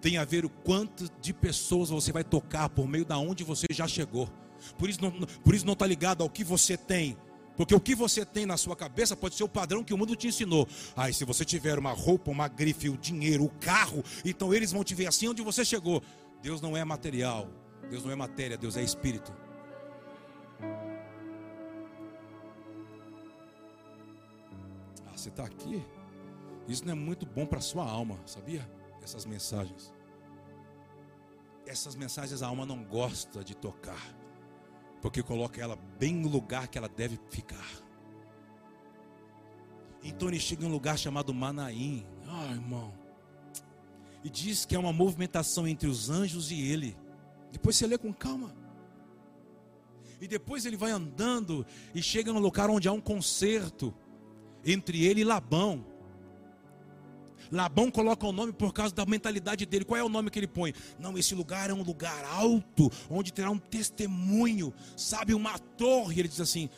Tem 0.00 0.16
a 0.16 0.24
ver 0.24 0.44
o 0.44 0.48
quanto 0.48 1.10
de 1.20 1.34
pessoas 1.34 1.90
você 1.90 2.12
vai 2.12 2.24
tocar 2.24 2.68
por 2.68 2.88
meio 2.88 3.04
da 3.04 3.18
onde 3.18 3.42
você 3.42 3.66
já 3.70 3.88
chegou. 3.88 4.30
Por 4.78 4.88
isso 4.88 5.00
não, 5.02 5.10
por 5.10 5.54
isso 5.54 5.66
não 5.66 5.72
está 5.72 5.86
ligado 5.86 6.22
ao 6.22 6.30
que 6.30 6.44
você 6.44 6.76
tem, 6.76 7.16
porque 7.56 7.74
o 7.74 7.80
que 7.80 7.94
você 7.94 8.24
tem 8.24 8.46
na 8.46 8.56
sua 8.56 8.76
cabeça 8.76 9.16
pode 9.16 9.34
ser 9.34 9.44
o 9.44 9.48
padrão 9.48 9.82
que 9.82 9.92
o 9.92 9.98
mundo 9.98 10.14
te 10.14 10.28
ensinou. 10.28 10.66
Ai, 10.96 11.12
se 11.12 11.24
você 11.24 11.44
tiver 11.44 11.78
uma 11.78 11.92
roupa, 11.92 12.30
uma 12.30 12.48
grife, 12.48 12.88
o 12.88 12.96
dinheiro, 12.96 13.44
o 13.44 13.50
carro, 13.50 14.02
então 14.24 14.54
eles 14.54 14.72
vão 14.72 14.84
te 14.84 14.94
ver 14.94 15.08
assim 15.08 15.28
onde 15.28 15.42
você 15.42 15.64
chegou. 15.64 16.02
Deus 16.40 16.60
não 16.60 16.76
é 16.76 16.84
material, 16.84 17.48
Deus 17.90 18.04
não 18.04 18.12
é 18.12 18.16
matéria, 18.16 18.56
Deus 18.56 18.76
é 18.76 18.82
espírito. 18.82 19.49
Você 25.20 25.28
está 25.28 25.44
aqui, 25.44 25.84
isso 26.66 26.84
não 26.84 26.92
é 26.92 26.94
muito 26.94 27.26
bom 27.26 27.44
para 27.46 27.58
a 27.58 27.62
sua 27.62 27.84
alma, 27.84 28.18
sabia? 28.26 28.68
Essas 29.02 29.24
mensagens. 29.24 29.92
Essas 31.66 31.94
mensagens 31.94 32.42
a 32.42 32.46
alma 32.46 32.64
não 32.64 32.82
gosta 32.82 33.44
de 33.44 33.54
tocar, 33.54 34.14
porque 35.02 35.22
coloca 35.22 35.60
ela 35.60 35.76
bem 35.98 36.14
no 36.14 36.28
lugar 36.28 36.68
que 36.68 36.78
ela 36.78 36.88
deve 36.88 37.18
ficar. 37.30 37.68
Então 40.02 40.28
ele 40.28 40.40
chega 40.40 40.64
em 40.64 40.68
um 40.68 40.72
lugar 40.72 40.98
chamado 40.98 41.34
Manaim, 41.34 42.06
ah, 42.26 42.52
irmão, 42.52 42.94
e 44.24 44.30
diz 44.30 44.64
que 44.64 44.74
é 44.74 44.78
uma 44.78 44.92
movimentação 44.92 45.68
entre 45.68 45.88
os 45.88 46.08
anjos 46.08 46.50
e 46.50 46.60
ele. 46.60 46.96
Depois 47.52 47.76
você 47.76 47.86
lê 47.86 47.98
com 47.98 48.12
calma. 48.12 48.54
E 50.20 50.28
depois 50.28 50.66
ele 50.66 50.76
vai 50.76 50.90
andando 50.90 51.66
e 51.94 52.02
chega 52.02 52.32
no 52.32 52.38
lugar 52.38 52.68
onde 52.68 52.88
há 52.88 52.92
um 52.92 53.00
concerto 53.00 53.94
entre 54.64 55.04
ele 55.04 55.20
e 55.22 55.24
Labão. 55.24 55.84
Labão 57.50 57.90
coloca 57.90 58.26
o 58.26 58.32
nome 58.32 58.52
por 58.52 58.72
causa 58.72 58.94
da 58.94 59.04
mentalidade 59.04 59.66
dele. 59.66 59.84
Qual 59.84 59.98
é 59.98 60.04
o 60.04 60.08
nome 60.08 60.30
que 60.30 60.38
ele 60.38 60.46
põe? 60.46 60.72
Não, 60.98 61.18
esse 61.18 61.34
lugar 61.34 61.68
é 61.68 61.74
um 61.74 61.82
lugar 61.82 62.24
alto, 62.24 62.90
onde 63.08 63.32
terá 63.32 63.50
um 63.50 63.58
testemunho, 63.58 64.72
sabe, 64.96 65.34
uma 65.34 65.58
torre. 65.58 66.20
Ele 66.20 66.28
diz 66.28 66.40
assim: 66.40 66.70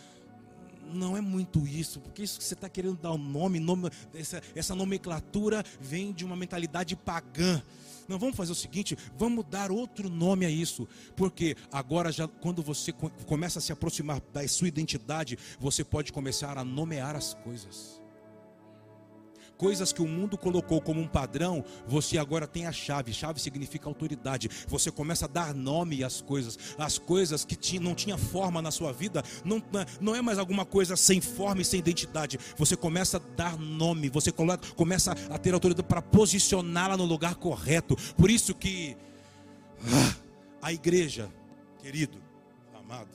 não 0.93 1.17
é 1.17 1.21
muito 1.21 1.67
isso, 1.67 2.01
porque 2.01 2.23
isso 2.23 2.39
que 2.39 2.45
você 2.45 2.55
está 2.55 2.69
querendo 2.69 2.97
dar 2.97 3.11
o 3.11 3.15
um 3.15 3.19
nome, 3.19 3.61
nome 3.61 3.91
essa, 4.15 4.43
essa 4.55 4.75
nomenclatura 4.75 5.65
vem 5.81 6.13
de 6.13 6.25
uma 6.25 6.37
mentalidade 6.37 6.97
pagã. 6.97 7.63
Não, 8.09 8.19
vamos 8.19 8.37
fazer 8.37 8.53
o 8.53 8.57
seguinte, 8.57 8.97
vamos 9.17 9.45
dar 9.49 9.71
outro 9.71 10.09
nome 10.09 10.45
a 10.45 10.51
isso, 10.51 10.89
porque 11.17 11.57
agora 11.71 12.11
já 12.13 12.27
quando 12.27 12.63
você 12.63 12.93
começa 13.27 13.59
a 13.59 13.63
se 13.63 13.73
aproximar 13.73 14.21
da 14.33 14.47
sua 14.49 14.69
identidade, 14.69 15.39
você 15.59 15.85
pode 15.85 16.13
começar 16.13 16.59
a 16.59 16.65
nomear 16.65 17.17
as 17.17 17.35
coisas 17.35 18.02
coisas 19.57 19.93
que 19.93 20.03
o 20.03 20.09
mundo 20.09 20.37
colocou 20.37 20.81
como 20.81 21.01
um 21.01 21.07
padrão, 21.07 21.65
você 21.87 22.19
agora 22.19 22.47
tem 22.47 22.67
a 22.67 22.73
chave. 22.73 23.13
Chave 23.13 23.41
significa 23.41 23.89
autoridade. 23.89 24.49
Você 24.67 24.91
começa 24.91 25.27
a 25.27 25.29
dar 25.29 25.55
nome 25.55 26.03
às 26.03 26.21
coisas. 26.21 26.59
As 26.79 26.99
coisas 26.99 27.45
que 27.45 27.79
não 27.79 27.95
tinha 27.95 28.19
forma 28.19 28.61
na 28.61 28.71
sua 28.71 28.93
vida, 28.93 29.23
não, 29.45 29.63
não 30.01 30.15
é 30.15 30.23
mais 30.23 30.39
alguma 30.39 30.65
coisa 30.65 30.97
sem 30.97 31.21
forma 31.21 31.63
e 31.63 31.65
sem 31.65 31.81
identidade. 31.81 32.39
Você 32.57 32.77
começa 32.77 33.17
a 33.19 33.21
dar 33.37 33.57
nome, 33.57 34.09
você 34.09 34.33
começa 34.77 35.13
a 35.31 35.39
ter 35.39 35.55
autoridade 35.55 35.87
para 35.87 36.03
posicioná-la 36.03 36.97
no 36.97 37.05
lugar 37.05 37.37
correto. 37.37 37.97
Por 38.17 38.31
isso 38.31 38.55
que 38.55 38.97
ah, 39.85 40.17
a 40.61 40.73
igreja, 40.73 41.29
querido, 41.81 42.19
amado, 42.75 43.11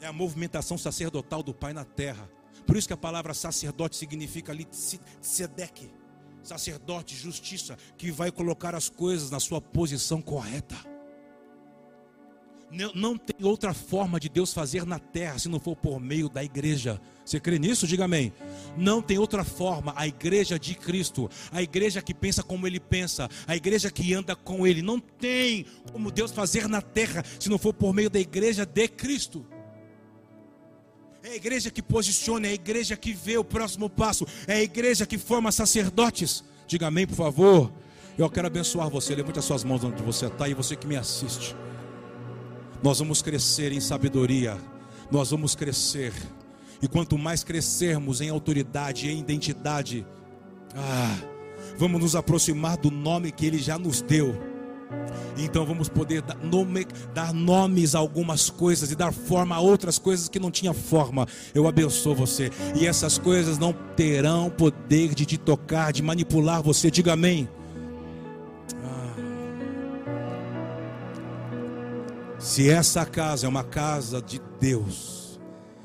é 0.00 0.06
a 0.06 0.12
movimentação 0.12 0.76
sacerdotal 0.76 1.42
do 1.42 1.54
Pai 1.54 1.72
na 1.72 1.84
terra. 1.84 2.28
Por 2.66 2.76
isso 2.76 2.86
que 2.88 2.94
a 2.94 2.96
palavra 2.96 3.34
sacerdote 3.34 3.96
significa 3.96 4.52
ali 4.52 4.64
tzedek, 4.64 5.90
sacerdote, 6.42 7.14
justiça, 7.14 7.76
que 7.96 8.10
vai 8.10 8.30
colocar 8.30 8.74
as 8.74 8.88
coisas 8.88 9.30
na 9.30 9.40
sua 9.40 9.60
posição 9.60 10.20
correta. 10.22 10.76
Não, 12.74 12.90
não 12.92 13.16
tem 13.16 13.46
outra 13.46 13.72
forma 13.72 14.18
de 14.18 14.28
Deus 14.28 14.52
fazer 14.52 14.84
na 14.84 14.98
terra 14.98 15.38
se 15.38 15.48
não 15.48 15.60
for 15.60 15.76
por 15.76 16.00
meio 16.00 16.28
da 16.28 16.42
igreja. 16.42 17.00
Você 17.24 17.38
crê 17.38 17.56
nisso? 17.56 17.86
Diga 17.86 18.04
amém. 18.04 18.32
Não 18.76 19.00
tem 19.00 19.16
outra 19.16 19.44
forma. 19.44 19.92
A 19.96 20.08
igreja 20.08 20.58
de 20.58 20.74
Cristo, 20.74 21.30
a 21.52 21.62
igreja 21.62 22.02
que 22.02 22.12
pensa 22.12 22.42
como 22.42 22.66
Ele 22.66 22.80
pensa, 22.80 23.28
a 23.46 23.54
igreja 23.54 23.92
que 23.92 24.12
anda 24.12 24.34
com 24.34 24.66
Ele, 24.66 24.82
não 24.82 24.98
tem 24.98 25.64
como 25.92 26.10
Deus 26.10 26.32
fazer 26.32 26.68
na 26.68 26.82
terra 26.82 27.24
se 27.38 27.48
não 27.48 27.58
for 27.58 27.72
por 27.72 27.94
meio 27.94 28.10
da 28.10 28.18
igreja 28.18 28.66
de 28.66 28.88
Cristo. 28.88 29.46
É 31.26 31.30
a 31.30 31.36
igreja 31.36 31.70
que 31.70 31.80
posiciona, 31.80 32.48
é 32.48 32.50
a 32.50 32.52
igreja 32.52 32.98
que 32.98 33.14
vê 33.14 33.38
o 33.38 33.42
próximo 33.42 33.88
passo, 33.88 34.26
é 34.46 34.56
a 34.56 34.62
igreja 34.62 35.06
que 35.06 35.16
forma 35.16 35.50
sacerdotes. 35.50 36.44
Diga 36.66 36.88
amém, 36.88 37.06
por 37.06 37.14
favor. 37.14 37.72
Eu 38.18 38.28
quero 38.28 38.46
abençoar 38.46 38.90
você. 38.90 39.14
Levante 39.14 39.38
as 39.38 39.46
suas 39.46 39.64
mãos 39.64 39.82
onde 39.82 40.02
você 40.02 40.26
está 40.26 40.46
e 40.50 40.52
você 40.52 40.76
que 40.76 40.86
me 40.86 40.96
assiste. 40.96 41.56
Nós 42.82 42.98
vamos 42.98 43.22
crescer 43.22 43.72
em 43.72 43.80
sabedoria, 43.80 44.58
nós 45.10 45.30
vamos 45.30 45.54
crescer. 45.54 46.12
E 46.82 46.86
quanto 46.86 47.16
mais 47.16 47.42
crescermos 47.42 48.20
em 48.20 48.28
autoridade, 48.28 49.08
em 49.08 49.18
identidade, 49.18 50.06
ah, 50.74 51.16
vamos 51.78 52.02
nos 52.02 52.14
aproximar 52.14 52.76
do 52.76 52.90
nome 52.90 53.32
que 53.32 53.46
Ele 53.46 53.56
já 53.58 53.78
nos 53.78 54.02
deu 54.02 54.53
então 55.36 55.64
vamos 55.66 55.88
poder 55.88 56.22
dar, 56.22 56.36
nome, 56.36 56.86
dar 57.12 57.32
nomes 57.32 57.94
a 57.94 57.98
algumas 57.98 58.48
coisas 58.50 58.90
e 58.90 58.96
dar 58.96 59.12
forma 59.12 59.56
a 59.56 59.60
outras 59.60 59.98
coisas 59.98 60.28
que 60.28 60.38
não 60.38 60.50
tinha 60.50 60.72
forma. 60.72 61.26
Eu 61.54 61.66
abençoo 61.66 62.14
você. 62.14 62.50
E 62.74 62.86
essas 62.86 63.18
coisas 63.18 63.58
não 63.58 63.72
terão 63.96 64.50
poder 64.50 65.14
de 65.14 65.26
te 65.26 65.36
tocar, 65.36 65.92
de 65.92 66.02
manipular 66.02 66.62
você. 66.62 66.90
Diga 66.90 67.14
amém. 67.14 67.48
Ah. 68.82 69.14
Se 72.38 72.70
essa 72.70 73.04
casa 73.04 73.46
é 73.46 73.48
uma 73.48 73.64
casa 73.64 74.22
de 74.22 74.40
Deus, 74.60 75.40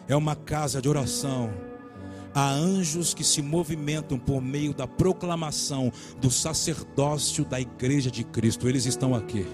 é 0.07 0.15
uma 0.15 0.35
casa 0.35 0.81
de 0.81 0.87
oração 0.87 1.68
Há 2.33 2.51
anjos 2.51 3.13
que 3.13 3.23
se 3.23 3.41
movimentam 3.41 4.19
por 4.19 4.41
meio 4.41 4.73
da 4.73 4.87
proclamação 4.87 5.91
do 6.19 6.29
sacerdócio 6.29 7.43
da 7.43 7.59
igreja 7.59 8.11
de 8.11 8.23
Cristo. 8.23 8.67
Eles 8.67 8.85
estão 8.85 9.15
aqui. 9.15 9.45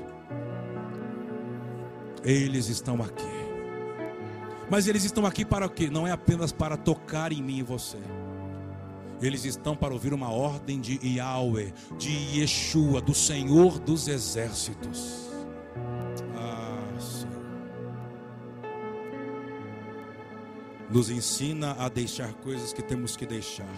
Eles 2.24 2.68
estão 2.68 3.02
aqui. 3.02 3.24
Mas 4.70 4.88
eles 4.88 5.04
estão 5.04 5.26
aqui 5.26 5.46
para 5.46 5.66
o 5.66 5.70
quê? 5.70 5.90
Não 5.90 6.08
é 6.08 6.12
apenas 6.12 6.52
para 6.52 6.76
tocar 6.76 7.32
em 7.32 7.42
mim 7.42 7.60
e 7.60 7.64
você. 7.64 8.00
Eles 9.22 9.46
estão 9.46 9.76
para 9.76 9.94
ouvir 9.94 10.14
uma 10.14 10.30
ordem 10.30 10.82
de 10.82 11.00
Yahweh, 11.02 11.72
de 11.98 12.40
Yeshua, 12.40 13.00
do 13.00 13.14
Senhor 13.14 13.80
dos 13.80 14.08
exércitos. 14.08 15.35
nos 20.90 21.10
ensina 21.10 21.74
a 21.74 21.90
deixar 21.90 22.34
coisas 22.36 22.72
que 22.72 22.82
temos 22.82 23.16
que 23.16 23.26
deixar. 23.26 23.76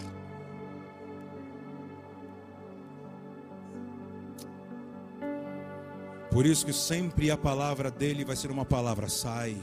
Por 6.30 6.44
isso 6.44 6.66
que 6.66 6.72
sempre 6.72 7.30
a 7.30 7.36
palavra 7.36 7.90
dele 7.90 8.24
vai 8.24 8.36
ser 8.36 8.50
uma 8.50 8.64
palavra: 8.64 9.08
sai, 9.08 9.56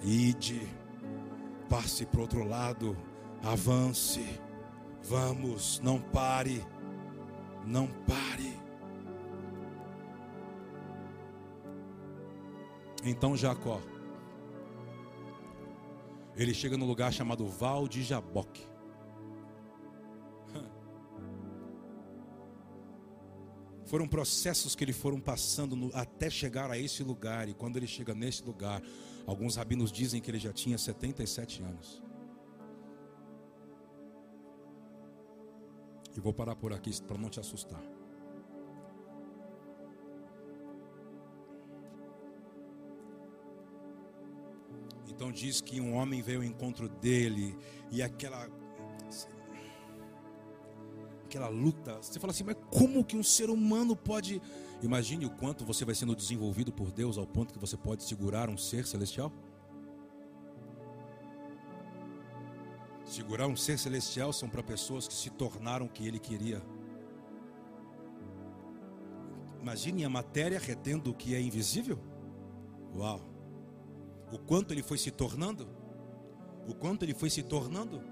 ide, 0.00 0.62
passe 1.68 2.06
para 2.06 2.18
o 2.18 2.22
outro 2.22 2.44
lado, 2.44 2.96
avance, 3.42 4.24
vamos, 5.02 5.80
não 5.82 6.00
pare, 6.00 6.64
não 7.64 7.88
pare. 7.88 8.56
Então 13.04 13.36
Jacó 13.36 13.80
ele 16.36 16.52
chega 16.52 16.76
no 16.76 16.84
lugar 16.84 17.12
chamado 17.12 17.46
Val 17.46 17.88
de 17.88 18.02
Jaboque. 18.02 18.68
Foram 23.86 24.06
processos 24.06 24.74
que 24.74 24.84
ele 24.84 24.92
foram 24.92 25.20
passando 25.20 25.76
no, 25.76 25.90
até 25.94 26.28
chegar 26.28 26.70
a 26.70 26.78
esse 26.78 27.02
lugar. 27.02 27.48
E 27.48 27.54
quando 27.54 27.76
ele 27.76 27.86
chega 27.86 28.14
nesse 28.14 28.42
lugar, 28.42 28.82
alguns 29.24 29.56
rabinos 29.56 29.92
dizem 29.92 30.20
que 30.20 30.30
ele 30.30 30.40
já 30.40 30.52
tinha 30.52 30.76
77 30.76 31.62
anos. 31.62 32.02
E 36.16 36.20
vou 36.20 36.34
parar 36.34 36.56
por 36.56 36.72
aqui 36.72 37.00
para 37.02 37.16
não 37.16 37.30
te 37.30 37.38
assustar. 37.38 37.95
Então 45.26 45.32
diz 45.32 45.60
que 45.60 45.80
um 45.80 45.96
homem 45.96 46.22
veio 46.22 46.38
ao 46.38 46.44
encontro 46.44 46.88
dele 46.88 47.58
e 47.90 48.00
aquela 48.00 48.48
aquela 51.24 51.48
luta. 51.48 51.96
Você 52.00 52.20
fala 52.20 52.30
assim, 52.30 52.44
mas 52.44 52.56
como 52.70 53.04
que 53.04 53.16
um 53.16 53.24
ser 53.24 53.50
humano 53.50 53.96
pode. 53.96 54.40
Imagine 54.80 55.26
o 55.26 55.30
quanto 55.30 55.64
você 55.64 55.84
vai 55.84 55.96
sendo 55.96 56.14
desenvolvido 56.14 56.70
por 56.72 56.92
Deus 56.92 57.18
ao 57.18 57.26
ponto 57.26 57.52
que 57.52 57.58
você 57.58 57.76
pode 57.76 58.04
segurar 58.04 58.48
um 58.48 58.56
ser 58.56 58.86
celestial. 58.86 59.32
Segurar 63.04 63.48
um 63.48 63.56
ser 63.56 63.80
celestial 63.80 64.32
são 64.32 64.48
para 64.48 64.62
pessoas 64.62 65.08
que 65.08 65.14
se 65.14 65.30
tornaram 65.30 65.86
o 65.86 65.88
que 65.88 66.06
ele 66.06 66.20
queria. 66.20 66.62
Imagine 69.60 70.04
a 70.04 70.08
matéria 70.08 70.60
retendo 70.60 71.10
o 71.10 71.14
que 71.14 71.34
é 71.34 71.40
invisível. 71.40 71.98
Uau! 72.94 73.35
O 74.32 74.38
quanto 74.38 74.72
ele 74.72 74.82
foi 74.82 74.98
se 74.98 75.10
tornando? 75.10 75.68
O 76.66 76.74
quanto 76.74 77.04
ele 77.04 77.14
foi 77.14 77.30
se 77.30 77.42
tornando? 77.42 78.02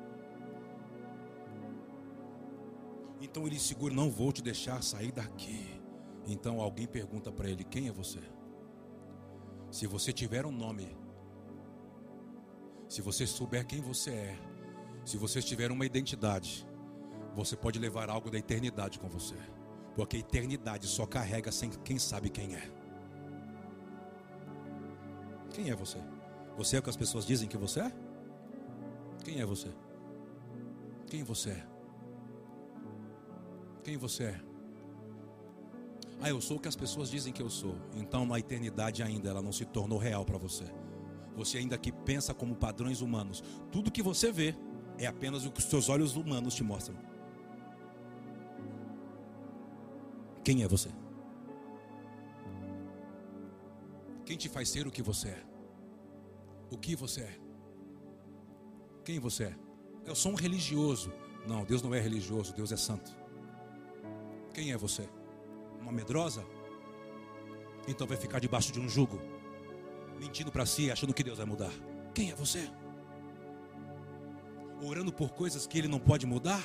Então 3.20 3.46
ele 3.46 3.58
segura, 3.58 3.94
não 3.94 4.10
vou 4.10 4.32
te 4.32 4.42
deixar 4.42 4.82
sair 4.82 5.10
daqui. 5.10 5.80
Então 6.26 6.60
alguém 6.60 6.86
pergunta 6.86 7.32
para 7.32 7.48
ele: 7.48 7.64
Quem 7.64 7.88
é 7.88 7.92
você? 7.92 8.20
Se 9.70 9.86
você 9.86 10.12
tiver 10.12 10.46
um 10.46 10.52
nome, 10.52 10.96
se 12.88 13.02
você 13.02 13.26
souber 13.26 13.66
quem 13.66 13.80
você 13.80 14.10
é, 14.10 14.38
se 15.04 15.16
você 15.16 15.42
tiver 15.42 15.70
uma 15.72 15.84
identidade, 15.84 16.66
você 17.34 17.56
pode 17.56 17.78
levar 17.78 18.08
algo 18.08 18.30
da 18.30 18.38
eternidade 18.38 18.98
com 18.98 19.08
você. 19.08 19.36
Porque 19.96 20.16
a 20.16 20.20
eternidade 20.20 20.86
só 20.86 21.06
carrega 21.06 21.50
sem 21.50 21.70
quem 21.70 21.98
sabe 21.98 22.30
quem 22.30 22.54
é. 22.54 22.83
Quem 25.54 25.70
é 25.70 25.74
você? 25.74 25.98
Você 26.56 26.76
é 26.76 26.80
o 26.80 26.82
que 26.82 26.90
as 26.90 26.96
pessoas 26.96 27.24
dizem 27.24 27.48
que 27.48 27.56
você 27.56 27.80
é? 27.80 27.92
Quem 29.24 29.40
é 29.40 29.46
você? 29.46 29.68
Quem 31.06 31.22
você 31.22 31.50
é? 31.50 31.66
Quem 33.84 33.96
você 33.96 34.24
é? 34.24 34.40
Ah, 36.20 36.28
eu 36.28 36.40
sou 36.40 36.56
o 36.56 36.60
que 36.60 36.66
as 36.66 36.74
pessoas 36.74 37.08
dizem 37.08 37.32
que 37.32 37.40
eu 37.40 37.48
sou. 37.48 37.76
Então, 37.94 38.26
na 38.26 38.38
eternidade 38.38 39.02
ainda, 39.02 39.30
ela 39.30 39.40
não 39.40 39.52
se 39.52 39.64
tornou 39.64 39.98
real 39.98 40.24
para 40.24 40.38
você. 40.38 40.64
Você 41.36 41.58
ainda 41.58 41.78
que 41.78 41.92
pensa 41.92 42.34
como 42.34 42.56
padrões 42.56 43.00
humanos. 43.00 43.42
Tudo 43.70 43.92
que 43.92 44.02
você 44.02 44.32
vê 44.32 44.56
é 44.98 45.06
apenas 45.06 45.46
o 45.46 45.52
que 45.52 45.60
os 45.60 45.66
seus 45.66 45.88
olhos 45.88 46.16
humanos 46.16 46.54
te 46.54 46.64
mostram. 46.64 46.96
Quem 50.42 50.62
é 50.62 50.68
você? 50.68 50.90
Quem 54.24 54.36
te 54.36 54.48
faz 54.48 54.68
ser 54.68 54.86
o 54.86 54.90
que 54.90 55.02
você 55.02 55.28
é? 55.28 55.42
O 56.70 56.78
que 56.78 56.96
você 56.96 57.20
é? 57.20 57.38
Quem 59.04 59.18
você 59.18 59.44
é? 59.44 59.56
Eu 60.06 60.14
sou 60.14 60.32
um 60.32 60.34
religioso. 60.34 61.12
Não, 61.46 61.64
Deus 61.64 61.82
não 61.82 61.94
é 61.94 62.00
religioso, 62.00 62.54
Deus 62.54 62.72
é 62.72 62.76
santo. 62.76 63.14
Quem 64.54 64.72
é 64.72 64.76
você? 64.76 65.08
Uma 65.80 65.92
medrosa? 65.92 66.44
Então 67.86 68.06
vai 68.06 68.16
ficar 68.16 68.38
debaixo 68.38 68.72
de 68.72 68.80
um 68.80 68.88
jugo, 68.88 69.20
mentindo 70.18 70.50
para 70.50 70.64
si, 70.64 70.90
achando 70.90 71.12
que 71.12 71.22
Deus 71.22 71.36
vai 71.36 71.46
mudar. 71.46 71.72
Quem 72.14 72.30
é 72.30 72.34
você? 72.34 72.70
Orando 74.82 75.12
por 75.12 75.32
coisas 75.32 75.66
que 75.66 75.78
ele 75.78 75.88
não 75.88 75.98
pode 75.98 76.24
mudar? 76.24 76.64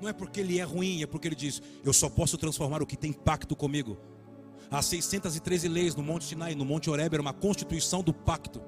Não 0.00 0.08
é 0.08 0.12
porque 0.12 0.40
ele 0.40 0.58
é 0.58 0.62
ruim, 0.62 1.02
é 1.02 1.06
porque 1.06 1.28
ele 1.28 1.34
diz: 1.34 1.62
Eu 1.82 1.92
só 1.92 2.10
posso 2.10 2.36
transformar 2.36 2.82
o 2.82 2.86
que 2.86 2.96
tem 2.96 3.12
pacto 3.12 3.56
comigo. 3.56 3.98
Há 4.70 4.80
613 4.80 5.68
leis 5.68 5.96
no 5.96 6.02
Monte 6.02 6.24
Sinai, 6.24 6.54
no 6.54 6.64
Monte 6.64 6.88
Horeb, 6.88 7.14
era 7.14 7.22
uma 7.22 7.32
constituição 7.32 8.02
do 8.02 8.14
pacto. 8.14 8.62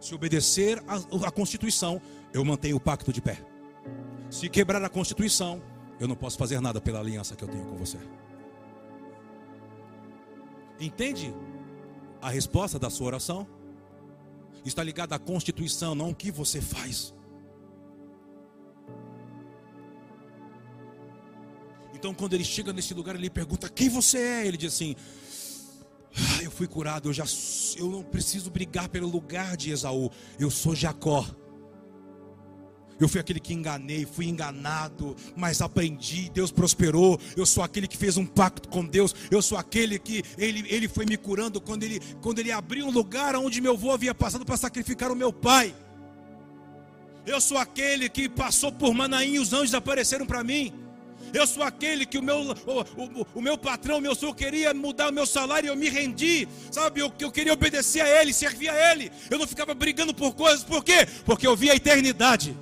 Se 0.00 0.14
obedecer 0.14 0.82
à 0.86 1.30
Constituição, 1.30 2.00
eu 2.32 2.44
mantenho 2.44 2.76
o 2.76 2.80
pacto 2.80 3.12
de 3.12 3.20
pé. 3.20 3.44
Se 4.30 4.48
quebrar 4.48 4.82
a 4.82 4.88
Constituição, 4.88 5.60
eu 5.98 6.06
não 6.06 6.16
posso 6.16 6.38
fazer 6.38 6.60
nada 6.60 6.80
pela 6.80 7.00
aliança 7.00 7.34
que 7.34 7.44
eu 7.44 7.48
tenho 7.48 7.66
com 7.66 7.76
você. 7.76 7.98
Entende 10.80 11.34
a 12.22 12.30
resposta 12.30 12.78
da 12.78 12.88
sua 12.88 13.08
oração? 13.08 13.46
Está 14.64 14.82
ligada 14.82 15.14
à 15.14 15.18
Constituição, 15.18 15.94
não 15.94 16.10
o 16.10 16.14
que 16.14 16.30
você 16.30 16.60
faz. 16.60 17.14
Então, 21.98 22.14
quando 22.14 22.34
ele 22.34 22.44
chega 22.44 22.72
nesse 22.72 22.94
lugar, 22.94 23.16
ele 23.16 23.28
pergunta: 23.28 23.68
Quem 23.68 23.88
você 23.88 24.18
é? 24.18 24.46
Ele 24.46 24.56
diz 24.56 24.72
assim: 24.72 24.94
ah, 26.14 26.44
Eu 26.44 26.50
fui 26.50 26.68
curado, 26.68 27.08
eu 27.08 27.12
já 27.12 27.24
eu 27.76 27.90
não 27.90 28.04
preciso 28.04 28.50
brigar 28.50 28.88
pelo 28.88 29.08
lugar 29.08 29.56
de 29.56 29.72
Esaú. 29.72 30.08
Eu 30.38 30.48
sou 30.48 30.76
Jacó. 30.76 31.26
Eu 33.00 33.08
fui 33.08 33.20
aquele 33.20 33.38
que 33.38 33.54
enganei, 33.54 34.04
fui 34.04 34.26
enganado, 34.26 35.16
mas 35.36 35.60
aprendi, 35.60 36.30
Deus 36.30 36.50
prosperou. 36.52 37.18
Eu 37.36 37.46
sou 37.46 37.62
aquele 37.62 37.86
que 37.86 37.96
fez 37.96 38.16
um 38.16 38.26
pacto 38.26 38.68
com 38.68 38.84
Deus. 38.84 39.14
Eu 39.30 39.42
sou 39.42 39.58
aquele 39.58 39.98
que 39.98 40.22
ele, 40.36 40.64
ele 40.68 40.88
foi 40.88 41.04
me 41.04 41.16
curando 41.16 41.60
quando 41.60 41.82
ele, 41.82 42.00
quando 42.20 42.38
ele 42.38 42.52
abriu 42.52 42.86
um 42.86 42.90
lugar 42.90 43.34
onde 43.36 43.60
meu 43.60 43.74
avô 43.74 43.90
havia 43.92 44.14
passado 44.14 44.44
para 44.44 44.56
sacrificar 44.56 45.10
o 45.10 45.16
meu 45.16 45.32
pai. 45.32 45.74
Eu 47.26 47.40
sou 47.40 47.58
aquele 47.58 48.08
que 48.08 48.28
passou 48.28 48.72
por 48.72 48.94
Manaim 48.94 49.34
e 49.34 49.38
os 49.38 49.52
anjos 49.52 49.74
apareceram 49.74 50.26
para 50.26 50.42
mim. 50.42 50.87
Eu 51.32 51.46
sou 51.46 51.62
aquele 51.62 52.06
que 52.06 52.18
o 52.18 52.22
meu, 52.22 52.36
o, 52.38 52.80
o, 52.80 53.26
o 53.34 53.40
meu 53.40 53.58
patrão, 53.58 54.00
meu 54.00 54.14
senhor, 54.14 54.34
queria 54.34 54.72
mudar 54.72 55.10
o 55.10 55.12
meu 55.12 55.26
salário 55.26 55.66
e 55.66 55.70
eu 55.70 55.76
me 55.76 55.88
rendi. 55.88 56.48
Sabe, 56.70 57.00
eu, 57.00 57.12
eu 57.18 57.30
queria 57.30 57.52
obedecer 57.52 58.00
a 58.00 58.20
ele, 58.20 58.32
servir 58.32 58.68
a 58.68 58.92
ele. 58.92 59.10
Eu 59.30 59.38
não 59.38 59.46
ficava 59.46 59.74
brigando 59.74 60.14
por 60.14 60.34
coisas, 60.34 60.64
por 60.64 60.82
quê? 60.82 61.06
Porque 61.24 61.46
eu 61.46 61.56
vi 61.56 61.70
a 61.70 61.74
eternidade. 61.74 62.56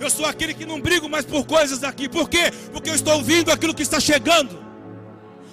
Eu 0.00 0.10
sou 0.10 0.26
aquele 0.26 0.52
que 0.52 0.66
não 0.66 0.80
brigo 0.80 1.08
mais 1.08 1.24
por 1.24 1.46
coisas 1.46 1.82
aqui. 1.82 2.08
Por 2.08 2.28
quê? 2.28 2.50
Porque 2.72 2.90
eu 2.90 2.94
estou 2.94 3.14
ouvindo 3.14 3.50
aquilo 3.50 3.74
que 3.74 3.82
está 3.82 3.98
chegando. 3.98 4.62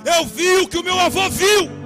Eu 0.06 0.26
vi 0.26 0.58
o 0.58 0.68
que 0.68 0.78
o 0.78 0.84
meu 0.84 1.00
avô 1.00 1.30
viu. 1.30 1.83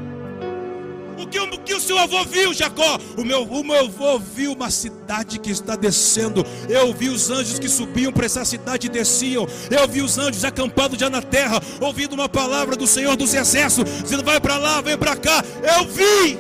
O 1.18 1.26
que, 1.26 1.40
o 1.40 1.50
que 1.60 1.74
o 1.74 1.80
seu 1.80 1.98
avô 1.98 2.24
viu, 2.24 2.54
Jacó? 2.54 3.00
O 3.18 3.24
meu, 3.24 3.44
o 3.44 3.64
meu 3.64 3.86
avô 3.86 4.20
viu 4.20 4.54
uma 4.54 4.70
cidade 4.70 5.40
que 5.40 5.50
está 5.50 5.76
descendo. 5.76 6.46
Eu 6.70 6.94
vi 6.94 7.10
os 7.10 7.32
anjos 7.32 7.58
que 7.58 7.68
subiam 7.68 8.14
para 8.14 8.28
essa 8.28 8.46
cidade 8.46 8.86
e 8.86 8.90
desciam. 8.90 9.48
Eu 9.72 9.88
vi 9.88 10.02
os 10.02 10.18
anjos 10.20 10.46
acampados 10.46 11.00
já 11.00 11.10
na 11.10 11.22
terra, 11.22 11.60
ouvindo 11.82 12.14
uma 12.14 12.30
palavra 12.30 12.76
do 12.76 12.86
Senhor 12.86 13.16
dos 13.16 13.34
Exércitos, 13.34 14.04
dizendo: 14.04 14.24
vai 14.24 14.40
para 14.40 14.58
lá, 14.58 14.80
vem 14.80 14.98
para 14.98 15.16
cá. 15.16 15.44
Eu 15.78 15.88
vi. 15.88 16.38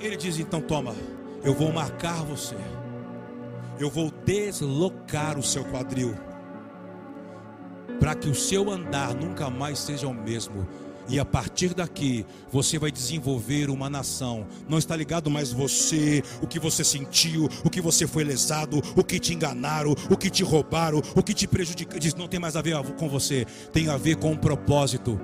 Ele 0.00 0.16
diz: 0.16 0.38
então 0.38 0.60
toma, 0.60 0.94
eu 1.42 1.52
vou 1.52 1.72
marcar 1.72 2.22
você. 2.24 2.54
Eu 3.78 3.90
vou 3.90 4.12
deslocar 4.24 5.38
o 5.38 5.42
seu 5.42 5.64
quadril 5.64 6.14
para 7.98 8.14
que 8.14 8.28
o 8.28 8.34
seu 8.34 8.70
andar 8.70 9.14
nunca 9.14 9.50
mais 9.50 9.78
seja 9.78 10.06
o 10.06 10.14
mesmo 10.14 10.66
e 11.08 11.18
a 11.18 11.24
partir 11.24 11.74
daqui, 11.74 12.26
você 12.50 12.78
vai 12.78 12.90
desenvolver 12.90 13.70
uma 13.70 13.88
nação. 13.88 14.46
Não 14.68 14.78
está 14.78 14.96
ligado 14.96 15.30
mais 15.30 15.52
você, 15.52 16.22
o 16.42 16.46
que 16.46 16.58
você 16.58 16.82
sentiu, 16.82 17.48
o 17.64 17.70
que 17.70 17.80
você 17.80 18.06
foi 18.06 18.24
lesado, 18.24 18.82
o 18.96 19.04
que 19.04 19.18
te 19.18 19.32
enganaram, 19.34 19.94
o 20.10 20.16
que 20.16 20.30
te 20.30 20.42
roubaram, 20.42 21.00
o 21.14 21.22
que 21.22 21.34
te 21.34 21.46
prejudicaram. 21.46 22.00
Diz, 22.00 22.14
não 22.14 22.28
tem 22.28 22.40
mais 22.40 22.56
a 22.56 22.62
ver 22.62 22.76
com 22.98 23.08
você, 23.08 23.46
tem 23.72 23.88
a 23.88 23.96
ver 23.96 24.16
com 24.16 24.32
um 24.32 24.36
propósito. 24.36 25.20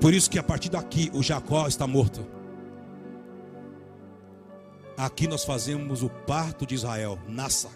Por 0.00 0.12
isso 0.12 0.28
que 0.28 0.38
a 0.38 0.42
partir 0.42 0.68
daqui 0.68 1.10
o 1.14 1.22
Jacó 1.22 1.66
está 1.68 1.86
morto. 1.86 2.26
Aqui 4.96 5.26
nós 5.26 5.44
fazemos 5.44 6.02
o 6.02 6.08
parto 6.08 6.66
de 6.66 6.74
Israel, 6.74 7.18
Nassa, 7.28 7.70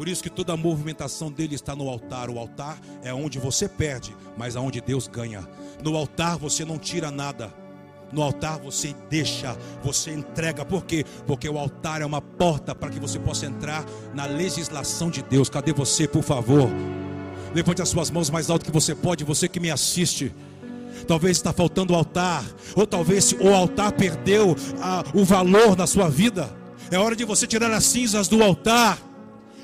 Por 0.00 0.08
isso 0.08 0.22
que 0.22 0.30
toda 0.30 0.54
a 0.54 0.56
movimentação 0.56 1.30
dele 1.30 1.54
está 1.54 1.76
no 1.76 1.86
altar. 1.86 2.30
O 2.30 2.38
altar 2.38 2.80
é 3.02 3.12
onde 3.12 3.38
você 3.38 3.68
perde, 3.68 4.16
mas 4.34 4.56
aonde 4.56 4.80
Deus 4.80 5.06
ganha. 5.06 5.46
No 5.84 5.94
altar 5.94 6.38
você 6.38 6.64
não 6.64 6.78
tira 6.78 7.10
nada. 7.10 7.52
No 8.10 8.22
altar 8.22 8.58
você 8.58 8.96
deixa, 9.10 9.54
você 9.84 10.10
entrega. 10.10 10.64
Por 10.64 10.86
quê? 10.86 11.04
Porque 11.26 11.46
o 11.46 11.58
altar 11.58 12.00
é 12.00 12.06
uma 12.06 12.22
porta 12.22 12.74
para 12.74 12.88
que 12.88 12.98
você 12.98 13.18
possa 13.18 13.44
entrar 13.44 13.84
na 14.14 14.24
legislação 14.24 15.10
de 15.10 15.22
Deus. 15.22 15.50
Cadê 15.50 15.70
você, 15.70 16.08
por 16.08 16.22
favor? 16.22 16.70
Levante 17.54 17.82
as 17.82 17.90
suas 17.90 18.10
mãos 18.10 18.30
mais 18.30 18.48
alto 18.48 18.64
que 18.64 18.72
você 18.72 18.94
pode, 18.94 19.22
você 19.22 19.50
que 19.50 19.60
me 19.60 19.70
assiste. 19.70 20.32
Talvez 21.06 21.36
está 21.36 21.52
faltando 21.52 21.92
o 21.92 21.96
altar, 21.96 22.42
ou 22.74 22.86
talvez 22.86 23.32
o 23.38 23.48
altar 23.48 23.92
perdeu 23.92 24.56
a, 24.80 25.04
o 25.12 25.26
valor 25.26 25.76
na 25.76 25.86
sua 25.86 26.08
vida. 26.08 26.50
É 26.90 26.98
hora 26.98 27.14
de 27.14 27.26
você 27.26 27.46
tirar 27.46 27.70
as 27.70 27.84
cinzas 27.84 28.28
do 28.28 28.42
altar 28.42 29.09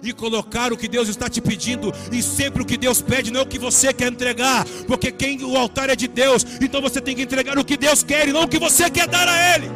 e 0.02 0.12
colocar 0.12 0.72
o 0.72 0.76
que 0.76 0.88
Deus 0.88 1.08
está 1.08 1.28
te 1.28 1.40
pedindo, 1.40 1.92
e 2.12 2.22
sempre 2.22 2.62
o 2.62 2.64
que 2.64 2.76
Deus 2.76 3.00
pede, 3.02 3.30
não 3.30 3.40
é 3.40 3.42
o 3.42 3.46
que 3.46 3.58
você 3.58 3.92
quer 3.92 4.12
entregar, 4.12 4.64
porque 4.86 5.10
quem 5.10 5.42
o 5.44 5.56
altar 5.56 5.90
é 5.90 5.96
de 5.96 6.08
Deus, 6.08 6.44
então 6.60 6.80
você 6.80 7.00
tem 7.00 7.14
que 7.14 7.22
entregar 7.22 7.58
o 7.58 7.64
que 7.64 7.76
Deus 7.76 8.02
quer 8.02 8.28
e 8.28 8.32
não 8.32 8.42
o 8.42 8.48
que 8.48 8.58
você 8.58 8.90
quer 8.90 9.06
dar 9.06 9.28
a 9.28 9.54
Ele. 9.54 9.70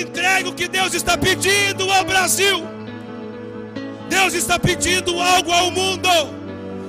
Entregue 0.00 0.48
o 0.50 0.52
que 0.52 0.68
Deus 0.68 0.92
está 0.92 1.16
pedindo 1.16 1.90
ao 1.90 2.04
Brasil. 2.04 2.62
Deus 4.08 4.34
está 4.34 4.58
pedindo 4.58 5.18
algo 5.20 5.50
ao 5.50 5.70
mundo. 5.70 6.08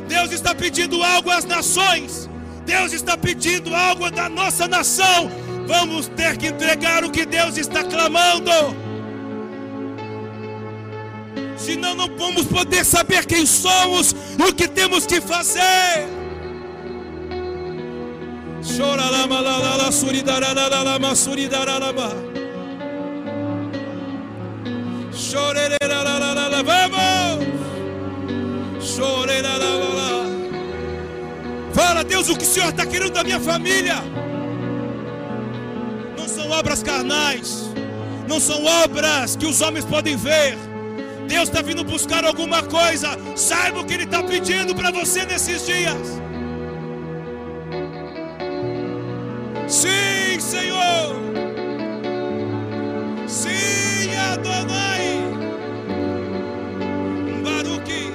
Deus 0.07 0.31
está 0.31 0.53
pedindo 0.53 1.01
algo 1.01 1.31
às 1.31 1.45
nações. 1.45 2.29
Deus 2.65 2.91
está 2.91 3.17
pedindo 3.17 3.73
algo 3.73 4.11
da 4.11 4.27
nossa 4.27 4.67
nação. 4.67 5.31
Vamos 5.65 6.07
ter 6.09 6.35
que 6.37 6.47
entregar 6.47 7.05
o 7.05 7.11
que 7.11 7.25
Deus 7.25 7.57
está 7.57 7.83
clamando 7.83 8.51
senão 11.57 11.95
não 11.95 12.07
vamos 12.15 12.45
poder 12.45 12.85
saber 12.85 13.25
quem 13.25 13.45
somos 13.45 14.15
e 14.37 14.43
o 14.43 14.53
que 14.53 14.67
temos 14.67 15.05
que 15.05 15.19
fazer. 15.19 16.07
Vamos! 26.63 27.47
Fala, 31.73 32.03
Deus, 32.03 32.29
o 32.29 32.35
que 32.35 32.43
o 32.43 32.47
Senhor 32.47 32.69
está 32.69 32.85
querendo 32.85 33.13
da 33.13 33.23
minha 33.23 33.39
família? 33.39 33.95
Não 36.17 36.27
são 36.27 36.49
obras 36.49 36.83
carnais, 36.83 37.69
não 38.27 38.39
são 38.39 38.65
obras 38.65 39.35
que 39.35 39.45
os 39.45 39.61
homens 39.61 39.85
podem 39.85 40.17
ver 40.17 40.66
Deus 41.27 41.49
está 41.49 41.61
vindo 41.61 41.83
buscar 41.83 42.23
alguma 42.23 42.63
coisa. 42.63 43.09
Saiba 43.35 43.81
o 43.81 43.85
que 43.85 43.93
Ele 43.93 44.03
está 44.05 44.23
pedindo 44.23 44.73
para 44.73 44.91
você 44.91 45.25
nesses 45.25 45.65
dias. 45.65 46.21
Sim, 49.67 50.39
Senhor. 50.39 51.15
Sim, 53.27 54.15
Adonai. 54.31 55.19
Baruque. 57.43 58.13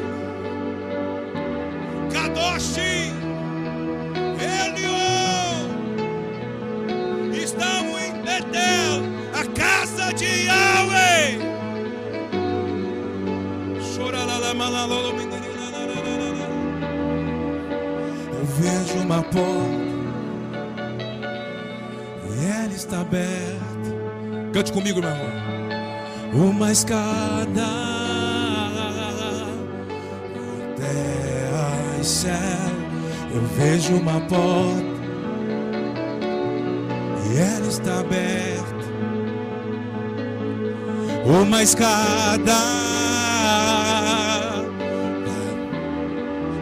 Kadoshi. 2.11 3.02
Porta 19.33 19.83
e 22.31 22.47
ela 22.47 22.73
está 22.73 23.01
aberta. 23.01 23.63
Cante 24.53 24.73
comigo, 24.73 25.01
meu 25.01 25.11
irmão. 25.11 25.33
Uma 26.35 26.73
escada, 26.73 27.69
terra 30.77 32.01
e 32.01 32.05
céu. 32.05 32.33
Eu 33.35 33.43
vejo 33.57 33.95
uma 33.95 34.21
porta 34.21 34.93
e 37.27 37.39
ela 37.39 37.69
está 37.69 38.01
aberta. 38.01 38.63
Uma 41.25 41.63
escada 41.63 42.53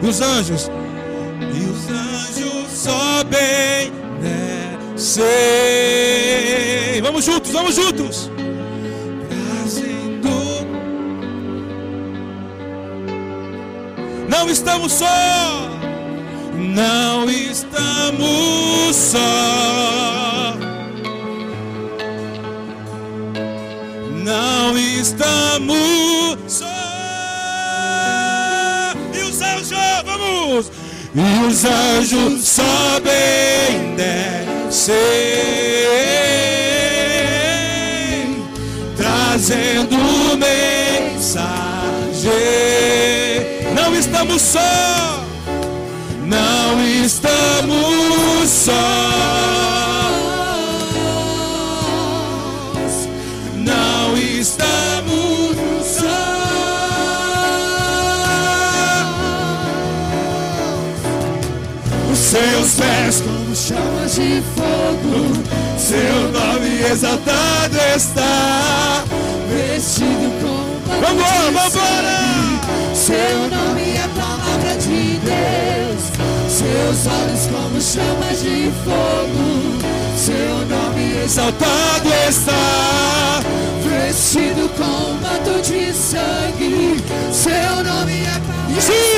E 0.01 0.07
os 0.07 0.19
anjos, 0.19 0.63
os 0.63 0.69
anjos 0.69 0.80
descem. 4.95 5.23
Vamos 7.01 7.25
juntos, 7.25 7.51
vamos 7.51 7.75
juntos. 7.75 8.31
Não 14.29 14.49
estamos 14.49 14.93
só. 14.93 15.69
Não 16.55 17.29
estamos 17.29 18.95
só. 18.95 19.19
Não 24.23 24.77
estamos 24.77 26.20
e 31.13 31.45
os 31.45 31.65
anjos 31.65 32.47
sobem, 32.47 33.95
descem, 33.97 34.93
trazendo 38.95 39.97
mensagem. 40.37 41.51
Não 43.75 43.93
estamos 43.93 44.41
só, 44.41 45.25
não 46.25 46.81
estamos 47.03 48.49
só. 48.49 49.30
Seu 65.91 66.31
nome 66.31 66.83
exaltado 66.89 67.77
está, 67.97 69.03
vestido 69.49 70.31
com 70.39 70.79
vambora, 71.01 71.51
vambora! 71.51 72.19
Seu 72.95 73.39
nome 73.49 73.97
é 73.97 74.07
palavra 74.15 74.77
de 74.77 75.19
Deus, 75.19 76.03
seus 76.47 77.07
olhos 77.07 77.43
como 77.51 77.81
chamas 77.81 78.41
de 78.41 78.71
fogo, 78.85 79.45
seu 80.15 80.65
nome 80.65 81.23
exaltado 81.25 82.09
está, 82.29 83.41
vestido 83.83 84.69
com 84.77 85.13
manto 85.21 85.61
de 85.61 85.91
sangue, 85.93 87.03
seu 87.33 87.83
nome 87.83 88.23
é 88.23 88.39
palavra 88.47 88.71
de 88.71 88.87
Deus. 88.87 89.11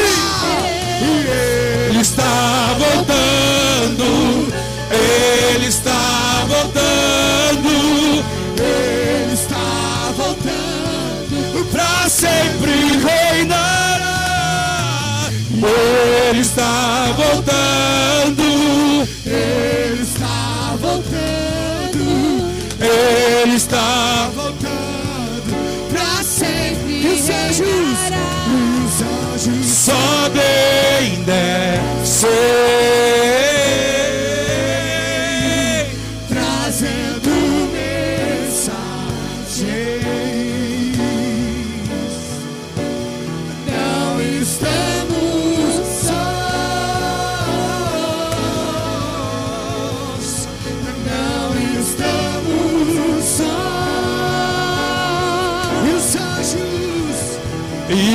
Ele 1.92 2.02
está 2.02 2.76
voltando, 2.80 4.52
Ele 4.90 5.68
está 5.68 6.13
voltando, 6.54 7.74
Ele 8.60 9.34
está 9.34 10.12
voltando, 10.16 11.66
para 11.72 12.10
sempre 12.10 12.72
reinará. 13.04 14.12
Ele 16.30 16.42
está 16.42 17.14
voltando, 17.16 18.44
Ele 19.26 20.02
está 20.04 20.76
voltando, 20.80 22.06
Ele 22.80 23.56
está 23.56 24.30
voltando, 24.36 25.56
para 25.92 26.24
sempre 26.24 27.02
reinará. 27.02 28.24
Sobem, 29.64 31.24
descem. 31.26 32.30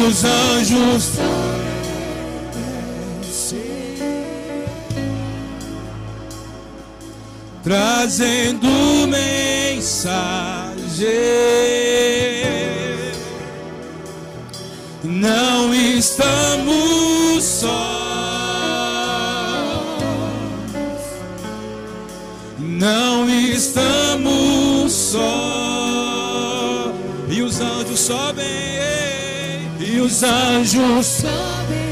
Os 0.09 0.24
anjos 0.24 1.11
trazendo 7.62 8.66
mensagem. 9.06 10.09
Não 15.04 15.74
estamos 15.74 17.44
sós, 17.44 17.68
não 22.59 23.28
estamos 23.28 24.92
sós. 24.92 25.28
E 27.28 27.42
os 27.42 27.61
anjos 27.61 28.00
sobem, 28.00 28.68
os 30.09 30.22
anjos 30.22 31.06
sobem. 31.06 31.88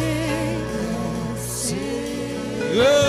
Oh. 2.78 3.05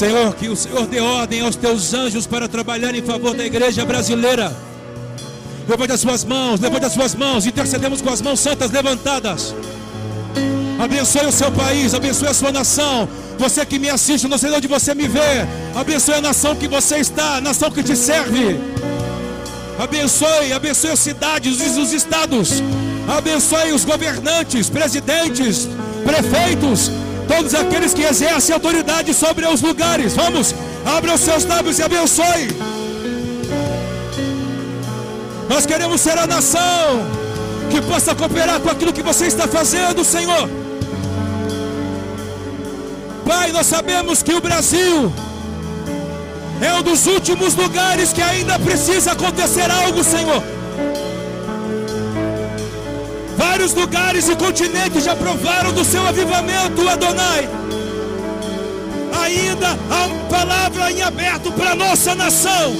Senhor, 0.00 0.34
que 0.34 0.48
o 0.48 0.56
Senhor 0.56 0.86
dê 0.86 0.98
ordem 0.98 1.42
aos 1.42 1.56
teus 1.56 1.92
anjos 1.92 2.26
para 2.26 2.48
trabalhar 2.48 2.94
em 2.94 3.02
favor 3.02 3.34
da 3.34 3.44
igreja 3.44 3.84
brasileira. 3.84 4.50
Levante 5.68 5.92
as 5.92 6.00
suas 6.00 6.24
mãos, 6.24 6.58
levante 6.58 6.86
as 6.86 6.94
suas 6.94 7.14
mãos, 7.14 7.44
intercedemos 7.44 8.00
com 8.00 8.08
as 8.08 8.22
mãos 8.22 8.40
santas 8.40 8.70
levantadas. 8.70 9.54
Abençoe 10.82 11.26
o 11.26 11.30
seu 11.30 11.52
país, 11.52 11.92
abençoe 11.92 12.28
a 12.28 12.32
sua 12.32 12.50
nação. 12.50 13.06
Você 13.38 13.66
que 13.66 13.78
me 13.78 13.90
assiste, 13.90 14.26
não 14.26 14.38
sei 14.38 14.50
onde 14.50 14.66
você 14.66 14.94
me 14.94 15.06
vê. 15.06 15.46
Abençoe 15.74 16.14
a 16.14 16.22
nação 16.22 16.56
que 16.56 16.66
você 16.66 16.96
está, 16.96 17.36
a 17.36 17.40
nação 17.42 17.70
que 17.70 17.82
te 17.82 17.94
serve. 17.94 18.58
Abençoe, 19.78 20.54
abençoe 20.54 20.92
as 20.92 21.00
cidades, 21.00 21.76
os 21.76 21.92
estados. 21.92 22.62
Abençoe 23.06 23.72
os 23.72 23.84
governantes, 23.84 24.70
presidentes, 24.70 25.68
prefeitos, 26.06 26.90
todos 27.30 27.54
aqueles 27.54 27.94
que 27.94 28.02
exercem 28.02 28.52
autoridade 28.52 29.14
sobre 29.14 29.46
os 29.46 29.60
lugares. 29.62 30.14
Vamos, 30.14 30.52
abra 30.84 31.14
os 31.14 31.20
seus 31.20 31.44
lábios 31.44 31.78
e 31.78 31.82
abençoe. 31.82 32.48
Nós 35.48 35.64
queremos 35.64 36.00
ser 36.00 36.18
a 36.18 36.26
nação 36.26 36.86
que 37.70 37.80
possa 37.82 38.14
cooperar 38.14 38.58
com 38.60 38.68
aquilo 38.68 38.92
que 38.92 39.02
você 39.02 39.26
está 39.26 39.46
fazendo, 39.46 40.04
Senhor. 40.04 40.48
Pai, 43.24 43.52
nós 43.52 43.66
sabemos 43.66 44.22
que 44.24 44.34
o 44.34 44.40
Brasil 44.40 45.12
é 46.60 46.72
um 46.74 46.82
dos 46.82 47.06
últimos 47.06 47.54
lugares 47.54 48.12
que 48.12 48.22
ainda 48.22 48.58
precisa 48.58 49.12
acontecer 49.12 49.70
algo, 49.70 50.02
Senhor. 50.02 50.42
Vários 53.40 53.72
lugares 53.72 54.28
e 54.28 54.36
continentes 54.36 55.02
já 55.02 55.16
provaram 55.16 55.72
do 55.72 55.82
seu 55.82 56.06
avivamento, 56.06 56.86
Adonai. 56.86 57.48
Ainda 59.22 59.78
há 59.90 60.06
uma 60.08 60.24
palavra 60.26 60.92
em 60.92 61.00
aberto 61.00 61.50
para 61.52 61.74
nossa 61.74 62.14
nação. 62.14 62.76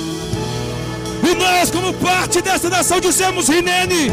E 1.26 1.34
nós, 1.34 1.70
como 1.70 1.94
parte 1.94 2.42
dessa 2.42 2.68
nação, 2.68 3.00
dizemos: 3.00 3.48
Rinene, 3.48 4.12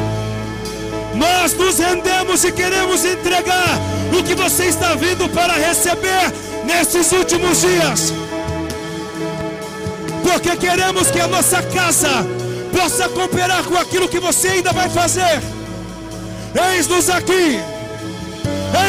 nós 1.16 1.54
nos 1.54 1.80
rendemos 1.80 2.46
e 2.46 2.52
queremos 2.54 3.04
entregar 3.04 3.78
o 4.18 4.24
que 4.24 4.34
você 4.34 4.68
está 4.68 4.96
vindo 4.96 5.28
para 5.28 5.52
receber 5.52 6.34
nesses 6.66 7.12
últimos 7.12 7.60
dias. 7.60 8.14
Porque 10.24 10.56
queremos 10.56 11.12
que 11.12 11.20
a 11.20 11.28
nossa 11.28 11.62
casa 11.62 12.26
possa 12.72 13.10
cooperar 13.10 13.66
com 13.66 13.76
aquilo 13.76 14.08
que 14.08 14.20
você 14.20 14.48
ainda 14.48 14.72
vai 14.72 14.90
fazer. 14.90 15.57
Eis-nos 16.56 17.10
aqui, 17.10 17.60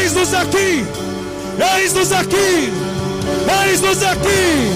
eis-nos 0.00 0.34
aqui, 0.34 0.86
eis-nos 1.76 2.12
aqui, 2.12 2.72
eis-nos 3.64 4.02
aqui, 4.02 4.72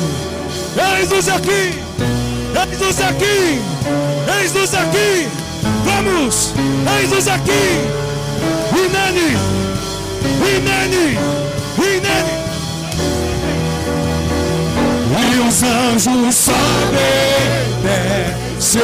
eis-nos 0.76 1.28
aqui, 1.28 1.74
eis-nos 2.60 3.00
aqui, 3.00 3.60
eis-nos 4.40 4.74
aqui. 4.74 5.28
Vamos, 5.84 6.52
eis-nos 6.98 7.28
aqui, 7.28 7.64
Inani. 8.76 9.36
Inene, 10.22 11.18
Inene. 11.78 12.42
E 15.14 15.38
os 15.48 15.62
anjos 15.62 16.34
sabem 16.34 17.62
descer, 18.58 18.80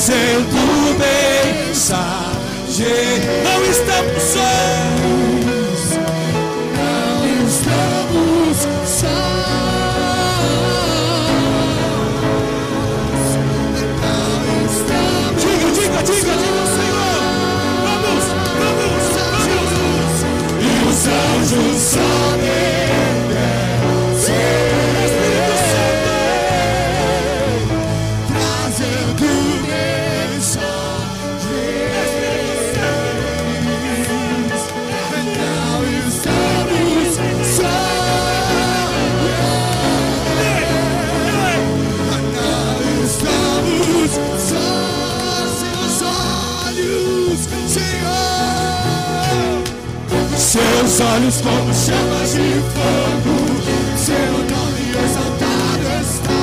trazendo 0.00 0.56
mensagem. 1.68 2.00
Não 3.44 3.60
estamos 3.70 4.22
sós, 4.22 5.98
não 6.74 7.44
estamos 7.46 8.56
sós. 8.86 9.10
Diga, 15.36 15.68
diga, 15.70 16.00
diga, 16.02 16.32
diga, 16.32 16.64
Senhor. 16.76 17.20
Vamos, 17.84 18.24
vamos, 18.56 19.04
vamos. 19.16 20.18
E 20.60 20.64
os 20.88 21.00
anjos 21.06 21.78
sobem, 21.82 22.39
Seus 50.50 50.98
olhos 50.98 51.40
como 51.42 51.72
chamas 51.72 52.32
de 52.32 52.58
fogo, 52.74 53.36
seu 53.96 54.32
nome 54.50 54.82
exaltado 54.98 55.86
está, 56.02 56.42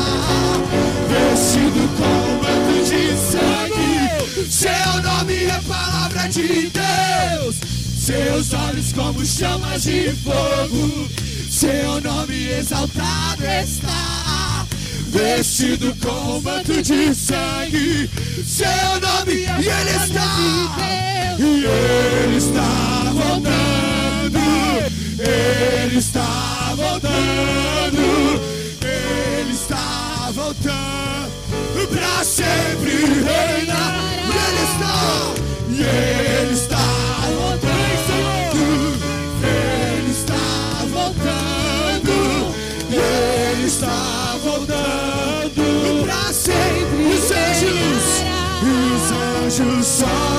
vestido 1.09 1.83
com 1.97 2.07
um 2.07 2.39
manto 2.41 2.77
de 2.85 3.03
sangue. 3.17 4.49
Seu 4.49 5.01
nome 5.03 5.43
é 5.43 5.59
palavra 5.67 6.29
de 6.29 6.71
Deus. 6.71 7.57
Seus 7.99 8.53
olhos 8.53 8.93
como 8.93 9.25
chamas 9.25 9.83
de 9.83 10.13
fogo, 10.23 11.09
seu 11.51 11.99
nome 11.99 12.47
exaltado 12.47 13.43
está, 13.43 14.65
vestido 15.07 15.93
com 16.01 16.37
um 16.37 16.41
manto 16.41 16.81
de 16.81 17.13
sangue. 17.13 18.09
Seu 18.45 19.01
nome 19.01 19.33
e 19.33 19.67
ele 19.67 19.97
está, 20.01 20.37
e 21.39 21.65
ele 21.65 22.37
está 22.37 23.11
voltando, 23.13 23.86
ele 25.20 25.97
está 25.97 26.74
voltando, 26.76 28.01
ele 28.84 29.51
está 29.51 30.32
voltando 30.34 31.88
pra 31.89 32.24
sempre 32.24 32.91
reinar. 32.91 34.03
Ele 34.30 34.61
está, 34.63 34.97
ele 35.70 36.53
está 36.53 36.78
voltando, 37.36 38.22
ele 39.43 40.11
está 40.11 40.86
voltando, 40.91 42.15
ele 42.91 43.65
está 43.65 44.38
voltando 44.43 46.05
pra 46.05 46.24
sempre. 46.34 46.97
Os 47.13 47.32
anjos, 47.32 48.05
os 48.63 49.11
anjos 49.11 49.86
sobem, 49.86 50.36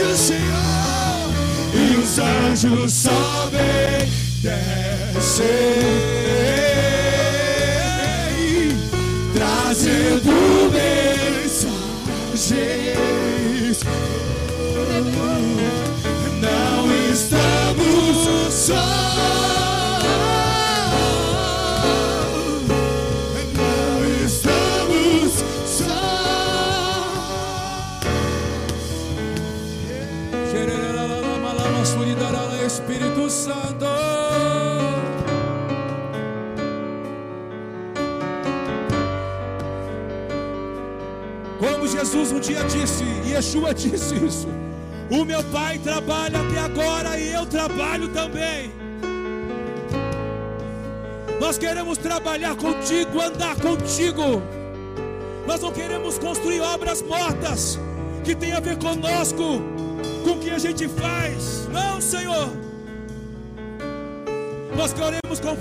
anjos, 0.00 0.18
Senhor, 0.18 1.32
e 1.74 1.96
os 1.96 2.18
anjos 2.18 2.92
sobem, 2.92 4.08
descem, 4.42 5.46
trazendo 9.34 10.70
mensagens. 10.72 11.78
Não 16.40 17.10
estamos 17.10 18.52
só. 18.52 19.17
Jesus 41.98 42.30
um 42.30 42.38
dia 42.38 42.62
disse, 42.62 43.02
e 43.26 43.32
Yeshua 43.32 43.74
disse 43.74 44.14
isso: 44.14 44.46
O 45.10 45.24
meu 45.24 45.42
pai 45.42 45.78
trabalha 45.78 46.38
até 46.40 46.58
agora 46.60 47.18
e 47.18 47.32
eu 47.32 47.44
trabalho 47.44 48.06
também. 48.10 48.70
Nós 51.40 51.58
queremos 51.58 51.98
trabalhar 51.98 52.54
contigo, 52.54 53.20
andar 53.20 53.56
contigo. 53.56 54.40
Nós 55.44 55.60
não 55.60 55.72
queremos 55.72 56.18
construir 56.20 56.60
obras 56.60 57.02
mortas 57.02 57.80
que 58.24 58.36
tem 58.36 58.52
a 58.52 58.60
ver 58.60 58.78
conosco, 58.78 59.60
com 60.22 60.30
o 60.30 60.38
que 60.38 60.50
a 60.50 60.58
gente 60.58 60.86
faz. 60.86 61.66
Não, 61.72 62.00
Senhor. 62.00 62.48
Nós 64.76 64.92
queremos 64.92 65.40
co 65.40 65.56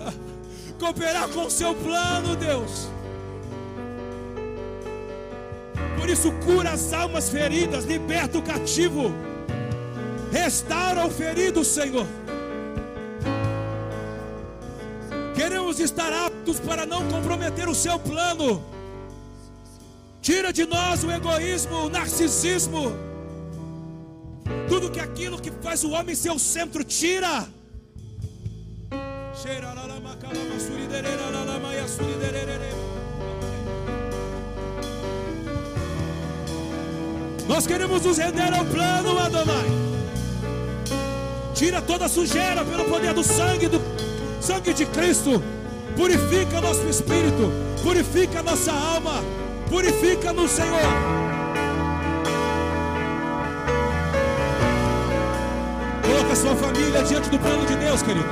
cooperar 0.80 1.28
com 1.28 1.44
o 1.44 1.50
seu 1.50 1.74
plano, 1.74 2.36
Deus. 2.36 2.88
Por 6.02 6.10
isso, 6.10 6.32
cura 6.44 6.70
as 6.72 6.92
almas 6.92 7.28
feridas, 7.28 7.84
liberta 7.84 8.36
o 8.36 8.42
cativo, 8.42 9.12
restaura 10.32 11.06
o 11.06 11.10
ferido, 11.10 11.64
Senhor. 11.64 12.04
Queremos 15.36 15.78
estar 15.78 16.12
aptos 16.12 16.58
para 16.58 16.84
não 16.84 17.08
comprometer 17.08 17.68
o 17.68 17.74
seu 17.74 18.00
plano. 18.00 18.64
Tira 20.20 20.52
de 20.52 20.66
nós 20.66 21.04
o 21.04 21.10
egoísmo, 21.12 21.84
o 21.86 21.88
narcisismo. 21.88 22.92
Tudo 24.68 24.90
que 24.90 24.98
aquilo 24.98 25.40
que 25.40 25.52
faz 25.62 25.84
o 25.84 25.92
homem 25.92 26.16
ser 26.16 26.32
o 26.32 26.38
centro, 26.40 26.82
tira. 26.82 27.46
Nós 37.48 37.66
queremos 37.66 38.02
nos 38.02 38.18
render 38.18 38.52
ao 38.54 38.64
plano, 38.64 39.18
Adonai. 39.18 39.66
Tira 41.54 41.82
toda 41.82 42.08
sujeira 42.08 42.64
pelo 42.64 42.84
poder 42.84 43.12
do 43.12 43.22
sangue, 43.22 43.68
do 43.68 43.80
sangue 44.40 44.72
de 44.72 44.86
Cristo. 44.86 45.42
Purifica 45.96 46.60
nosso 46.60 46.86
espírito, 46.88 47.52
purifica 47.82 48.42
nossa 48.42 48.72
alma, 48.72 49.22
purifica 49.68 50.32
no 50.32 50.48
Senhor. 50.48 50.80
Coloca 56.02 56.34
sua 56.34 56.56
família 56.56 57.02
diante 57.02 57.28
do 57.28 57.38
plano 57.38 57.66
de 57.66 57.76
Deus, 57.76 58.02
querido. 58.02 58.28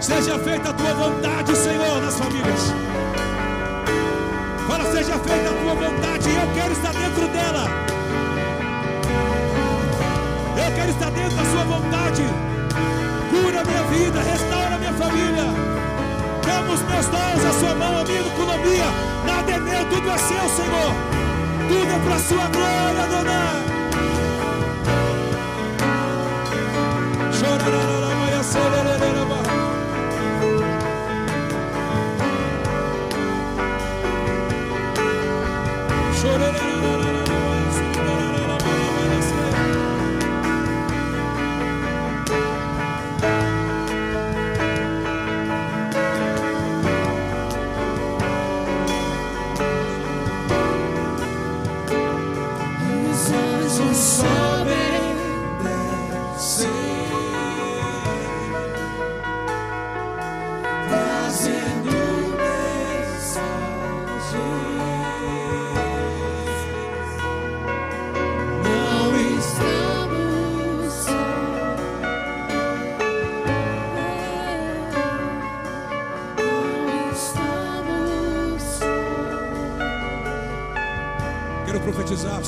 Seja 0.00 0.38
feita 0.38 0.70
a 0.70 0.72
tua 0.72 0.92
vontade, 0.92 1.56
Senhor, 1.56 2.02
nas 2.02 2.18
famílias. 2.18 2.89
Fala, 4.70 4.84
seja 4.84 5.18
feita 5.18 5.50
a 5.50 5.52
tua 5.52 5.74
vontade, 5.74 6.28
eu 6.30 6.54
quero 6.54 6.72
estar 6.72 6.92
dentro 6.92 7.26
dela. 7.26 7.64
Eu 10.64 10.74
quero 10.76 10.90
estar 10.90 11.10
dentro 11.10 11.36
da 11.36 11.44
sua 11.44 11.64
vontade. 11.64 12.22
Cura 13.30 13.64
minha 13.64 13.82
vida, 13.82 14.20
restaura 14.20 14.78
minha 14.78 14.92
família. 14.92 15.44
Damos 16.46 16.80
os 16.80 16.88
meus 16.88 17.06
dons, 17.06 17.44
a 17.46 17.52
sua 17.58 17.74
mão, 17.74 17.98
a 17.98 18.04
minha 18.04 18.20
economia. 18.20 18.84
Nada 19.26 19.50
é 19.50 19.58
meu, 19.58 19.84
tudo 19.86 20.08
é 20.08 20.18
seu, 20.18 20.48
Senhor. 20.48 20.94
Tudo 21.66 21.92
é 21.92 21.98
para 22.04 22.14
a 22.14 22.20
sua 22.20 22.46
glória, 22.46 23.02
Adonai. 23.02 23.69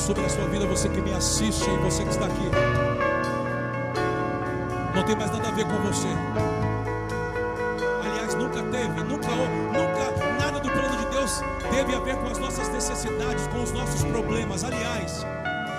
Sobre 0.05 0.25
a 0.25 0.29
sua 0.29 0.45
vida, 0.47 0.65
você 0.65 0.89
que 0.89 0.99
me 1.01 1.13
assiste 1.13 1.63
e 1.69 1.77
você 1.77 2.03
que 2.03 2.09
está 2.09 2.25
aqui. 2.25 2.49
Não 4.93 5.03
tem 5.03 5.15
mais 5.15 5.31
nada 5.31 5.47
a 5.47 5.51
ver 5.51 5.65
com 5.65 5.77
você. 5.81 6.07
Aliás, 8.05 8.35
nunca 8.35 8.61
teve, 8.63 9.03
nunca, 9.03 9.29
nunca 9.29 10.35
nada 10.39 10.59
do 10.59 10.69
plano 10.69 10.97
de 10.97 11.05
Deus 11.05 11.41
teve 11.71 11.95
a 11.95 11.99
ver 11.99 12.17
com 12.17 12.27
as 12.27 12.37
nossas 12.37 12.67
necessidades, 12.69 13.47
com 13.47 13.63
os 13.63 13.71
nossos 13.71 14.03
problemas. 14.03 14.63
Aliás, 14.65 15.25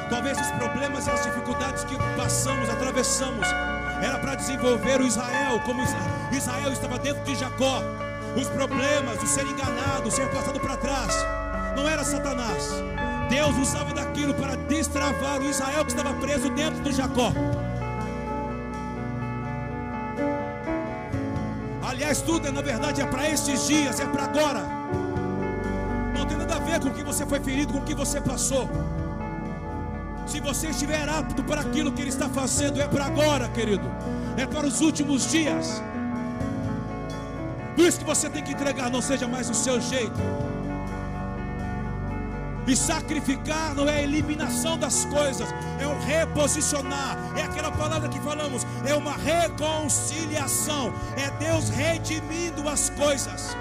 talvez 0.09 0.41
os 0.41 0.51
problemas 0.53 1.07
e 1.07 1.11
as 1.11 1.22
dificuldades 1.22 1.85
que 1.85 1.97
passamos, 2.16 2.68
atravessamos, 2.70 3.47
era 4.03 4.18
para 4.18 4.37
desenvolver 4.37 5.01
o 5.03 5.07
Israel, 5.07 5.61
como 5.66 5.83
Isra- 5.83 5.99
Israel 6.33 6.72
estava 6.72 6.99
dentro 6.99 7.22
de 7.25 7.35
Jacó. 7.35 7.83
Os 8.37 8.49
problemas, 8.49 9.22
o 9.22 9.27
ser 9.27 9.47
enganado, 9.47 10.09
o 10.09 10.11
ser 10.11 10.29
passado 10.31 10.59
para 10.59 10.77
trás, 10.79 11.14
não 11.77 11.87
era 11.89 12.03
Satanás. 12.03 12.70
Deus 13.35 13.57
usava 13.59 13.93
daquilo 13.93 14.32
para 14.32 14.55
destravar 14.55 15.41
o 15.41 15.51
Israel 15.51 15.85
que 15.85 15.91
estava 15.91 16.14
preso 16.20 16.49
dentro 16.51 16.80
do 16.85 16.93
Jacó. 16.93 17.32
Aliás, 21.82 22.22
tudo 22.22 22.47
é, 22.47 22.53
na 22.53 22.62
verdade 22.62 23.03
é 23.03 23.07
para 23.07 23.28
estes 23.28 23.66
dias, 23.66 23.99
é 23.99 24.07
para 24.07 24.24
agora. 24.26 24.62
Não 26.16 26.24
tem 26.26 26.37
nada 26.37 26.55
a 26.55 26.59
ver 26.61 26.78
com 26.80 26.91
o 26.91 26.95
que 26.95 27.03
você 27.03 27.26
foi 27.26 27.41
ferido, 27.41 27.72
com 27.72 27.80
o 27.80 27.82
que 27.82 27.95
você 27.95 28.20
passou. 28.20 28.68
Se 30.28 30.39
você 30.39 30.68
estiver 30.68 31.09
apto 31.09 31.43
para 31.43 31.61
aquilo 31.61 31.91
que 31.91 32.03
Ele 32.03 32.11
está 32.11 32.28
fazendo, 32.28 32.80
é 32.80 32.87
para 32.87 33.07
agora, 33.07 33.49
querido. 33.49 33.91
É 34.37 34.47
para 34.47 34.64
os 34.64 34.80
últimos 34.80 35.28
dias. 35.28 35.82
Por 37.74 37.85
isso 37.85 37.99
que 37.99 38.05
você 38.05 38.30
tem 38.30 38.45
que 38.45 38.53
entregar, 38.53 38.89
não 38.91 39.03
seja 39.03 39.26
mais 39.26 39.51
o 39.51 39.55
seu 39.55 39.80
jeito. 39.80 40.53
E 42.66 42.74
sacrificar 42.74 43.74
não 43.74 43.88
é 43.88 43.96
a 43.96 44.02
eliminação 44.02 44.78
das 44.78 45.04
coisas, 45.04 45.48
é 45.78 45.86
o 45.86 45.98
reposicionar. 46.00 47.18
É 47.36 47.42
aquela 47.42 47.70
palavra 47.70 48.08
que 48.08 48.18
falamos, 48.20 48.66
é 48.86 48.94
uma 48.94 49.12
reconciliação. 49.12 50.92
É 51.16 51.30
Deus 51.38 51.68
redimindo 51.68 52.66
as 52.68 52.90
coisas. 52.90 53.54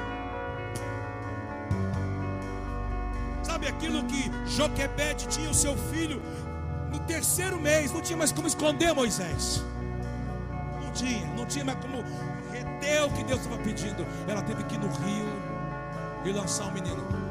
Sabe 3.42 3.68
aquilo 3.68 4.04
que 4.06 4.32
Joquebede 4.46 5.28
tinha 5.28 5.50
o 5.50 5.54
seu 5.54 5.78
filho 5.78 6.22
no 6.92 7.00
terceiro 7.00 7.60
mês, 7.60 7.92
não 7.92 8.02
tinha 8.02 8.18
mais 8.18 8.32
como 8.32 8.48
esconder 8.48 8.94
Moisés. 8.94 9.64
Não 10.82 10.92
tinha, 10.92 11.26
não 11.36 11.46
tinha 11.46 11.66
mais 11.66 11.80
como 11.80 12.04
reter 12.52 13.04
o 13.04 13.10
que 13.10 13.24
Deus 13.24 13.42
estava 13.42 13.62
pedindo. 13.62 14.06
Ela 14.28 14.42
teve 14.44 14.64
que 14.64 14.76
ir 14.76 14.80
no 14.80 14.88
rio 14.88 15.28
e 16.24 16.32
lançar 16.32 16.68
o 16.68 16.72
menino. 16.72 17.23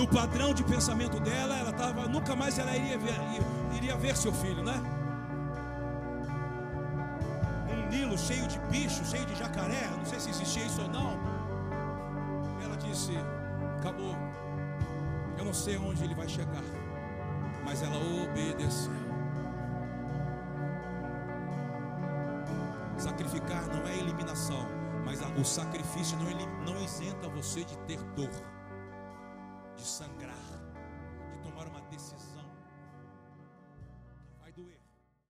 No 0.00 0.08
padrão 0.08 0.54
de 0.54 0.64
pensamento 0.64 1.20
dela, 1.20 1.54
ela 1.58 1.72
tava, 1.74 2.08
nunca 2.08 2.34
mais 2.34 2.58
ela 2.58 2.74
iria 2.74 2.96
ver, 2.96 3.14
iria 3.76 3.94
ver 3.98 4.16
seu 4.16 4.32
filho, 4.32 4.64
né? 4.64 4.82
Um 7.68 7.88
Nilo 7.90 8.16
cheio 8.16 8.46
de 8.48 8.58
bicho, 8.60 9.04
cheio 9.04 9.26
de 9.26 9.34
jacaré, 9.34 9.90
não 9.94 10.06
sei 10.06 10.18
se 10.18 10.30
existia 10.30 10.64
isso 10.64 10.80
ou 10.80 10.88
não. 10.88 11.20
Ela 12.64 12.78
disse: 12.78 13.12
acabou. 13.78 14.16
Eu 15.36 15.44
não 15.44 15.52
sei 15.52 15.76
onde 15.76 16.02
ele 16.02 16.14
vai 16.14 16.28
chegar, 16.28 16.64
mas 17.62 17.82
ela 17.82 17.96
obedeceu. 17.96 18.92
Sacrificar 22.96 23.66
não 23.66 23.86
é 23.86 23.98
eliminação, 23.98 24.66
mas 25.04 25.20
o 25.38 25.44
sacrifício 25.44 26.16
não, 26.18 26.72
não 26.72 26.82
isenta 26.82 27.28
você 27.28 27.64
de 27.64 27.76
ter 27.80 28.00
dor, 28.16 28.30
de 29.80 29.86
sangrar, 29.86 30.29